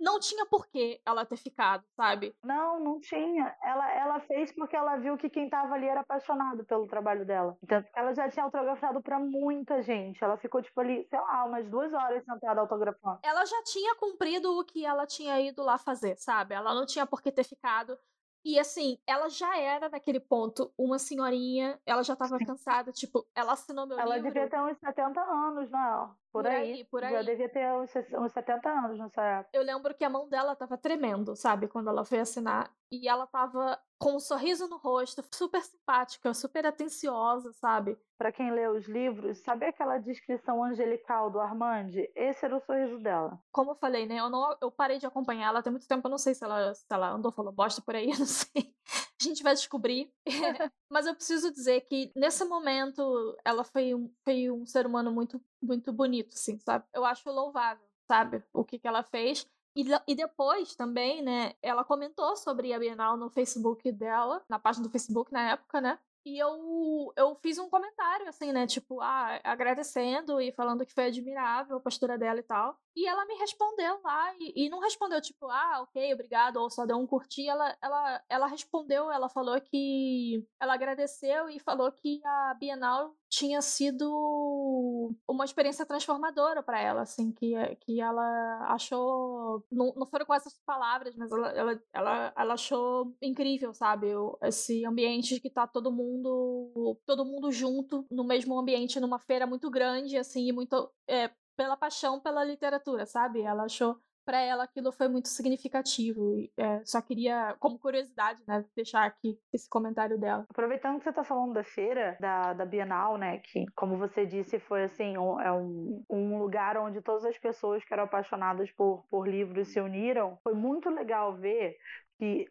não 0.00 0.18
tinha 0.18 0.46
por 0.46 0.66
que 0.66 1.00
ela 1.04 1.26
ter 1.26 1.36
ficado, 1.36 1.84
sabe? 1.94 2.34
Não, 2.42 2.80
não 2.80 2.98
tinha. 3.00 3.54
Ela, 3.62 3.92
ela 3.92 4.20
fez 4.20 4.50
porque 4.52 4.74
ela 4.74 4.96
viu 4.96 5.16
que 5.18 5.28
quem 5.28 5.48
tava 5.48 5.74
ali 5.74 5.86
era 5.86 6.00
apaixonado 6.00 6.64
pelo 6.64 6.86
trabalho 6.86 7.24
dela. 7.26 7.56
Que 7.68 7.84
ela 7.94 8.14
já 8.14 8.28
tinha 8.28 8.44
autografado 8.44 9.02
para 9.02 9.18
muita 9.18 9.82
gente. 9.82 10.22
Ela 10.24 10.38
ficou, 10.38 10.62
tipo, 10.62 10.80
ali, 10.80 11.06
sei 11.08 11.20
lá, 11.20 11.44
umas 11.44 11.68
duas 11.68 11.92
horas 11.92 12.24
sentada 12.24 12.60
autografando. 12.60 13.20
Ela 13.22 13.44
já 13.44 13.62
tinha 13.64 13.94
cumprido 13.96 14.58
o 14.58 14.64
que 14.64 14.84
ela 14.84 15.06
tinha 15.06 15.38
ido 15.40 15.62
lá 15.62 15.76
fazer, 15.76 16.16
sabe? 16.16 16.54
Ela 16.54 16.74
não 16.74 16.86
tinha 16.86 17.06
por 17.06 17.20
que 17.20 17.30
ter 17.30 17.44
ficado. 17.44 17.98
E 18.42 18.58
assim, 18.58 18.98
ela 19.06 19.28
já 19.28 19.58
era 19.58 19.88
naquele 19.90 20.18
ponto 20.18 20.72
uma 20.78 20.98
senhorinha, 20.98 21.78
ela 21.84 22.02
já 22.02 22.16
tava 22.16 22.38
cansada, 22.38 22.90
tipo, 22.90 23.26
ela 23.34 23.52
assinou 23.52 23.86
meu 23.86 23.98
ela 23.98 24.16
livro. 24.16 24.28
Ela 24.28 24.46
devia 24.46 24.48
ter 24.48 24.60
uns 24.62 24.78
70 24.78 25.20
anos, 25.20 25.70
não. 25.70 26.16
Por, 26.32 26.44
por 26.44 26.46
aí, 26.46 26.72
aí, 26.72 26.84
por 26.84 27.04
aí. 27.04 27.12
Já 27.12 27.22
devia 27.22 27.48
ter 27.48 27.72
uns, 27.72 27.90
uns 28.18 28.32
70 28.32 28.68
anos 28.68 28.98
nessa 28.98 29.22
época. 29.22 29.50
Eu 29.52 29.62
lembro 29.62 29.94
que 29.94 30.04
a 30.04 30.10
mão 30.10 30.28
dela 30.28 30.54
tava 30.54 30.78
tremendo, 30.78 31.34
sabe, 31.34 31.66
quando 31.66 31.88
ela 31.88 32.04
foi 32.04 32.20
assinar. 32.20 32.70
E 32.92 33.08
ela 33.08 33.26
tava 33.26 33.78
com 33.98 34.16
um 34.16 34.20
sorriso 34.20 34.66
no 34.66 34.78
rosto, 34.78 35.22
super 35.32 35.62
simpática, 35.62 36.32
super 36.32 36.66
atenciosa, 36.66 37.52
sabe? 37.52 37.98
Para 38.16 38.32
quem 38.32 38.50
lê 38.50 38.66
os 38.66 38.86
livros, 38.86 39.38
sabe 39.38 39.66
aquela 39.66 39.98
descrição 39.98 40.64
angelical 40.64 41.30
do 41.30 41.38
Armande? 41.38 42.10
Esse 42.14 42.44
era 42.44 42.56
o 42.56 42.60
sorriso 42.60 42.98
dela. 42.98 43.38
Como 43.52 43.72
eu 43.72 43.74
falei, 43.76 44.06
né? 44.06 44.16
Eu, 44.16 44.30
não, 44.30 44.56
eu 44.60 44.70
parei 44.70 44.98
de 44.98 45.06
acompanhar 45.06 45.48
ela 45.48 45.62
tem 45.62 45.70
muito 45.70 45.86
tempo, 45.86 46.06
eu 46.06 46.10
não 46.10 46.18
sei 46.18 46.34
se 46.34 46.44
ela, 46.44 46.74
se 46.74 46.86
ela 46.90 47.10
andou 47.10 47.30
falando 47.30 47.54
bosta 47.54 47.82
por 47.82 47.94
aí, 47.94 48.06
eu 48.10 48.18
não 48.18 48.26
sei. 48.26 48.74
A 49.20 49.24
gente 49.24 49.42
vai 49.42 49.54
descobrir. 49.54 50.10
Mas 50.90 51.06
eu 51.06 51.14
preciso 51.14 51.52
dizer 51.52 51.82
que 51.82 52.10
nesse 52.16 52.44
momento 52.44 53.36
ela 53.44 53.62
foi 53.64 53.94
um, 53.94 54.10
foi 54.24 54.50
um 54.50 54.64
ser 54.66 54.86
humano 54.86 55.12
muito, 55.12 55.40
muito 55.62 55.92
bonito, 55.92 56.34
assim, 56.34 56.58
sabe? 56.58 56.84
Eu 56.92 57.04
acho 57.04 57.30
louvável, 57.30 57.86
sabe? 58.08 58.42
O 58.52 58.64
que, 58.64 58.78
que 58.78 58.88
ela 58.88 59.02
fez. 59.02 59.46
E, 59.76 59.84
e 60.08 60.14
depois 60.14 60.74
também, 60.74 61.22
né, 61.22 61.54
ela 61.62 61.84
comentou 61.84 62.36
sobre 62.36 62.72
a 62.72 62.78
Bienal 62.78 63.16
no 63.16 63.30
Facebook 63.30 63.90
dela, 63.92 64.42
na 64.48 64.58
página 64.58 64.84
do 64.84 64.90
Facebook 64.90 65.32
na 65.32 65.50
época, 65.52 65.80
né? 65.80 65.98
E 66.24 66.38
eu, 66.38 67.12
eu 67.16 67.34
fiz 67.36 67.56
um 67.58 67.70
comentário, 67.70 68.28
assim, 68.28 68.52
né? 68.52 68.66
Tipo, 68.66 69.00
ah, 69.00 69.40
agradecendo 69.42 70.40
e 70.40 70.52
falando 70.52 70.84
que 70.84 70.92
foi 70.92 71.06
admirável 71.06 71.76
a 71.76 71.80
postura 71.80 72.18
dela 72.18 72.40
e 72.40 72.42
tal. 72.42 72.78
E 73.00 73.06
ela 73.06 73.24
me 73.24 73.34
respondeu 73.36 73.98
lá, 74.04 74.34
e, 74.38 74.66
e, 74.66 74.68
não 74.68 74.78
respondeu 74.78 75.22
tipo, 75.22 75.46
ah, 75.48 75.80
ok, 75.80 76.12
obrigado, 76.12 76.58
ou 76.58 76.68
só 76.68 76.84
deu 76.84 76.98
um 76.98 77.06
curtir. 77.06 77.48
Ela, 77.48 77.74
ela, 77.80 78.22
ela 78.28 78.46
respondeu, 78.46 79.10
ela 79.10 79.26
falou 79.26 79.58
que. 79.58 80.46
Ela 80.60 80.74
agradeceu 80.74 81.48
e 81.48 81.58
falou 81.58 81.90
que 81.90 82.20
a 82.22 82.54
Bienal 82.60 83.16
tinha 83.30 83.62
sido 83.62 85.16
uma 85.26 85.46
experiência 85.46 85.86
transformadora 85.86 86.62
para 86.62 86.78
ela, 86.78 87.00
assim, 87.00 87.32
que, 87.32 87.54
que 87.76 88.02
ela 88.02 88.66
achou. 88.70 89.64
Não, 89.72 89.94
não 89.96 90.06
foram 90.06 90.26
com 90.26 90.34
essas 90.34 90.60
palavras, 90.66 91.16
mas 91.16 91.32
ela, 91.32 91.48
ela, 91.52 91.82
ela, 91.94 92.32
ela 92.36 92.54
achou 92.54 93.16
incrível, 93.22 93.72
sabe? 93.72 94.08
Esse 94.42 94.84
ambiente 94.84 95.40
que 95.40 95.48
tá 95.48 95.66
todo 95.66 95.90
mundo. 95.90 96.98
todo 97.06 97.24
mundo 97.24 97.50
junto 97.50 98.04
no 98.10 98.24
mesmo 98.24 98.58
ambiente, 98.58 99.00
numa 99.00 99.18
feira 99.18 99.46
muito 99.46 99.70
grande, 99.70 100.18
assim, 100.18 100.48
e 100.48 100.52
muito. 100.52 100.92
É, 101.08 101.30
pela 101.60 101.76
paixão 101.76 102.18
pela 102.18 102.42
literatura, 102.42 103.04
sabe? 103.04 103.42
Ela 103.42 103.64
achou 103.64 104.00
para 104.24 104.40
ela 104.40 104.64
aquilo 104.64 104.90
foi 104.92 105.08
muito 105.08 105.28
significativo. 105.28 106.38
É, 106.56 106.82
só 106.86 107.02
queria, 107.02 107.54
como 107.58 107.78
curiosidade, 107.78 108.40
né, 108.48 108.64
deixar 108.74 109.04
aqui 109.04 109.38
esse 109.52 109.68
comentário 109.68 110.18
dela. 110.18 110.46
Aproveitando 110.48 110.96
que 110.96 111.04
você 111.04 111.10
está 111.10 111.22
falando 111.22 111.52
da 111.52 111.64
feira, 111.64 112.16
da, 112.18 112.54
da 112.54 112.64
Bienal, 112.64 113.18
né, 113.18 113.38
que, 113.38 113.66
como 113.74 113.98
você 113.98 114.24
disse, 114.24 114.58
foi 114.58 114.84
assim, 114.84 115.18
um, 115.18 115.38
é 115.38 115.52
um, 115.52 116.02
um 116.08 116.38
lugar 116.38 116.78
onde 116.78 117.02
todas 117.02 117.26
as 117.26 117.36
pessoas 117.36 117.84
que 117.84 117.92
eram 117.92 118.04
apaixonadas 118.04 118.70
por, 118.72 119.04
por 119.10 119.28
livros 119.28 119.68
se 119.68 119.80
uniram. 119.80 120.38
Foi 120.42 120.54
muito 120.54 120.88
legal 120.88 121.36
ver 121.36 121.76
que 122.18 122.46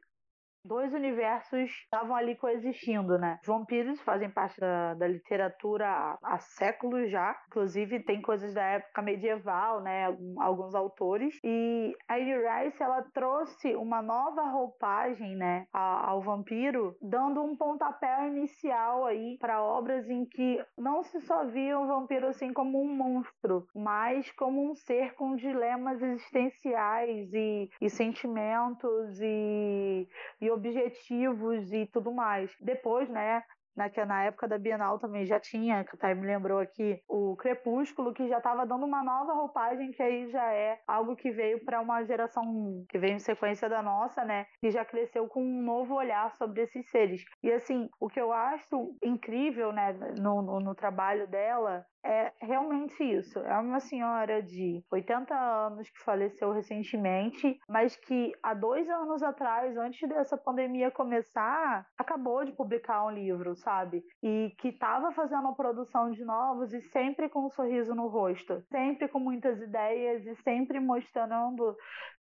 dois 0.63 0.93
universos 0.93 1.69
estavam 1.83 2.15
ali 2.15 2.35
coexistindo, 2.35 3.17
né? 3.17 3.37
Os 3.41 3.47
vampiros 3.47 4.01
fazem 4.01 4.29
parte 4.29 4.59
da, 4.59 4.93
da 4.93 5.07
literatura 5.07 5.87
há, 5.87 6.17
há, 6.23 6.39
séculos 6.39 7.09
já, 7.09 7.35
inclusive 7.47 8.03
tem 8.03 8.21
coisas 8.21 8.53
da 8.53 8.63
época 8.63 9.01
medieval, 9.01 9.81
né? 9.81 10.05
Alguns 10.37 10.75
autores. 10.75 11.37
E 11.43 11.95
a 12.07 12.15
Anne 12.15 12.35
Rice, 12.35 12.81
ela 12.81 13.01
trouxe 13.13 13.75
uma 13.75 14.01
nova 14.01 14.43
roupagem, 14.43 15.35
né? 15.35 15.65
ao 15.71 16.21
vampiro, 16.21 16.95
dando 17.01 17.41
um 17.41 17.55
pontapé 17.55 18.27
inicial 18.27 19.05
aí 19.05 19.37
para 19.39 19.63
obras 19.63 20.09
em 20.09 20.25
que 20.25 20.63
não 20.77 21.03
se 21.03 21.19
só 21.21 21.45
via 21.45 21.79
o 21.79 21.87
vampiro 21.87 22.27
assim 22.27 22.53
como 22.53 22.81
um 22.81 22.87
monstro, 22.87 23.67
mas 23.75 24.31
como 24.33 24.71
um 24.71 24.75
ser 24.75 25.13
com 25.15 25.35
dilemas 25.35 26.01
existenciais 26.01 27.31
e, 27.33 27.69
e 27.81 27.89
sentimentos 27.89 29.19
e, 29.21 30.07
e 30.41 30.48
objetivos 30.51 31.71
e 31.73 31.85
tudo 31.87 32.11
mais. 32.13 32.51
Depois, 32.59 33.09
né, 33.09 33.43
na, 33.75 33.89
que 33.89 34.03
na 34.05 34.23
época 34.23 34.47
da 34.47 34.57
Bienal 34.57 34.99
também 34.99 35.25
já 35.25 35.39
tinha, 35.39 35.83
que 35.83 35.95
o 35.95 35.97
Thay 35.97 36.15
me 36.15 36.27
lembrou 36.27 36.59
aqui, 36.59 37.01
o 37.07 37.35
Crepúsculo, 37.37 38.13
que 38.13 38.27
já 38.27 38.37
estava 38.37 38.65
dando 38.65 38.85
uma 38.85 39.03
nova 39.03 39.33
roupagem, 39.33 39.91
que 39.91 40.01
aí 40.01 40.29
já 40.29 40.53
é 40.53 40.79
algo 40.87 41.15
que 41.15 41.31
veio 41.31 41.63
para 41.63 41.81
uma 41.81 42.03
geração 42.03 42.43
que 42.89 42.97
veio 42.97 43.13
em 43.13 43.19
sequência 43.19 43.69
da 43.69 43.81
nossa, 43.81 44.23
né? 44.23 44.45
E 44.61 44.71
já 44.71 44.83
cresceu 44.83 45.27
com 45.27 45.41
um 45.41 45.61
novo 45.61 45.95
olhar 45.95 46.31
sobre 46.37 46.63
esses 46.63 46.89
seres. 46.89 47.23
E 47.43 47.51
assim, 47.51 47.89
o 47.99 48.07
que 48.07 48.19
eu 48.19 48.31
acho 48.31 48.95
incrível, 49.03 49.71
né, 49.71 49.93
no, 50.17 50.41
no, 50.41 50.59
no 50.59 50.75
trabalho 50.75 51.27
dela 51.27 51.85
é 52.05 52.31
realmente 52.41 53.03
isso. 53.03 53.39
É 53.39 53.57
uma 53.59 53.79
senhora 53.79 54.41
de 54.41 54.83
80 54.91 55.33
anos 55.35 55.89
que 55.89 56.03
faleceu 56.03 56.51
recentemente, 56.51 57.59
mas 57.67 57.95
que 57.95 58.31
há 58.41 58.53
dois 58.53 58.89
anos 58.89 59.21
atrás, 59.21 59.75
antes 59.77 60.07
dessa 60.07 60.37
pandemia 60.37 60.91
começar, 60.91 61.85
acabou 61.97 62.45
de 62.45 62.53
publicar 62.53 63.05
um 63.05 63.11
livro, 63.11 63.55
sabe? 63.59 64.03
E 64.21 64.53
que 64.57 64.69
estava 64.69 65.11
fazendo 65.11 65.53
produção 65.55 66.11
de 66.11 66.23
novos 66.25 66.73
e 66.73 66.81
sempre 66.89 67.29
com 67.29 67.45
um 67.45 67.49
sorriso 67.49 67.93
no 67.93 68.07
rosto, 68.07 68.61
sempre 68.69 69.07
com 69.07 69.19
muitas 69.19 69.61
ideias 69.61 70.25
e 70.25 70.35
sempre 70.43 70.79
mostrando 70.79 71.75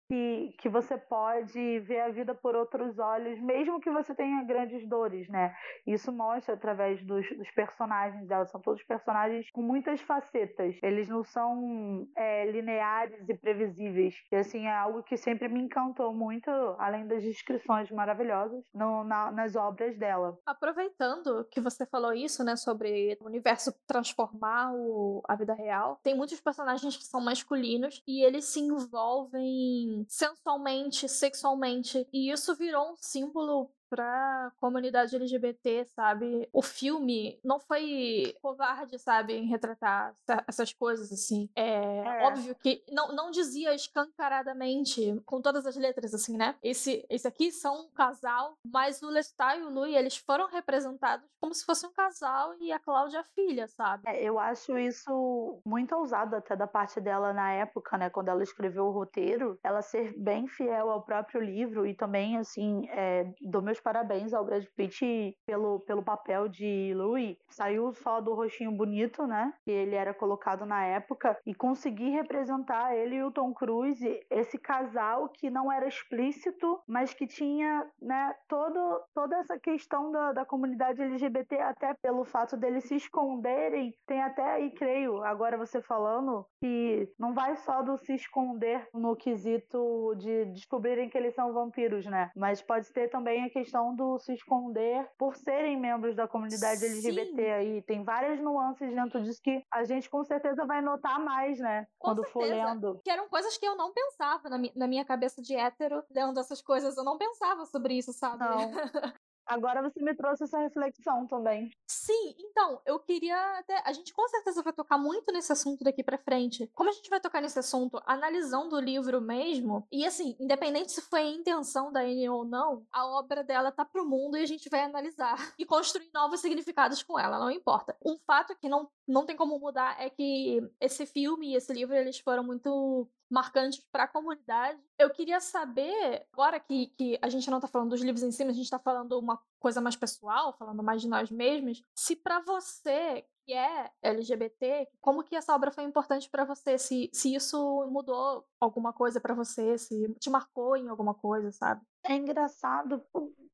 que, 0.09 0.55
que 0.59 0.69
você 0.69 0.97
pode 0.97 1.81
ver 1.81 2.01
a 2.01 2.11
vida 2.11 2.35
por 2.35 2.55
outros 2.55 2.99
olhos, 2.99 3.41
mesmo 3.41 3.81
que 3.81 3.91
você 3.91 4.15
tenha 4.15 4.43
grandes 4.45 4.87
dores, 4.89 5.29
né? 5.29 5.55
Isso 5.87 6.13
mostra 6.13 6.55
através 6.55 7.03
dos, 7.05 7.27
dos 7.37 7.51
personagens 7.53 8.27
dela. 8.27 8.47
São 8.47 8.61
todos 8.61 8.83
personagens 8.85 9.51
com 9.51 9.63
muitas 9.63 10.01
facetas. 10.01 10.77
Eles 10.83 11.09
não 11.09 11.25
são 11.25 12.07
é, 12.17 12.51
lineares 12.51 13.29
e 13.29 13.35
previsíveis. 13.35 14.15
E 14.31 14.37
assim, 14.37 14.67
é 14.67 14.75
algo 14.75 15.03
que 15.03 15.17
sempre 15.17 15.49
me 15.49 15.61
encantou 15.61 16.13
muito, 16.15 16.51
além 16.79 17.07
das 17.07 17.23
descrições 17.23 17.91
maravilhosas 17.91 18.65
no, 18.75 19.05
na, 19.05 19.31
nas 19.31 19.57
obras 19.57 19.97
dela. 19.99 20.39
Aproveitando 20.47 21.47
que 21.51 21.61
você 21.61 21.87
falou 21.87 22.13
isso, 22.13 22.45
né, 22.45 22.57
sobre 22.57 23.17
o 23.21 23.27
universo 23.27 23.73
transformar 23.87 24.73
o, 24.75 25.23
a 25.29 25.35
vida 25.37 25.55
real, 25.55 25.99
tem 26.03 26.17
muitos 26.17 26.41
personagens 26.41 26.97
que 26.97 27.05
são 27.05 27.23
masculinos 27.23 28.03
e 28.07 28.25
eles 28.25 28.47
se 28.47 28.61
envolvem 28.61 29.94
sensualmente, 30.09 31.09
sexualmente. 31.09 32.07
E 32.13 32.31
isso 32.33 32.55
virou 32.57 32.93
um 32.93 32.97
símbolo 32.97 33.71
pra 33.95 34.51
comunidade 34.59 35.15
LGBT, 35.15 35.85
sabe? 35.95 36.49
O 36.53 36.61
filme 36.61 37.39
não 37.45 37.61
foi 37.61 38.35
covarde, 38.43 38.99
sabe, 38.99 39.35
em 39.35 39.47
retratar 39.47 40.17
essas 40.49 40.73
coisas, 40.73 41.13
assim. 41.13 41.49
É, 41.55 41.99
é. 41.99 42.27
óbvio 42.27 42.57
que 42.57 42.83
não, 42.91 43.15
não 43.15 43.31
dizia 43.31 43.73
escancaradamente, 43.73 45.23
com 45.25 45.41
todas 45.41 45.65
as 45.65 45.77
letras, 45.77 46.13
assim, 46.13 46.37
né? 46.37 46.57
Esse, 46.61 47.07
esse 47.09 47.29
aqui 47.29 47.53
são 47.53 47.85
um 47.85 47.89
casal, 47.91 48.59
mas 48.67 49.01
o 49.01 49.09
Lestat 49.09 49.61
e 49.61 49.63
o 49.63 49.71
Louis, 49.71 49.95
eles 49.95 50.17
foram 50.17 50.49
representados 50.49 51.25
como 51.41 51.55
se 51.55 51.65
fosse 51.65 51.87
um 51.87 51.93
casal 51.93 52.55
e 52.59 52.73
a 52.73 52.79
Cláudia 52.79 53.21
a 53.21 53.25
filha, 53.25 53.69
sabe? 53.69 54.03
É, 54.07 54.23
eu 54.23 54.39
acho 54.39 54.79
isso 54.79 55.61
muito 55.65 55.95
ousado 55.95 56.35
até 56.35 56.57
da 56.57 56.67
parte 56.67 57.01
dela 57.01 57.33
na 57.33 57.53
época, 57.53 57.99
né? 57.99 58.11
Quando 58.11 58.29
ela 58.29 58.43
escreveu 58.43 58.87
o 58.87 58.91
roteiro, 58.91 59.59
ela 59.63 59.83
ser 59.83 60.19
bem 60.19 60.49
fiel 60.49 60.91
ao 60.91 61.03
próprio 61.03 61.41
livro 61.41 61.87
e 61.87 61.95
também, 61.95 62.39
assim, 62.39 62.89
é, 62.89 63.31
do 63.43 63.61
meus 63.61 63.79
parabéns 63.85 64.33
ao 64.33 64.45
Brad 64.45 64.65
Pitt 64.75 65.37
pelo, 65.47 65.81
pelo 65.81 66.03
papel 66.03 66.49
de 66.49 66.93
Louis. 66.97 67.37
Saiu 67.51 67.93
só 67.93 68.21
do 68.21 68.35
rostinho 68.35 68.73
bonito, 68.73 69.27
né? 69.27 69.53
Que 69.65 69.71
ele 69.71 69.95
era 69.95 70.15
colocado 70.15 70.65
na 70.65 70.83
época. 70.85 71.39
E 71.47 71.55
conseguir 71.55 72.11
representar 72.11 72.97
ele 72.97 73.17
e 73.17 73.23
o 73.23 73.31
Tom 73.31 73.53
Cruise, 73.53 74.27
esse 74.31 74.59
casal 74.59 75.29
que 75.29 75.51
não 75.51 75.71
era 75.71 75.87
explícito, 75.87 76.81
mas 76.89 77.13
que 77.13 77.27
tinha, 77.27 77.87
né, 78.01 78.35
todo, 78.49 79.03
toda 79.15 79.37
essa 79.37 79.59
questão 79.59 80.11
da, 80.11 80.33
da 80.33 80.45
comunidade 80.45 81.03
LGBT, 81.03 81.57
até 81.61 81.95
pelo 81.95 82.25
fato 82.25 82.57
deles 82.57 82.85
se 82.85 82.97
esconderem. 82.97 83.95
Tem 84.07 84.23
até 84.23 84.43
aí, 84.43 84.71
creio, 84.71 85.23
agora 85.23 85.59
você 85.59 85.83
falando, 85.83 86.47
que 86.61 87.13
não 87.19 87.35
vai 87.35 87.57
só 87.57 87.83
do 87.83 87.99
se 87.99 88.15
esconder 88.15 88.89
no 88.95 89.15
quesito 89.15 90.15
de 90.17 90.47
descobrirem 90.47 91.11
que 91.11 91.19
eles 91.19 91.35
são 91.35 91.53
vampiros, 91.53 92.07
né? 92.07 92.31
Mas 92.35 92.63
pode 92.63 92.91
ter 92.93 93.09
também 93.09 93.45
a 93.45 93.51
questão 93.51 93.74
questão 93.75 93.95
do 93.95 94.19
se 94.21 94.33
esconder 94.33 95.11
por 95.19 95.35
serem 95.35 95.77
membros 95.77 96.15
da 96.15 96.29
comunidade 96.29 96.85
LGBT 96.85 97.35
Sim. 97.35 97.51
aí. 97.51 97.83
Tem 97.83 98.05
várias 98.05 98.41
nuances 98.41 98.95
dentro 98.95 99.21
disso 99.23 99.43
que 99.43 99.65
a 99.71 99.83
gente 99.83 100.09
com 100.09 100.23
certeza 100.23 100.65
vai 100.65 100.81
notar 100.81 101.19
mais, 101.19 101.59
né? 101.59 101.87
Com 101.99 102.09
quando 102.09 102.25
certeza. 102.25 102.33
for 102.33 102.45
lendo. 102.45 103.01
Que 103.03 103.11
eram 103.11 103.29
coisas 103.29 103.59
que 103.59 103.67
eu 103.67 103.77
não 103.77 103.93
pensava 103.93 104.49
na, 104.49 104.59
mi 104.59 104.73
na 104.77 104.87
minha 104.87 105.05
cabeça 105.05 105.43
de 105.43 105.57
hétero, 105.57 106.05
lendo 106.11 106.39
essas 106.39 106.63
coisas. 106.63 106.97
Eu 106.97 107.05
não 107.05 107.19
pensava 107.19 107.67
sobre 107.67 107.95
isso, 107.95 108.13
sabe? 108.13 108.39
Não. 108.45 108.71
Agora 109.47 109.83
você 109.83 110.03
me 110.03 110.15
trouxe 110.15 110.45
essa 110.45 110.59
reflexão 110.59 111.27
também. 111.27 111.71
Sim, 111.87 112.35
então, 112.39 112.81
eu 112.87 112.99
queria 112.99 113.59
até. 113.59 113.83
A 113.85 113.93
gente 113.93 114.13
com 114.13 114.27
certeza 114.29 114.63
vai 114.63 114.73
tocar 114.73 114.99
muito 114.99 115.33
nesse 115.33 115.53
assunto 115.53 115.85
daqui 115.85 116.03
pra 116.03 116.19
frente. 116.19 116.71
Como 116.75 116.91
a 116.91 116.93
gente 116.93 117.11
vai 117.11 117.21
tocar 117.21 117.41
nesse 117.41 117.59
assunto 117.59 118.01
analisando 118.07 118.77
o 118.77 118.81
livro 118.81 119.21
mesmo, 119.21 119.87
e 119.93 120.07
assim, 120.07 120.37
independente 120.41 120.93
se 120.93 121.01
foi 121.03 121.21
a 121.21 121.31
intenção 121.31 121.93
da 121.93 122.01
Anne 122.01 122.29
ou 122.29 122.45
não, 122.45 122.87
a 122.93 123.07
obra 123.07 123.45
dela 123.45 123.71
tá 123.71 123.85
pro 123.85 124.07
mundo 124.07 124.37
e 124.37 124.43
a 124.43 124.47
gente 124.47 124.69
vai 124.69 124.83
analisar 124.83 125.37
e 125.59 125.65
construir 125.65 126.11
novos 126.15 126.41
significados 126.41 127.03
com 127.03 127.19
ela, 127.19 127.39
não 127.39 127.51
importa. 127.51 127.97
Um 128.05 128.19
fato 128.27 128.57
que 128.57 128.69
não, 128.69 128.89
não 129.07 129.27
tem 129.27 129.37
como 129.37 129.59
mudar 129.59 130.01
é 130.01 130.09
que 130.09 130.61
esse 130.81 131.07
filme 131.07 131.53
e 131.53 131.57
esse 131.57 131.73
livro 131.73 131.95
eles 131.95 132.19
foram 132.19 132.45
muito 132.45 133.09
marcantes 133.35 133.85
para 133.91 134.05
a 134.05 134.09
comunidade. 134.09 134.81
Eu 134.97 135.11
queria 135.11 135.41
saber, 135.41 136.25
agora 136.33 136.61
que, 136.61 136.87
que 136.97 137.19
a 137.21 137.29
gente 137.29 137.51
não 137.51 137.59
está 137.59 137.67
falando 137.67 137.91
dos 137.91 138.01
livros 138.01 138.23
em 138.23 138.31
si, 138.31 138.45
mas 138.45 138.53
a 138.53 138.57
gente 138.57 138.65
está 138.65 138.79
falando 138.79 139.19
uma 139.19 139.39
coisa 139.59 139.81
mais 139.81 139.97
pessoal, 139.97 140.57
falando 140.57 140.83
mais 140.83 141.03
de 141.03 141.09
nós 141.09 141.31
mesmos, 141.31 141.83
se 141.95 142.15
para 142.15 142.41
você 142.41 143.25
que 143.45 143.53
é 143.53 143.91
LGBT, 144.03 144.89
como 145.01 145.23
que 145.23 145.37
essa 145.37 145.55
obra 145.55 145.71
foi 145.71 145.85
importante 145.85 146.31
para 146.31 146.47
você, 146.47 146.79
se, 146.79 147.11
se 147.13 147.35
isso 147.35 147.87
mudou 147.91 148.47
alguma 148.59 148.91
coisa 148.93 149.21
para 149.21 149.35
você, 149.35 149.77
se 149.77 150.15
te 150.15 150.31
marcou 150.31 150.77
em 150.77 150.89
alguma 150.89 151.13
coisa, 151.13 151.51
sabe? 151.53 151.83
É 152.05 152.15
engraçado 152.15 153.05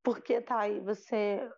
porque, 0.02 0.40
tá 0.40 0.60
aí, 0.60 0.78
você 0.80 1.50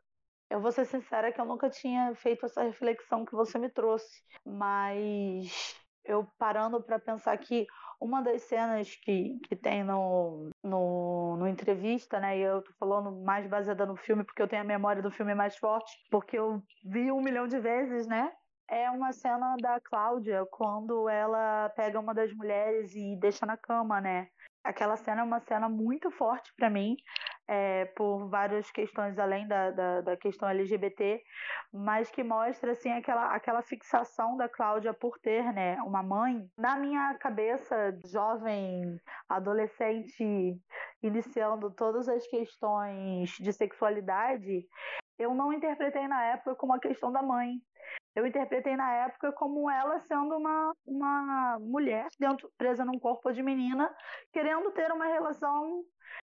eu 0.48 0.60
vou 0.60 0.70
ser 0.70 0.84
sincera 0.84 1.32
que 1.32 1.40
eu 1.40 1.46
nunca 1.46 1.70
tinha 1.70 2.14
feito 2.14 2.44
essa 2.44 2.62
reflexão 2.62 3.24
que 3.24 3.32
você 3.32 3.58
me 3.58 3.70
trouxe, 3.70 4.22
mas 4.44 5.74
eu 6.04 6.26
parando 6.38 6.82
para 6.82 6.98
pensar 6.98 7.36
que 7.38 7.66
uma 8.02 8.22
das 8.22 8.42
cenas 8.42 8.94
que, 8.96 9.38
que 9.48 9.56
tem 9.56 9.84
no, 9.84 10.50
no, 10.62 11.36
no 11.36 11.46
entrevista, 11.46 12.18
né? 12.18 12.38
E 12.38 12.42
eu 12.42 12.62
tô 12.62 12.72
falando 12.78 13.12
mais 13.22 13.46
baseada 13.46 13.86
no 13.86 13.96
filme, 13.96 14.24
porque 14.24 14.42
eu 14.42 14.48
tenho 14.48 14.62
a 14.62 14.66
memória 14.66 15.02
do 15.02 15.10
filme 15.10 15.34
mais 15.34 15.56
forte, 15.56 15.92
porque 16.10 16.38
eu 16.38 16.62
vi 16.84 17.12
um 17.12 17.22
milhão 17.22 17.46
de 17.46 17.58
vezes, 17.58 18.06
né? 18.06 18.32
é 18.72 18.90
uma 18.90 19.12
cena 19.12 19.54
da 19.60 19.78
Cláudia 19.80 20.46
quando 20.50 21.06
ela 21.06 21.68
pega 21.76 22.00
uma 22.00 22.14
das 22.14 22.32
mulheres 22.32 22.94
e 22.94 23.16
deixa 23.20 23.44
na 23.44 23.54
cama, 23.54 24.00
né? 24.00 24.28
Aquela 24.64 24.96
cena 24.96 25.20
é 25.20 25.24
uma 25.24 25.40
cena 25.40 25.68
muito 25.68 26.10
forte 26.10 26.50
para 26.56 26.70
mim, 26.70 26.96
é, 27.48 27.86
por 27.96 28.28
várias 28.28 28.70
questões 28.70 29.18
além 29.18 29.46
da, 29.46 29.70
da, 29.70 30.00
da, 30.00 30.16
questão 30.16 30.48
LGBT, 30.48 31.22
mas 31.72 32.10
que 32.10 32.22
mostra 32.22 32.72
assim 32.72 32.90
aquela, 32.90 33.34
aquela 33.34 33.62
fixação 33.62 34.36
da 34.36 34.48
Cláudia 34.48 34.94
por 34.94 35.18
ter 35.18 35.52
né, 35.52 35.76
uma 35.82 36.02
mãe. 36.02 36.46
Na 36.56 36.76
minha 36.76 37.14
cabeça, 37.14 37.98
jovem, 38.06 39.00
adolescente, 39.28 40.56
iniciando 41.02 41.70
todas 41.70 42.08
as 42.08 42.26
questões 42.26 43.30
de 43.40 43.52
sexualidade, 43.52 44.66
eu 45.18 45.34
não 45.34 45.52
interpretei 45.52 46.06
na 46.08 46.22
época 46.24 46.54
como 46.56 46.74
a 46.74 46.80
questão 46.80 47.12
da 47.12 47.22
mãe 47.22 47.60
eu 48.14 48.26
interpretei 48.26 48.76
na 48.76 48.92
época 48.92 49.32
como 49.32 49.70
ela 49.70 50.00
sendo 50.00 50.36
uma, 50.36 50.74
uma 50.86 51.58
mulher 51.60 52.08
dentro, 52.18 52.50
presa 52.58 52.84
num 52.84 52.98
corpo 52.98 53.32
de 53.32 53.42
menina, 53.42 53.94
querendo 54.32 54.70
ter 54.72 54.92
uma 54.92 55.06
relação 55.06 55.84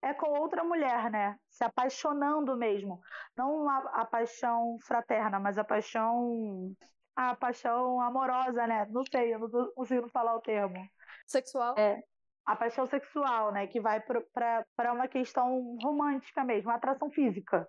é 0.01 0.13
com 0.13 0.30
outra 0.39 0.63
mulher, 0.63 1.09
né? 1.09 1.38
Se 1.49 1.63
apaixonando 1.63 2.55
mesmo. 2.55 3.01
Não 3.36 3.69
a, 3.69 4.01
a 4.01 4.05
paixão 4.05 4.78
fraterna, 4.86 5.39
mas 5.39 5.57
a 5.57 5.63
paixão. 5.63 6.73
A 7.15 7.36
paixão 7.36 7.99
amorosa, 7.99 8.67
né? 8.67 8.86
Não 8.91 9.03
sei, 9.03 9.34
eu 9.34 9.39
não 9.39 9.71
conseguindo 9.73 10.07
falar 10.09 10.36
o 10.36 10.41
termo. 10.41 10.88
Sexual? 11.25 11.75
É. 11.78 11.99
A 12.45 12.55
paixão 12.55 12.86
sexual, 12.86 13.51
né? 13.51 13.65
Que 13.65 13.80
vai 13.80 13.99
para 13.99 14.93
uma 14.93 15.07
questão 15.07 15.78
romântica 15.82 16.43
mesmo, 16.43 16.69
atração 16.69 17.09
física. 17.09 17.67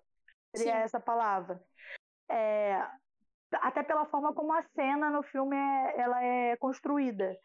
Seria 0.55 0.73
Sim. 0.73 0.81
essa 0.81 0.99
palavra. 0.99 1.59
É, 2.29 2.87
até 3.53 3.83
pela 3.83 4.05
forma 4.05 4.33
como 4.33 4.53
a 4.53 4.61
cena 4.61 5.09
no 5.09 5.23
filme 5.23 5.55
é, 5.55 5.99
ela 5.99 6.23
é 6.23 6.55
construída. 6.57 7.35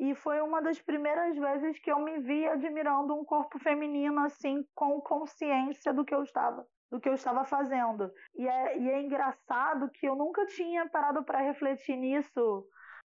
E 0.00 0.14
foi 0.14 0.40
uma 0.40 0.60
das 0.60 0.80
primeiras 0.80 1.36
vezes 1.36 1.78
que 1.78 1.90
eu 1.90 1.98
me 2.00 2.18
vi 2.20 2.46
admirando 2.46 3.14
um 3.14 3.24
corpo 3.24 3.58
feminino 3.58 4.20
assim 4.24 4.64
com 4.74 5.00
consciência 5.00 5.92
do 5.92 6.04
que 6.04 6.14
eu 6.14 6.22
estava 6.22 6.66
do 6.90 7.00
que 7.00 7.08
eu 7.08 7.14
estava 7.14 7.42
fazendo. 7.42 8.12
E 8.34 8.46
é, 8.46 8.78
e 8.78 8.90
é 8.90 9.00
engraçado 9.00 9.90
que 9.90 10.06
eu 10.06 10.14
nunca 10.14 10.44
tinha 10.44 10.86
parado 10.90 11.24
para 11.24 11.40
refletir 11.40 11.96
nisso 11.96 12.66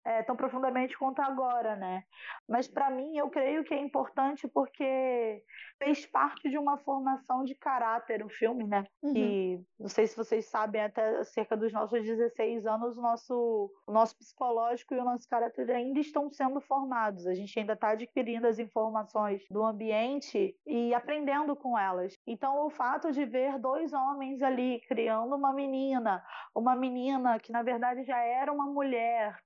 é, 0.04 0.22
tão 0.22 0.36
profundamente 0.36 0.96
quanto 0.98 1.20
agora, 1.20 1.74
né? 1.76 2.04
Mas 2.48 2.68
para 2.68 2.90
mim 2.90 3.16
eu 3.16 3.30
creio 3.30 3.64
que 3.64 3.72
é 3.72 3.80
importante 3.80 4.46
porque 4.46 5.42
fez 5.78 6.04
parte 6.06 6.50
de 6.50 6.58
uma 6.58 6.76
formação 6.78 7.44
de 7.44 7.54
caráter 7.54 8.24
o 8.24 8.28
filme, 8.28 8.64
né? 8.64 8.84
Uhum. 9.02 9.16
E 9.16 9.60
não 9.78 9.88
sei 9.88 10.06
se 10.06 10.16
vocês 10.16 10.46
sabem, 10.46 10.82
até 10.82 11.24
cerca 11.24 11.56
dos 11.56 11.72
nossos 11.72 12.02
16 12.02 12.66
anos, 12.66 12.96
o 12.96 13.00
nosso, 13.00 13.70
o 13.86 13.92
nosso 13.92 14.16
psicológico 14.16 14.94
e 14.94 14.98
o 14.98 15.04
nosso 15.04 15.28
caráter 15.28 15.70
ainda 15.70 16.00
estão 16.00 16.30
sendo 16.30 16.60
formados. 16.60 17.26
A 17.26 17.34
gente 17.34 17.58
ainda 17.58 17.72
está 17.72 17.90
adquirindo 17.90 18.46
as 18.46 18.58
informações 18.58 19.42
do 19.50 19.64
ambiente 19.64 20.54
e 20.66 20.92
aprendendo 20.92 21.56
com 21.56 21.78
elas. 21.78 22.14
Então, 22.26 22.66
o 22.66 22.70
fato 22.70 23.10
de 23.10 23.24
ver 23.24 23.58
dois 23.58 23.92
homens 23.92 24.42
ali 24.42 24.80
criando 24.86 25.34
uma 25.34 25.52
menina, 25.52 26.22
uma 26.54 26.76
menina 26.76 27.38
que 27.38 27.52
na 27.52 27.62
verdade 27.62 28.04
já 28.04 28.18
era 28.18 28.52
uma 28.52 28.66
mulher, 28.66 29.38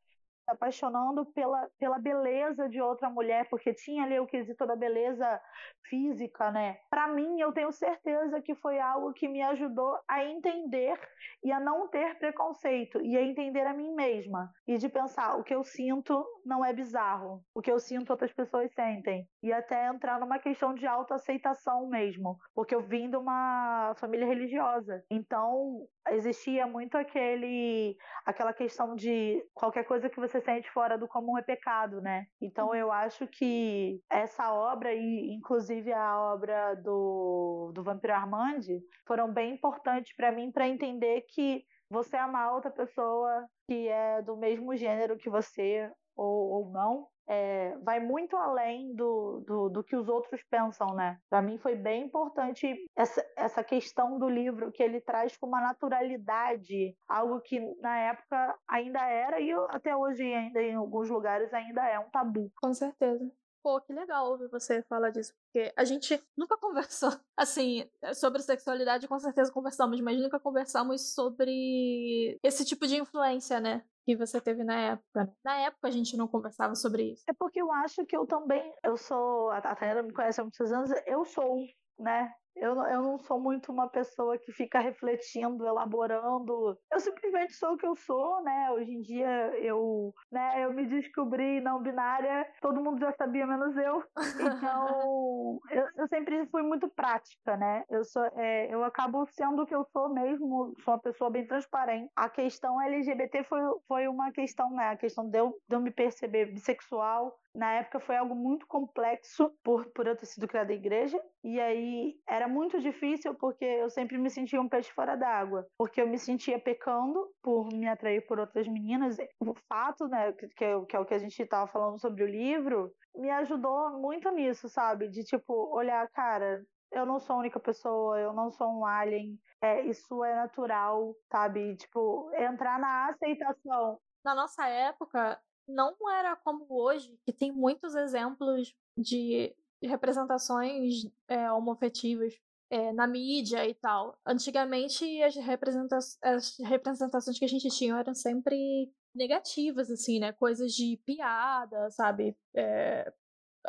apaixonando 0.49 1.27
pela, 1.27 1.69
pela 1.79 1.99
beleza 1.99 2.69
de 2.69 2.81
outra 2.81 3.11
mulher, 3.11 3.49
porque 3.49 3.75
tinha 3.75 4.05
ali 4.05 4.19
o 4.19 4.27
quesito 4.27 4.67
da 4.67 4.77
beleza 4.77 5.41
física, 5.89 6.51
né? 6.51 6.79
Para 6.91 7.09
mim, 7.09 7.41
eu 7.41 7.53
tenho 7.53 7.73
certeza 7.73 8.41
que 8.41 8.55
foi 8.55 8.79
algo 8.79 9.13
que 9.13 9.29
me 9.29 9.43
ajudou 9.43 9.99
a 10.09 10.25
entender 10.25 10.99
e 11.43 11.53
a 11.53 11.61
não 11.61 11.89
ter 11.89 12.19
preconceito 12.19 13.01
e 13.03 13.17
a 13.17 13.23
entender 13.23 13.67
a 13.67 13.75
mim 13.75 13.95
mesma 13.95 14.53
e 14.67 14.77
de 14.77 14.89
pensar 14.89 15.37
o 15.37 15.45
que 15.45 15.55
eu 15.55 15.65
sinto 15.65 16.25
não 16.45 16.65
é 16.65 16.73
bizarro, 16.73 17.43
o 17.55 17.61
que 17.61 17.71
eu 17.71 17.79
sinto 17.79 18.11
outras 18.11 18.33
pessoas 18.33 18.73
sentem 18.73 19.29
e 19.43 19.53
até 19.53 19.87
entrar 19.89 20.19
numa 20.19 20.39
questão 20.39 20.75
de 20.75 20.87
autoaceitação 20.87 21.89
mesmo, 21.89 22.39
porque 22.55 22.75
eu 22.75 22.81
vim 22.81 23.09
de 23.11 23.17
uma 23.17 23.95
família 23.99 24.27
religiosa, 24.27 25.05
então 25.11 25.87
existia 26.13 26.67
muito 26.67 26.97
aquele 26.97 27.97
aquela 28.25 28.53
questão 28.53 28.95
de 28.95 29.43
qualquer 29.55 29.85
coisa 29.85 30.09
que 30.09 30.21
você 30.21 30.41
sente 30.41 30.71
fora 30.71 30.97
do 30.97 31.09
comum 31.09 31.39
é 31.39 31.43
pecado, 31.43 32.01
né? 32.01 32.27
Então 32.41 32.69
uhum. 32.69 32.75
eu 32.75 32.93
acho 32.93 33.27
que 33.27 34.01
essa 34.11 34.53
obra 34.53 34.93
e 34.93 35.33
inclusive 35.33 35.93
a 35.93 36.21
obra 36.21 36.75
do, 36.75 37.73
do 37.75 37.83
Vampiro 37.83 38.15
Armand 38.15 38.61
foram 39.07 39.33
bem 39.33 39.55
importantes 39.55 40.15
para 40.17 40.33
mim 40.33 40.51
para 40.51 40.69
entender 40.69 41.25
que 41.29 41.65
você 41.91 42.17
amar 42.17 42.53
outra 42.53 42.71
pessoa 42.71 43.47
que 43.67 43.89
é 43.89 44.23
do 44.23 44.37
mesmo 44.37 44.77
gênero 44.77 45.17
que 45.17 45.31
você 45.31 45.91
ou, 46.17 46.51
ou 46.51 46.71
não 46.71 47.07
é, 47.29 47.77
vai 47.83 48.01
muito 48.01 48.37
além 48.37 48.95
do, 48.95 49.45
do, 49.47 49.69
do, 49.69 49.85
que 49.85 49.95
os 49.95 50.09
outros 50.09 50.43
pensam, 50.51 50.95
né? 50.95 51.21
Para 51.29 51.43
mim 51.43 51.59
foi 51.59 51.77
bem 51.77 52.05
importante 52.05 52.75
essa, 52.97 53.25
essa 53.37 53.63
questão 53.63 54.19
do 54.19 54.29
livro 54.29 54.73
que 54.73 54.83
ele 54.83 55.01
traz 55.01 55.37
com 55.37 55.47
uma 55.47 55.61
naturalidade, 55.61 56.97
algo 57.07 57.41
que 57.41 57.61
na 57.81 57.99
época 57.99 58.59
ainda 58.67 59.01
era 59.05 59.39
e 59.41 59.53
até 59.69 59.95
hoje 59.95 60.23
ainda 60.23 60.63
em 60.63 60.75
alguns 60.75 61.11
lugares 61.11 61.53
ainda 61.53 61.87
é 61.87 61.99
um 61.99 62.09
tabu. 62.11 62.51
Com 62.61 62.73
certeza. 62.73 63.31
Pô, 63.63 63.81
que 63.81 63.93
legal 63.93 64.31
ouvir 64.31 64.49
você 64.49 64.83
falar 64.85 65.11
disso, 65.11 65.35
porque 65.45 65.73
a 65.77 65.85
gente 65.85 66.19
nunca 66.37 66.57
conversou, 66.59 67.11
assim, 67.37 67.85
sobre 68.15 68.41
sexualidade, 68.41 69.09
com 69.09 69.19
certeza 69.19 69.53
conversamos, 69.53 70.01
mas 70.01 70.19
nunca 70.19 70.41
conversamos 70.41 71.13
sobre 71.13 72.39
esse 72.43 72.65
tipo 72.65 72.87
de 72.87 72.97
influência, 72.97 73.61
né? 73.61 73.85
Que 74.09 74.17
você 74.17 74.41
teve 74.41 74.65
na 74.65 74.81
época. 74.93 75.31
Na 75.45 75.59
época 75.59 75.87
a 75.87 75.91
gente 75.91 76.17
não 76.17 76.27
conversava 76.27 76.75
sobre 76.75 77.13
isso. 77.13 77.25
É 77.29 77.33
porque 77.35 77.61
eu 77.61 77.71
acho 77.71 78.07
que 78.07 78.17
eu 78.17 78.27
também, 78.27 78.73
eu 78.83 78.97
sou, 78.97 79.51
a 79.51 79.61
Tayana 79.61 80.03
me 80.03 80.15
conhece 80.15 80.41
há 80.41 80.45
muitos 80.45 80.73
anos, 80.73 80.91
eu 81.07 81.27
sou, 81.27 81.67
né? 81.99 82.33
Eu, 82.61 82.75
eu 82.85 83.03
não 83.03 83.19
sou 83.19 83.41
muito 83.41 83.73
uma 83.73 83.89
pessoa 83.89 84.39
que 84.39 84.53
fica 84.53 84.81
refletindo, 84.81 85.67
elaborando. 85.67 86.77
Eu 86.93 87.01
simplesmente 87.01 87.55
sou 87.55 87.73
o 87.73 87.77
que 87.77 87.87
eu 87.87 87.97
sou, 87.97 88.43
né? 88.43 88.71
Hoje 88.73 88.93
em 88.93 89.01
dia 89.01 89.29
eu, 89.59 90.13
né, 90.31 90.65
eu 90.65 90.73
me 90.73 90.87
descobri 90.87 91.61
não 91.61 91.83
binária, 91.83 92.47
todo 92.61 92.83
mundo 92.83 93.01
já 93.01 93.13
sabia, 93.13 93.47
menos 93.47 93.77
eu. 93.77 94.03
Então, 94.41 95.61
eu, 95.71 95.87
eu 95.97 96.09
sempre 96.09 96.47
fui 96.47 96.63
muito 96.63 96.89
prática, 96.89 97.57
né? 97.57 97.85
Eu, 97.89 98.05
sou, 98.05 98.25
é, 98.37 98.73
eu 98.73 98.83
acabo 98.85 99.27
sendo 99.27 99.63
o 99.63 99.67
que 99.67 99.75
eu 99.75 99.85
sou 99.93 100.09
mesmo, 100.09 100.75
sou 100.85 100.95
uma 100.95 101.01
pessoa 101.01 101.31
bem 101.31 101.47
transparente. 101.47 102.11
A 102.17 102.29
questão 102.29 102.81
LGBT 102.81 103.45
foi, 103.45 103.61
foi 103.87 104.09
uma 104.09 104.33
questão, 104.33 104.71
né? 104.71 104.91
A 104.91 104.97
questão 104.97 105.29
de 105.29 105.39
eu, 105.39 105.55
de 105.69 105.77
eu 105.77 105.81
me 105.81 105.91
perceber 105.91 106.47
bissexual, 106.47 107.39
na 107.55 107.75
época 107.75 108.01
foi 108.01 108.17
algo 108.17 108.35
muito 108.35 108.67
complexo 108.67 109.51
por, 109.63 109.87
por 109.93 110.07
eu 110.07 110.17
ter 110.17 110.27
sido 110.27 110.49
criada 110.49 110.73
em 110.73 110.77
igreja. 110.77 111.21
E 111.43 111.61
aí 111.61 112.15
era 112.27 112.48
muito 112.49 112.81
difícil 112.81 113.35
porque 113.35 113.65
eu 113.65 113.91
sempre 113.91 114.19
me 114.19 114.31
sentia 114.31 114.61
um 114.61 114.69
peixe 114.69 114.91
fora 114.93 115.17
d'água. 115.17 115.67
Porque 115.79 116.01
eu 116.01 116.09
me 116.09 116.19
sentia 116.19 116.59
pecando 116.59 117.29
por 117.43 117.69
me 117.73 117.89
atrair 117.89 118.27
por 118.27 118.39
outras 118.39 118.67
meninas. 118.67 119.17
O 119.41 119.55
fato, 119.69 120.09
né, 120.09 120.33
que, 120.33 120.49
que 120.49 120.65
é, 120.65 120.71
é 120.73 120.99
o 120.99 121.05
que 121.05 121.15
a 121.15 121.19
gente 121.19 121.41
estava 121.41 121.67
falando 121.67 121.99
sobre 121.99 122.25
o 122.25 122.29
livro, 122.29 122.93
me 123.15 123.31
ajudou 123.31 123.99
muito 123.99 124.31
nisso, 124.31 124.69
sabe? 124.69 125.09
De 125.09 125.25
tipo, 125.25 125.75
olhar, 125.75 126.09
cara, 126.11 126.65
eu 126.93 127.05
não 127.05 127.19
sou 127.19 127.37
a 127.37 127.39
única 127.39 127.61
pessoa, 127.61 128.19
eu 128.19 128.33
não 128.33 128.51
sou 128.51 128.69
um 128.69 128.85
alien. 128.85 129.39
É, 129.61 129.83
isso 129.87 130.25
é 130.25 130.35
natural, 130.35 131.15
sabe? 131.31 131.77
Tipo, 131.77 132.31
entrar 132.35 132.79
na 132.79 133.09
aceitação. 133.09 133.99
Na 134.25 134.35
nossa 134.35 134.67
época, 134.69 135.41
não 135.67 135.95
era 136.11 136.37
como 136.37 136.67
hoje, 136.71 137.19
que 137.25 137.33
tem 137.33 137.53
muitos 137.53 137.95
exemplos 137.95 138.75
de 138.97 139.55
representações 139.83 141.07
é, 141.29 141.51
homofetivas 141.53 142.35
é, 142.71 142.93
na 142.93 143.07
mídia 143.07 143.67
e 143.67 143.75
tal. 143.75 144.19
Antigamente, 144.27 145.23
as, 145.23 145.35
representa 145.37 145.99
as 146.23 146.59
representações 146.59 147.39
que 147.39 147.45
a 147.45 147.49
gente 147.49 147.69
tinha 147.69 147.97
eram 147.97 148.15
sempre 148.15 148.93
negativas, 149.15 149.91
assim, 149.91 150.19
né? 150.19 150.33
Coisas 150.33 150.73
de 150.73 150.97
piada, 151.05 151.91
sabe? 151.91 152.37
É, 152.55 153.13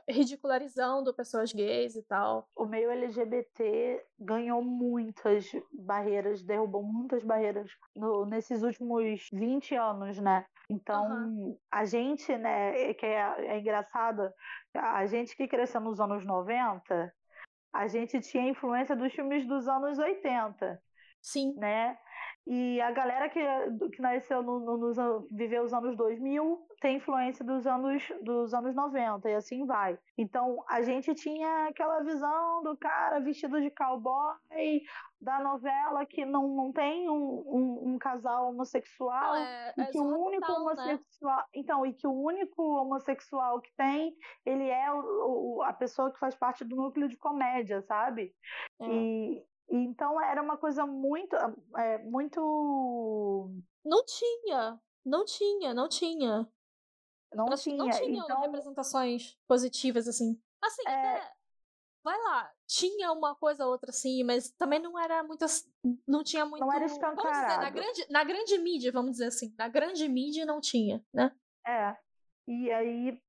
ridicularizando 0.08 1.14
pessoas 1.14 1.52
gays 1.52 1.96
e 1.96 2.04
tal. 2.04 2.48
O 2.56 2.66
meio 2.66 2.90
LGBT 2.90 4.04
ganhou 4.20 4.62
muitas 4.62 5.50
barreiras, 5.72 6.44
derrubou 6.44 6.84
muitas 6.84 7.24
barreiras 7.24 7.72
no, 7.96 8.26
nesses 8.26 8.64
últimos 8.64 9.30
20 9.32 9.76
anos, 9.76 10.20
né? 10.20 10.46
Então, 10.70 11.06
uhum. 11.06 11.58
a 11.72 11.84
gente, 11.86 12.36
né, 12.38 12.94
que 12.94 13.06
é, 13.06 13.56
é 13.56 13.60
engraçado, 13.60 14.32
a 14.74 15.06
gente 15.08 15.36
que 15.36 15.48
cresceu 15.48 15.82
nos 15.82 16.00
anos 16.00 16.24
90, 16.26 17.12
a 17.74 17.88
gente 17.88 18.20
tinha 18.22 18.50
influência 18.50 18.96
dos 18.96 19.12
filmes 19.14 19.48
dos 19.48 19.68
anos 19.68 19.98
80. 19.98 20.82
Sim. 21.22 21.54
Né? 21.58 21.98
E 22.48 22.82
a 22.82 22.92
galera 22.92 23.30
que, 23.30 23.40
que 23.94 24.02
nasceu 24.02 24.42
no, 24.42 24.60
no, 24.60 24.78
nos, 24.78 24.98
viveu 25.32 25.64
os 25.64 25.74
anos 25.74 25.96
2000 25.96 26.66
tem 26.82 26.98
influência 26.98 27.44
dos 27.46 27.68
anos, 27.68 28.04
dos 28.24 28.54
anos 28.54 28.74
90 28.74 29.30
e 29.30 29.36
assim 29.36 29.66
vai. 29.66 30.00
Então 30.18 30.64
a 30.68 30.82
gente 30.82 31.14
tinha 31.14 31.68
aquela 31.68 32.02
visão 32.04 32.64
do 32.64 32.76
cara 32.78 33.20
vestido 33.20 33.62
de 33.62 33.70
cowboy 33.70 34.36
da 35.22 35.40
novela 35.42 36.06
que 36.06 36.26
não, 36.26 36.48
não 36.56 36.72
tem 36.72 37.10
um, 37.10 37.14
um, 37.14 37.90
um 37.90 37.98
casal 37.98 38.50
homossexual 38.50 39.34
Não, 39.34 39.36
é, 39.36 39.74
e 39.78 39.82
é 39.82 39.86
que 39.88 40.00
o 40.00 40.04
único 40.06 40.48
né? 40.50 40.58
homossexual 40.58 41.44
então 41.54 41.86
e 41.86 41.94
que 41.94 42.08
o 42.08 42.14
único 42.14 42.64
homossexual 42.64 43.60
que 43.60 43.70
tem 43.76 44.16
ele 44.46 44.70
é 44.70 44.92
o, 44.94 45.58
o- 45.58 45.62
a 45.64 45.74
pessoa 45.74 46.12
que 46.12 46.20
faz 46.20 46.36
parte 46.36 46.64
do 46.64 46.76
núcleo 46.76 47.10
de 47.10 47.18
comédia 47.18 47.82
sabe 47.82 48.34
É. 48.82 48.86
e 48.86 49.44
então 49.70 50.22
era 50.22 50.42
uma 50.42 50.58
coisa 50.58 50.86
muito 50.86 51.36
é, 51.78 51.98
muito 52.00 53.52
Não 53.86 54.04
tinha, 54.06 54.80
não 55.06 55.26
tinha, 55.26 55.74
não 55.74 55.88
tinha. 55.88 56.48
não 57.34 57.46
que 57.46 57.56
tinha 57.58 57.78
não 57.78 57.90
tinha 57.90 58.20
então 58.24 58.42
representações 58.42 59.38
positivas, 59.48 60.08
assim. 60.08 60.42
Assim, 60.62 60.84
É. 60.88 60.92
até. 60.92 61.40
Vai 62.02 62.18
lá, 62.18 62.50
tinha 62.66 63.12
uma 63.12 63.36
coisa 63.36 63.66
ou 63.66 63.72
outra, 63.74 63.90
assim, 63.90 64.24
mas 64.24 64.50
também 64.52 64.80
não 64.80 64.98
era 64.98 65.22
muito. 65.22 65.46
Não 66.08 66.24
tinha 66.24 66.46
muito. 66.46 66.62
não 66.62 66.72
era 66.72 66.88
Vamos 66.88 66.94
dizer, 66.94 67.02
na 67.02 67.12
escancarado 67.12 67.74
grande, 67.74 68.06
na 68.10 68.24
grande 68.24 68.58
mídia, 68.58 68.92
vamos 68.92 69.12
dizer 69.12 69.26
assim. 69.26 69.54
Na 69.58 69.68
grande 69.68 70.08
mídia 70.08 70.46
não 70.46 70.62
tinha, 70.62 71.04
né? 71.14 71.36
É. 71.68 71.98
E 72.48 72.72
aí 72.72 73.22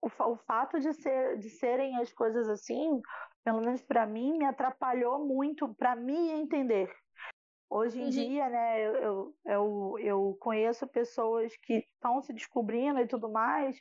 o, 0.00 0.06
o 0.06 0.36
fato 0.36 0.80
de 0.80 0.92
ser 0.94 1.38
de 1.38 1.50
serem 1.50 1.96
as 1.96 2.12
coisas 2.12 2.48
assim, 2.48 3.02
pelo 3.44 3.60
menos 3.60 3.82
para 3.82 4.06
mim, 4.06 4.38
me 4.38 4.44
atrapalhou 4.44 5.24
muito 5.26 5.72
para 5.74 5.96
me 5.96 6.30
entender. 6.30 6.90
Hoje 7.68 7.98
em 7.98 8.04
Uhum. 8.04 8.10
dia, 8.10 8.48
né, 8.50 8.86
eu, 8.86 9.34
eu, 9.46 9.98
eu, 9.98 10.36
conheço 10.38 10.86
pessoas 10.86 11.56
que 11.56 11.86
estão 11.94 12.20
se 12.20 12.32
descobrindo 12.32 13.00
e 13.00 13.06
tudo 13.06 13.30
mais, 13.30 13.80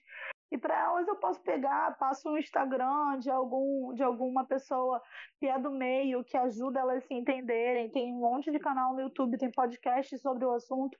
e 0.49 0.57
para 0.57 0.77
elas 0.77 1.07
eu 1.07 1.15
posso 1.17 1.41
pegar, 1.41 1.97
passo 1.97 2.29
um 2.29 2.37
Instagram 2.37 3.19
de 3.19 3.29
algum 3.29 3.93
de 3.93 4.03
alguma 4.03 4.45
pessoa 4.45 5.01
que 5.39 5.47
é 5.47 5.57
do 5.59 5.71
meio, 5.71 6.23
que 6.23 6.37
ajuda 6.37 6.79
elas 6.79 7.03
a 7.03 7.07
se 7.07 7.13
entenderem. 7.13 7.89
Tem 7.89 8.13
um 8.13 8.19
monte 8.19 8.51
de 8.51 8.59
canal 8.59 8.93
no 8.93 9.01
YouTube, 9.01 9.37
tem 9.37 9.51
podcast 9.51 10.17
sobre 10.19 10.45
o 10.45 10.51
assunto, 10.51 10.97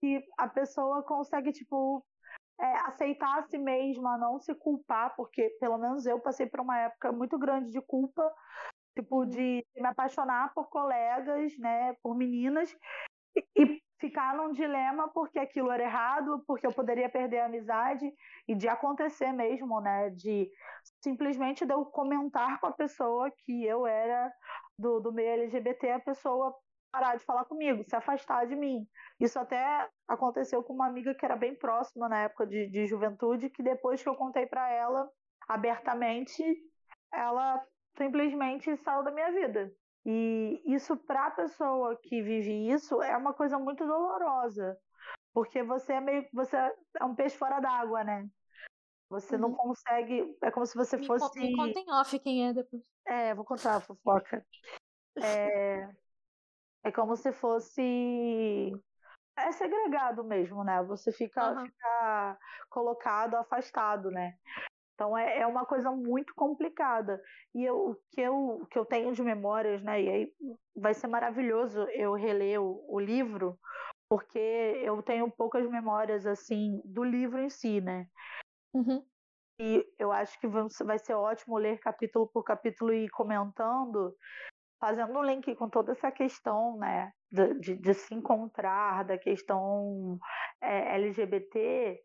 que 0.00 0.24
a 0.38 0.48
pessoa 0.48 1.02
consegue, 1.02 1.52
tipo, 1.52 2.04
é, 2.60 2.76
aceitar 2.86 3.38
a 3.38 3.42
si 3.44 3.58
mesma, 3.58 4.18
não 4.18 4.38
se 4.38 4.54
culpar, 4.54 5.14
porque 5.16 5.50
pelo 5.60 5.78
menos 5.78 6.06
eu 6.06 6.20
passei 6.20 6.46
por 6.46 6.60
uma 6.60 6.78
época 6.78 7.12
muito 7.12 7.38
grande 7.38 7.70
de 7.72 7.80
culpa, 7.80 8.22
tipo, 8.94 9.20
Uhum. 9.20 9.26
de 9.26 9.66
me 9.76 9.86
apaixonar 9.88 10.52
por 10.54 10.68
colegas, 10.68 11.56
né, 11.58 11.94
por 12.02 12.14
meninas, 12.16 12.74
e, 13.36 13.46
e 13.56 13.82
ficar 14.00 14.34
num 14.36 14.52
dilema 14.52 15.08
porque 15.12 15.38
aquilo 15.38 15.70
era 15.70 15.84
errado, 15.84 16.42
porque 16.46 16.66
eu 16.66 16.72
poderia 16.72 17.08
perder 17.08 17.40
a 17.40 17.46
amizade, 17.46 18.12
e 18.48 18.54
de 18.54 18.68
acontecer 18.68 19.32
mesmo, 19.32 19.80
né, 19.80 20.10
de 20.10 20.50
simplesmente 21.02 21.64
de 21.66 21.72
eu 21.72 21.84
comentar 21.86 22.60
com 22.60 22.66
a 22.66 22.72
pessoa 22.72 23.30
que 23.30 23.64
eu 23.64 23.86
era 23.86 24.32
do, 24.78 25.00
do 25.00 25.12
meio 25.12 25.30
LGBT, 25.44 25.92
a 25.92 26.00
pessoa 26.00 26.54
parar 26.90 27.16
de 27.16 27.24
falar 27.24 27.44
comigo, 27.44 27.84
se 27.84 27.94
afastar 27.96 28.46
de 28.46 28.56
mim. 28.56 28.86
Isso 29.18 29.38
até 29.38 29.88
aconteceu 30.08 30.62
com 30.62 30.72
uma 30.74 30.86
amiga 30.86 31.14
que 31.14 31.24
era 31.24 31.36
bem 31.36 31.54
próxima 31.56 32.08
na 32.08 32.22
época 32.22 32.46
de, 32.46 32.68
de 32.70 32.86
juventude, 32.86 33.50
que 33.50 33.62
depois 33.62 34.02
que 34.02 34.08
eu 34.08 34.14
contei 34.16 34.46
para 34.46 34.70
ela 34.72 35.08
abertamente, 35.48 36.42
ela 37.12 37.64
simplesmente 37.96 38.76
saiu 38.78 39.02
da 39.04 39.10
minha 39.10 39.32
vida. 39.32 39.72
E 40.04 40.62
isso 40.66 40.96
para 40.96 41.26
a 41.26 41.30
pessoa 41.30 41.98
que 42.02 42.22
vive 42.22 42.70
isso 42.70 43.02
é 43.02 43.16
uma 43.16 43.34
coisa 43.34 43.58
muito 43.58 43.86
dolorosa, 43.86 44.76
porque 45.32 45.62
você 45.62 45.94
é 45.94 46.00
meio 46.00 46.26
você 46.32 46.56
é 47.00 47.04
um 47.04 47.14
peixe 47.14 47.36
fora 47.36 47.60
d'água, 47.60 48.04
né? 48.04 48.28
Você 49.10 49.38
não 49.38 49.50
Uhum. 49.50 49.56
consegue, 49.56 50.36
é 50.42 50.50
como 50.50 50.66
se 50.66 50.74
você 50.76 50.98
Me, 50.98 51.06
fosse 51.06 51.40
me 51.40 51.50
contem 51.50 51.84
off 51.90 52.18
quem 52.20 52.46
é 52.48 52.52
depois. 52.52 52.82
é, 53.06 53.34
vou 53.34 53.44
contar 53.44 53.76
a 53.76 53.80
fofoca. 53.80 54.46
É, 55.20 55.88
é 56.84 56.90
como 56.92 57.16
se 57.16 57.32
fosse. 57.32 58.72
É 59.36 59.52
segregado 59.52 60.22
mesmo, 60.24 60.62
né? 60.64 60.82
Você 60.84 61.12
fica, 61.12 61.40
Aham. 61.42 61.64
fica 61.64 62.38
colocado, 62.68 63.36
afastado, 63.36 64.10
né? 64.10 64.34
Então 64.94 65.16
é, 65.16 65.38
é 65.40 65.46
uma 65.46 65.64
coisa 65.64 65.90
muito 65.90 66.34
complicada. 66.34 67.22
E 67.54 67.64
eu, 67.64 67.90
o 67.90 67.96
que 68.10 68.20
eu, 68.20 68.66
que 68.70 68.78
eu 68.78 68.84
tenho 68.84 69.12
de 69.12 69.22
memórias, 69.22 69.82
né? 69.82 70.02
E 70.02 70.08
aí 70.10 70.32
vai 70.76 70.92
ser 70.92 71.06
maravilhoso 71.06 71.80
eu 71.90 72.12
reler 72.14 72.60
o, 72.60 72.84
o 72.86 73.00
livro, 73.00 73.58
porque 74.10 74.38
eu 74.38 75.02
tenho 75.02 75.30
poucas 75.30 75.66
memórias, 75.70 76.26
assim, 76.26 76.82
do 76.84 77.02
livro 77.02 77.38
em 77.38 77.48
si, 77.48 77.80
né? 77.80 78.06
Uhum. 78.74 79.02
E 79.58 79.86
eu 79.98 80.12
acho 80.12 80.38
que 80.40 80.46
vai 80.48 80.98
ser 80.98 81.14
ótimo 81.14 81.56
ler 81.58 81.78
capítulo 81.78 82.26
por 82.28 82.42
capítulo 82.42 82.92
e 82.92 83.04
ir 83.04 83.10
comentando, 83.10 84.14
fazendo 84.80 85.18
um 85.18 85.22
link 85.24 85.54
com 85.56 85.68
toda 85.68 85.92
essa 85.92 86.10
questão, 86.10 86.76
né, 86.78 87.12
de, 87.60 87.76
de- 87.76 87.94
se 87.94 88.14
encontrar, 88.14 89.04
da 89.04 89.18
questão 89.18 90.18
é, 90.60 90.96
LGBT, 90.96 92.02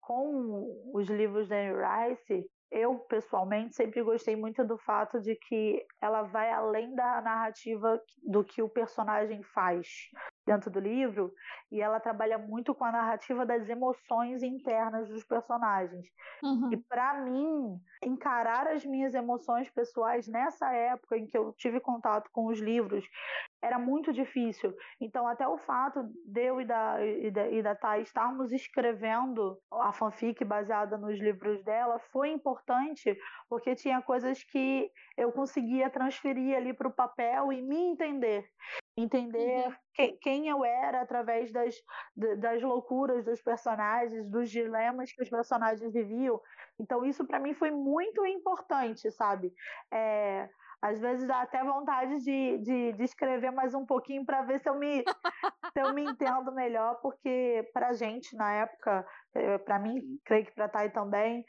com 0.00 0.92
os 0.94 1.08
livros 1.08 1.48
da 1.48 1.56
Anne 1.56 1.74
Rice. 2.10 2.50
Eu, 2.70 2.98
pessoalmente, 2.98 3.74
sempre 3.74 4.02
gostei 4.02 4.36
muito 4.36 4.64
do 4.64 4.76
fato 4.76 5.20
de 5.20 5.34
que 5.34 5.86
ela 6.00 6.22
vai 6.22 6.52
além 6.52 6.94
da 6.94 7.20
narrativa 7.22 8.00
do 8.22 8.44
que 8.44 8.62
o 8.62 8.68
personagem 8.68 9.42
faz 9.42 9.86
dentro 10.46 10.70
do 10.70 10.80
livro, 10.80 11.32
e 11.70 11.80
ela 11.80 12.00
trabalha 12.00 12.38
muito 12.38 12.74
com 12.74 12.84
a 12.84 12.92
narrativa 12.92 13.44
das 13.44 13.68
emoções 13.68 14.42
internas 14.42 15.08
dos 15.08 15.24
personagens. 15.24 16.06
Uhum. 16.42 16.72
E 16.72 16.76
para 16.76 17.20
mim, 17.22 17.78
encarar 18.02 18.66
as 18.68 18.84
minhas 18.84 19.14
emoções 19.14 19.70
pessoais 19.70 20.26
nessa 20.26 20.72
época 20.72 21.18
em 21.18 21.26
que 21.26 21.36
eu 21.36 21.52
tive 21.52 21.80
contato 21.80 22.30
com 22.32 22.46
os 22.46 22.58
livros 22.58 23.04
era 23.62 23.78
muito 23.78 24.12
difícil. 24.12 24.74
Então, 25.00 25.26
até 25.26 25.46
o 25.46 25.58
fato 25.58 26.02
de 26.24 26.40
eu 26.42 26.60
e 26.60 26.64
da, 26.64 27.04
e 27.04 27.30
da, 27.30 27.48
e 27.48 27.62
da 27.62 27.74
Thay 27.74 28.02
estarmos 28.02 28.52
escrevendo 28.52 29.58
a 29.72 29.92
fanfic 29.92 30.44
baseada 30.44 30.96
nos 30.96 31.18
livros 31.18 31.62
dela 31.64 31.98
foi 31.98 32.30
importante, 32.30 33.16
porque 33.48 33.74
tinha 33.74 34.00
coisas 34.02 34.42
que 34.44 34.90
eu 35.16 35.32
conseguia 35.32 35.90
transferir 35.90 36.56
ali 36.56 36.72
para 36.72 36.88
o 36.88 36.92
papel 36.92 37.52
e 37.52 37.60
me 37.62 37.76
entender. 37.76 38.48
Entender 38.96 39.68
Uhum. 39.68 39.74
que- 39.94 40.12
quem 40.20 40.48
eu 40.48 40.64
era 40.64 41.00
através 41.02 41.52
das, 41.52 41.74
da- 42.16 42.34
das 42.34 42.62
loucuras 42.62 43.24
dos 43.24 43.40
personagens, 43.40 44.28
dos 44.30 44.50
dilemas 44.50 45.12
que 45.12 45.22
os 45.22 45.30
personagens 45.30 45.92
viviam. 45.92 46.40
Então, 46.80 47.04
isso 47.04 47.24
para 47.26 47.38
mim 47.38 47.54
foi 47.54 47.70
muito 47.70 48.24
importante, 48.26 49.10
sabe? 49.12 49.52
É, 49.92 50.48
às 50.80 50.98
vezes 51.00 51.26
dá 51.26 51.42
até 51.42 51.62
vontade 51.64 52.18
de, 52.20 52.58
de, 52.58 52.92
de 52.92 53.02
escrever 53.02 53.50
mais 53.50 53.74
um 53.74 53.84
pouquinho 53.84 54.24
para 54.24 54.42
ver 54.42 54.60
se 54.60 54.68
eu 54.68 54.78
me, 54.78 55.02
se 55.72 55.80
eu 55.80 55.92
me 55.92 56.04
entendo 56.04 56.52
melhor, 56.52 57.00
porque 57.02 57.68
para 57.72 57.92
gente, 57.92 58.36
na 58.36 58.52
época, 58.52 59.04
para 59.64 59.78
mim, 59.78 60.18
creio 60.24 60.44
que 60.46 60.52
para 60.52 60.68
Thay 60.68 60.90
também, 60.90 61.44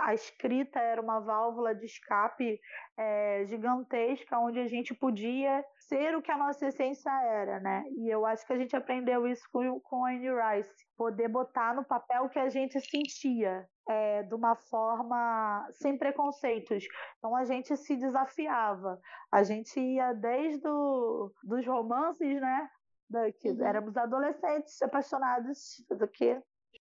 a 0.00 0.14
escrita 0.14 0.80
era 0.80 1.00
uma 1.00 1.20
válvula 1.20 1.74
de 1.74 1.86
escape 1.86 2.58
é, 2.96 3.44
gigantesca, 3.46 4.38
onde 4.38 4.58
a 4.58 4.66
gente 4.66 4.94
podia 4.94 5.64
ser 5.78 6.16
o 6.16 6.22
que 6.22 6.30
a 6.30 6.38
nossa 6.38 6.66
essência 6.66 7.10
era, 7.24 7.60
né? 7.60 7.84
E 7.96 8.08
eu 8.08 8.26
acho 8.26 8.46
que 8.46 8.52
a 8.52 8.58
gente 8.58 8.76
aprendeu 8.76 9.26
isso 9.26 9.42
com, 9.52 9.80
com 9.80 10.04
a 10.04 10.10
Anne 10.10 10.28
Rice, 10.28 10.70
poder 10.96 11.28
botar 11.28 11.74
no 11.74 11.84
papel 11.84 12.24
o 12.24 12.28
que 12.28 12.38
a 12.38 12.48
gente 12.48 12.80
sentia, 12.80 13.66
é, 13.88 14.22
de 14.22 14.34
uma 14.34 14.54
forma 14.54 15.68
sem 15.72 15.96
preconceitos. 15.96 16.84
Então 17.18 17.34
a 17.34 17.44
gente 17.44 17.76
se 17.76 17.96
desafiava, 17.96 19.00
a 19.30 19.42
gente 19.42 19.78
ia 19.80 20.12
desde 20.12 20.66
o, 20.66 21.32
dos 21.42 21.66
romances, 21.66 22.40
né? 22.40 22.68
Uhum. 23.14 23.62
éramos 23.62 23.94
adolescentes 23.94 24.80
apaixonados 24.80 25.84
do 25.90 26.08
que 26.08 26.40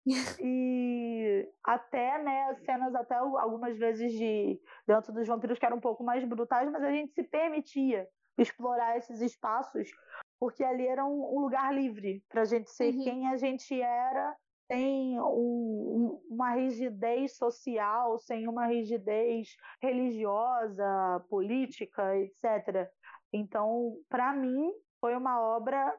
e 0.41 1.47
até 1.63 2.17
né 2.23 2.55
cenas 2.65 2.95
até 2.95 3.13
algumas 3.15 3.77
vezes 3.77 4.11
de 4.13 4.59
dentro 4.87 5.13
dos 5.13 5.27
vampiros 5.27 5.59
que 5.59 5.65
eram 5.65 5.77
um 5.77 5.81
pouco 5.81 6.03
mais 6.03 6.23
brutais 6.23 6.71
mas 6.71 6.81
a 6.81 6.91
gente 6.91 7.13
se 7.13 7.23
permitia 7.23 8.07
explorar 8.35 8.97
esses 8.97 9.21
espaços 9.21 9.91
porque 10.39 10.63
ali 10.63 10.87
era 10.87 11.05
um, 11.05 11.35
um 11.35 11.39
lugar 11.39 11.71
livre 11.71 12.23
para 12.29 12.41
a 12.41 12.45
gente 12.45 12.71
ser 12.71 12.95
Uhum. 12.95 13.03
quem 13.03 13.27
a 13.27 13.37
gente 13.37 13.79
era 13.79 14.35
sem 14.67 15.19
um, 15.19 15.25
um, 15.25 16.21
uma 16.29 16.51
rigidez 16.51 17.37
social 17.37 18.19
sem 18.19 18.47
uma 18.47 18.67
rigidez 18.67 19.55
religiosa 19.81 21.25
política 21.29 22.15
etc 22.17 22.89
então 23.31 23.95
para 24.09 24.33
mim 24.33 24.71
foi 24.99 25.15
uma 25.15 25.39
obra 25.39 25.93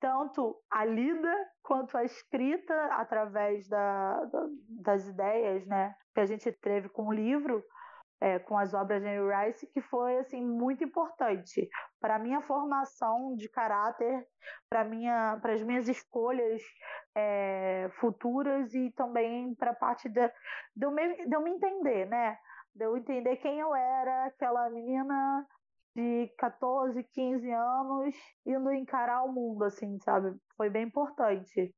tanto 0.00 0.54
a 0.70 0.84
lida 0.84 1.34
quanto 1.62 1.96
a 1.96 2.04
escrita 2.04 2.74
através 2.92 3.66
da, 3.68 4.20
das 4.68 5.06
ideias 5.08 5.66
né, 5.66 5.94
que 6.12 6.20
a 6.20 6.26
gente 6.26 6.52
teve 6.52 6.90
com 6.90 7.06
o 7.06 7.12
livro 7.12 7.64
é, 8.20 8.38
com 8.38 8.56
as 8.56 8.72
obras 8.74 9.02
de 9.02 9.08
Anne 9.08 9.46
Rice, 9.46 9.66
que 9.66 9.80
foi 9.80 10.18
assim 10.18 10.42
muito 10.42 10.82
importante 10.84 11.68
para 12.00 12.18
minha 12.18 12.40
formação 12.42 13.34
de 13.36 13.48
caráter, 13.48 14.26
para 14.68 14.84
minha, 14.84 15.38
para 15.40 15.52
as 15.52 15.62
minhas 15.62 15.88
escolhas 15.88 16.62
é, 17.14 17.90
futuras 18.00 18.72
e 18.74 18.90
também 18.92 19.54
para 19.54 19.72
a 19.72 19.74
parte 19.74 20.08
de, 20.08 20.28
de, 20.74 20.86
eu 20.86 20.90
me, 20.90 21.26
de 21.26 21.34
eu 21.34 21.42
me 21.42 21.50
entender, 21.50 22.06
né? 22.06 22.38
De 22.74 22.84
eu 22.84 22.96
entender 22.96 23.36
quem 23.36 23.60
eu 23.60 23.74
era, 23.74 24.26
aquela 24.26 24.68
menina 24.70 25.46
de 25.94 26.28
14, 26.38 27.04
15 27.04 27.50
anos, 27.50 28.14
indo 28.44 28.72
encarar 28.72 29.22
o 29.22 29.32
mundo, 29.32 29.64
assim, 29.64 29.98
sabe? 30.00 30.36
Foi 30.56 30.68
bem 30.68 30.84
importante. 30.84 31.74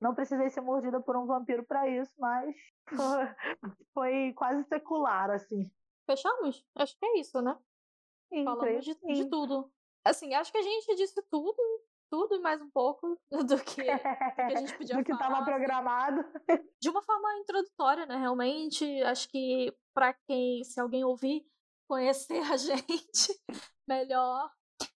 Não 0.00 0.14
precisei 0.14 0.50
ser 0.50 0.60
mordida 0.60 1.00
por 1.00 1.16
um 1.16 1.26
vampiro 1.26 1.64
para 1.64 1.88
isso, 1.88 2.12
mas 2.18 2.54
foi, 3.94 4.32
quase 4.34 4.62
secular, 4.64 5.30
assim. 5.30 5.70
Fechamos? 6.06 6.64
Acho 6.76 6.96
que 6.98 7.06
é 7.06 7.18
isso, 7.18 7.40
né? 7.40 7.58
Sim, 8.28 8.44
Falamos 8.44 8.84
de, 8.84 8.94
de, 8.94 9.30
tudo. 9.30 9.70
Assim, 10.04 10.34
acho 10.34 10.52
que 10.52 10.58
a 10.58 10.62
gente 10.62 10.96
disse 10.96 11.20
tudo, 11.30 11.56
tudo 12.10 12.34
e 12.34 12.40
mais 12.40 12.60
um 12.60 12.70
pouco 12.70 13.18
do 13.30 13.46
que, 13.46 13.46
do 13.46 13.64
que 13.64 13.82
a 14.42 14.56
gente 14.56 14.76
podia 14.76 14.96
do 14.96 15.04
que 15.04 15.12
estava 15.12 15.36
assim. 15.36 15.44
programado. 15.44 16.24
De 16.80 16.90
uma 16.90 17.02
forma 17.02 17.38
introdutória, 17.38 18.06
né? 18.06 18.16
Realmente, 18.16 18.84
acho 19.02 19.28
que 19.28 19.74
para 19.94 20.12
quem, 20.28 20.62
se 20.62 20.78
alguém 20.78 21.04
ouvir, 21.04 21.46
conhecer 21.88 22.42
a 22.52 22.56
gente 22.56 23.40
melhor, 23.88 24.50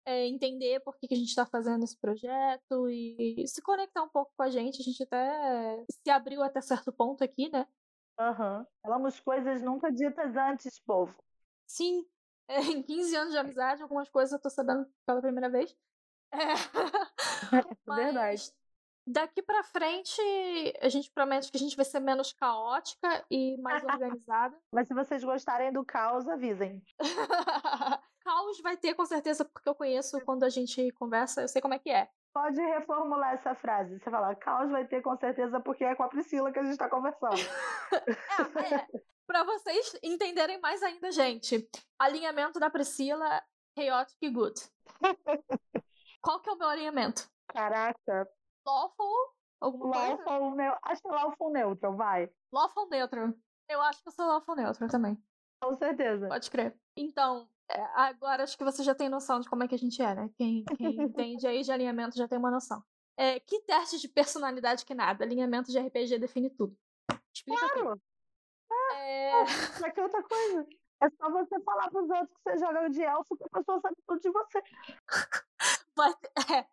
é, 0.07 0.25
entender 0.29 0.79
por 0.81 0.97
que, 0.97 1.09
que 1.09 1.15
a 1.15 1.17
gente 1.17 1.29
está 1.29 1.45
fazendo 1.45 1.83
esse 1.83 1.99
projeto 1.99 2.89
e 2.89 3.45
se 3.47 3.61
conectar 3.61 4.03
um 4.03 4.09
pouco 4.09 4.33
com 4.37 4.43
a 4.45 4.49
gente. 4.49 4.81
A 4.81 4.85
gente 4.85 5.03
até 5.03 5.85
se 5.91 6.11
abriu 6.11 6.43
até 6.43 6.61
certo 6.61 6.93
ponto 6.93 7.25
aqui, 7.25 7.51
né? 7.51 7.67
Aham. 8.19 8.61
Uhum. 8.61 8.67
Falamos 8.83 9.19
coisas 9.21 9.61
nunca 9.61 9.91
ditas 9.91 10.37
antes, 10.37 10.79
povo. 10.79 11.15
Sim. 11.67 12.07
É, 12.49 12.61
em 12.61 12.81
15 12.81 13.17
anos 13.17 13.33
de 13.33 13.39
amizade, 13.39 13.83
algumas 13.83 14.09
coisas 14.09 14.33
eu 14.33 14.41
tô 14.41 14.49
sabendo 14.49 14.89
pela 15.05 15.21
primeira 15.21 15.51
vez. 15.51 15.77
É. 16.33 16.37
Verdade. 17.85 18.53
Daqui 19.05 19.43
pra 19.43 19.65
frente, 19.65 20.21
a 20.81 20.89
gente 20.89 21.11
promete 21.11 21.51
que 21.51 21.57
a 21.57 21.61
gente 21.61 21.75
vai 21.75 21.85
ser 21.85 21.99
menos 21.99 22.33
caótica 22.33 23.27
e 23.29 23.57
mais 23.57 23.83
organizada. 23.83 24.57
Mas 24.73 24.87
se 24.87 24.95
vocês 24.95 25.25
gostarem 25.25 25.73
do 25.73 25.85
caos, 25.85 26.29
avisem. 26.29 26.81
Caos 28.27 28.61
vai 28.61 28.77
ter 28.77 28.93
com 28.95 29.07
certeza, 29.07 29.45
porque 29.45 29.69
eu 29.69 29.75
conheço 29.75 30.21
quando 30.23 30.43
a 30.43 30.49
gente 30.49 30.91
conversa, 30.93 31.43
eu 31.43 31.49
sei 31.49 31.63
como 31.63 31.75
é 31.75 31.79
que 31.79 31.91
é. 31.91 32.11
Pode 32.35 32.61
reformular 32.61 33.35
essa 33.35 33.55
frase. 33.55 33.99
Você 33.99 34.11
fala, 34.11 34.35
caos 34.35 34.69
vai 34.71 34.85
ter 34.85 35.01
com 35.01 35.17
certeza 35.17 35.61
porque 35.61 35.85
é 35.85 35.95
com 35.95 36.03
a 36.03 36.09
Priscila 36.09 36.53
que 36.53 36.59
a 36.59 36.65
gente 36.65 36.77
tá 36.77 36.91
conversando. 36.91 37.37
é, 38.69 38.75
é. 38.75 38.87
Pra 39.27 39.45
vocês 39.45 39.97
entenderem 40.03 40.61
mais 40.61 40.83
ainda, 40.83 41.13
gente. 41.13 41.69
Alinhamento 41.99 42.59
da 42.59 42.69
Priscila, 42.69 43.43
chaotic 43.79 44.19
e 44.21 44.31
good. 44.31 44.61
Qual 46.21 46.41
que 46.41 46.51
é 46.51 46.53
o 46.53 46.59
meu 46.59 46.69
alinhamento? 46.69 47.31
Caraca. 47.47 48.29
Lawful? 48.67 49.35
Alguma 49.61 49.97
lawful 49.97 50.25
coisa? 50.25 50.57
Meu... 50.57 50.77
Acho 50.83 51.01
que 51.01 51.09
é 51.09 51.13
lawful 51.13 51.53
neutral, 51.53 51.97
vai. 51.97 52.29
Lawful 52.53 52.89
neutral. 52.89 53.33
Eu 53.69 53.81
acho 53.83 54.03
que 54.03 54.09
eu 54.09 54.13
sou 54.13 54.27
lawful 54.27 54.57
neutral 54.57 54.91
também. 54.91 55.17
Com 55.61 55.75
certeza. 55.75 56.29
Pode 56.29 56.51
crer. 56.51 56.75
Então, 56.97 57.49
é, 57.71 57.81
agora 57.95 58.45
acho 58.45 58.57
que 58.57 58.65
você 58.65 58.83
já 58.83 58.95
tem 58.95 59.09
noção 59.09 59.41
de 59.41 59.49
como 59.49 59.65
é 59.65 59.69
que 59.69 59.75
a 59.75 59.79
gente 59.79 60.01
é, 60.01 60.15
né? 60.15 60.31
Quem, 60.37 60.65
quem 60.65 60.77
entende 61.03 61.47
aí 61.47 61.63
de 61.63 61.73
alinhamento 61.73 62.17
já 62.17 62.29
tem 62.29 62.39
uma 62.39 62.51
noção. 62.51 62.83
É, 63.17 63.41
que 63.41 63.61
teste 63.61 63.99
de 63.99 64.09
personalidade 64.09 64.85
que 64.85 64.95
nada? 64.95 65.25
Alinhamento 65.25 65.71
de 65.71 65.79
RPG 65.79 66.19
define 66.19 66.51
tudo. 66.51 66.77
Explica 67.35 67.69
claro. 67.71 67.93
Aqui. 67.93 68.01
É... 68.97 69.45
Pra 69.79 69.91
que 69.91 70.01
outra 70.01 70.23
coisa? 70.23 70.67
É 71.03 71.11
só 71.11 71.31
você 71.31 71.61
falar 71.61 71.91
pros 71.91 72.09
outros 72.09 72.31
que 72.37 72.43
você 72.43 72.59
joga 72.59 72.89
de 72.89 73.03
elfo 73.03 73.37
que 73.37 73.45
a 73.45 73.59
pessoa 73.59 73.81
sabe 73.81 73.97
tudo 74.07 74.21
de 74.21 74.31
você. 74.31 74.63
Vai 75.97 76.15
ter, 76.15 76.31
é, 76.53 76.67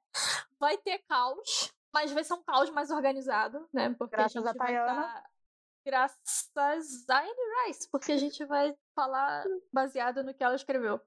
vai 0.59 0.77
ter 0.79 0.99
caos, 1.07 1.73
mas 1.93 2.11
vai 2.11 2.25
ser 2.25 2.33
um 2.33 2.43
caos 2.43 2.69
mais 2.71 2.91
organizado, 2.91 3.65
né? 3.71 3.89
Porque 3.97 4.17
Graças 4.17 4.35
a 4.35 4.51
gente 4.51 4.61
a 4.61 4.65
vai 4.65 4.73
tá... 4.73 5.29
Graças 5.85 6.51
a 7.09 7.19
Anne 7.19 7.67
Rice, 7.67 7.89
porque 7.91 8.11
a 8.11 8.17
gente 8.17 8.45
vai 8.45 8.75
falar 8.95 9.43
baseado 9.71 10.23
no 10.23 10.33
que 10.33 10.43
ela 10.43 10.55
escreveu. 10.55 10.99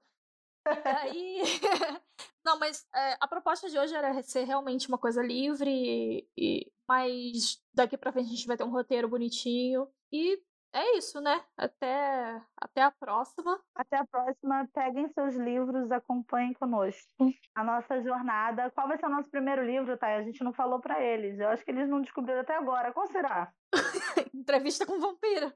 E 0.67 0.89
aí. 0.89 1.41
Não, 2.45 2.57
mas 2.59 2.87
é, 2.95 3.17
a 3.19 3.27
proposta 3.27 3.69
de 3.69 3.77
hoje 3.77 3.93
era 3.93 4.21
ser 4.23 4.45
realmente 4.45 4.87
uma 4.87 4.97
coisa 4.97 5.21
livre, 5.21 6.25
e, 6.37 6.71
mas 6.87 7.61
daqui 7.73 7.97
pra 7.97 8.11
frente 8.13 8.27
a 8.27 8.35
gente 8.35 8.47
vai 8.47 8.55
ter 8.55 8.63
um 8.63 8.71
roteiro 8.71 9.09
bonitinho. 9.09 9.87
E 10.13 10.41
é 10.73 10.97
isso, 10.97 11.19
né? 11.19 11.43
Até, 11.57 12.41
até 12.55 12.83
a 12.83 12.91
próxima. 12.91 13.59
Até 13.75 13.97
a 13.97 14.05
próxima. 14.05 14.67
Peguem 14.73 15.09
seus 15.09 15.35
livros, 15.35 15.91
acompanhem 15.91 16.53
conosco 16.53 17.11
a 17.55 17.63
nossa 17.63 18.01
jornada. 18.01 18.69
Qual 18.71 18.87
vai 18.87 18.97
ser 18.97 19.07
o 19.07 19.09
nosso 19.09 19.29
primeiro 19.29 19.65
livro, 19.65 19.97
tá? 19.97 20.15
A 20.15 20.23
gente 20.23 20.43
não 20.43 20.53
falou 20.53 20.79
para 20.79 21.01
eles. 21.01 21.39
Eu 21.39 21.49
acho 21.49 21.65
que 21.65 21.71
eles 21.71 21.89
não 21.89 22.01
descobriram 22.01 22.41
até 22.41 22.55
agora. 22.55 22.93
Qual 22.93 23.07
será? 23.07 23.51
Entrevista 24.33 24.85
com 24.85 24.99
vampira. 24.99 25.55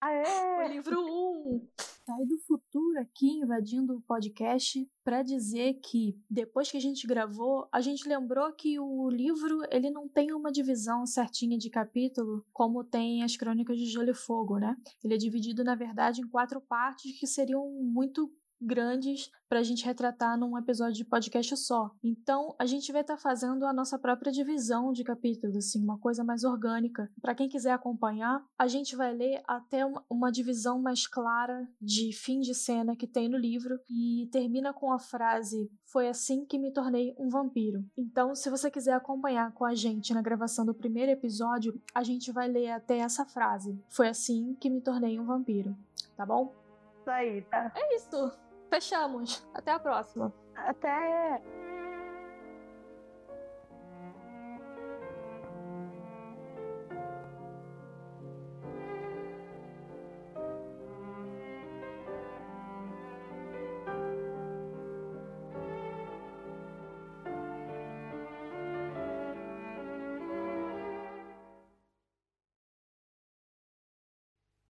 Ah, 0.00 0.12
é? 0.12 0.66
O 0.66 0.68
livro 0.68 1.00
1. 1.00 1.06
Um. 1.06 1.68
Sai 2.04 2.26
do 2.26 2.36
futuro 2.38 2.98
aqui 2.98 3.28
invadindo 3.28 3.96
o 3.96 4.00
podcast 4.00 4.84
para 5.04 5.22
dizer 5.22 5.74
que 5.74 6.18
depois 6.28 6.68
que 6.68 6.76
a 6.76 6.80
gente 6.80 7.06
gravou, 7.06 7.68
a 7.70 7.80
gente 7.80 8.08
lembrou 8.08 8.52
que 8.52 8.78
o 8.80 9.08
livro 9.08 9.60
ele 9.70 9.88
não 9.88 10.08
tem 10.08 10.32
uma 10.32 10.50
divisão 10.50 11.06
certinha 11.06 11.56
de 11.56 11.70
capítulo 11.70 12.44
como 12.52 12.82
tem 12.82 13.22
as 13.22 13.36
Crônicas 13.36 13.78
de 13.78 13.86
Gelo 13.86 14.10
e 14.10 14.14
Fogo, 14.14 14.58
né? 14.58 14.76
Ele 15.04 15.14
é 15.14 15.16
dividido 15.16 15.62
na 15.62 15.76
verdade 15.76 16.20
em 16.20 16.28
quatro 16.28 16.60
partes 16.60 17.16
que 17.20 17.26
seriam 17.26 17.70
muito 17.70 18.28
grandes 18.62 19.30
para 19.52 19.60
a 19.60 19.62
gente 19.62 19.84
retratar 19.84 20.38
num 20.38 20.56
episódio 20.56 20.94
de 20.94 21.04
podcast 21.04 21.54
só. 21.58 21.90
Então, 22.02 22.54
a 22.58 22.64
gente 22.64 22.90
vai 22.90 23.02
estar 23.02 23.16
tá 23.16 23.20
fazendo 23.20 23.66
a 23.66 23.72
nossa 23.72 23.98
própria 23.98 24.32
divisão 24.32 24.92
de 24.92 25.04
capítulos, 25.04 25.54
assim, 25.54 25.82
uma 25.84 25.98
coisa 25.98 26.24
mais 26.24 26.42
orgânica. 26.42 27.10
Para 27.20 27.34
quem 27.34 27.50
quiser 27.50 27.72
acompanhar, 27.72 28.42
a 28.58 28.66
gente 28.66 28.96
vai 28.96 29.12
ler 29.12 29.42
até 29.46 29.84
uma, 29.84 30.02
uma 30.08 30.32
divisão 30.32 30.80
mais 30.80 31.06
clara 31.06 31.68
de 31.78 32.14
fim 32.14 32.40
de 32.40 32.54
cena 32.54 32.96
que 32.96 33.06
tem 33.06 33.28
no 33.28 33.36
livro 33.36 33.78
e 33.90 34.26
termina 34.32 34.72
com 34.72 34.90
a 34.90 34.98
frase: 34.98 35.70
Foi 35.84 36.08
assim 36.08 36.46
que 36.46 36.58
me 36.58 36.72
tornei 36.72 37.14
um 37.18 37.28
vampiro. 37.28 37.84
Então, 37.94 38.34
se 38.34 38.48
você 38.48 38.70
quiser 38.70 38.94
acompanhar 38.94 39.52
com 39.52 39.66
a 39.66 39.74
gente 39.74 40.14
na 40.14 40.22
gravação 40.22 40.64
do 40.64 40.74
primeiro 40.74 41.12
episódio, 41.12 41.78
a 41.94 42.02
gente 42.02 42.32
vai 42.32 42.48
ler 42.48 42.70
até 42.70 42.96
essa 42.98 43.26
frase: 43.26 43.78
Foi 43.90 44.08
assim 44.08 44.56
que 44.58 44.70
me 44.70 44.80
tornei 44.80 45.20
um 45.20 45.26
vampiro. 45.26 45.76
Tá 46.16 46.24
bom? 46.24 46.54
Isso 47.00 47.10
aí, 47.10 47.42
tá? 47.42 47.70
É 47.74 47.96
isso. 47.96 48.32
Fechamos. 48.72 49.46
Até 49.52 49.70
a 49.72 49.78
próxima. 49.78 50.32
Até. 50.56 51.42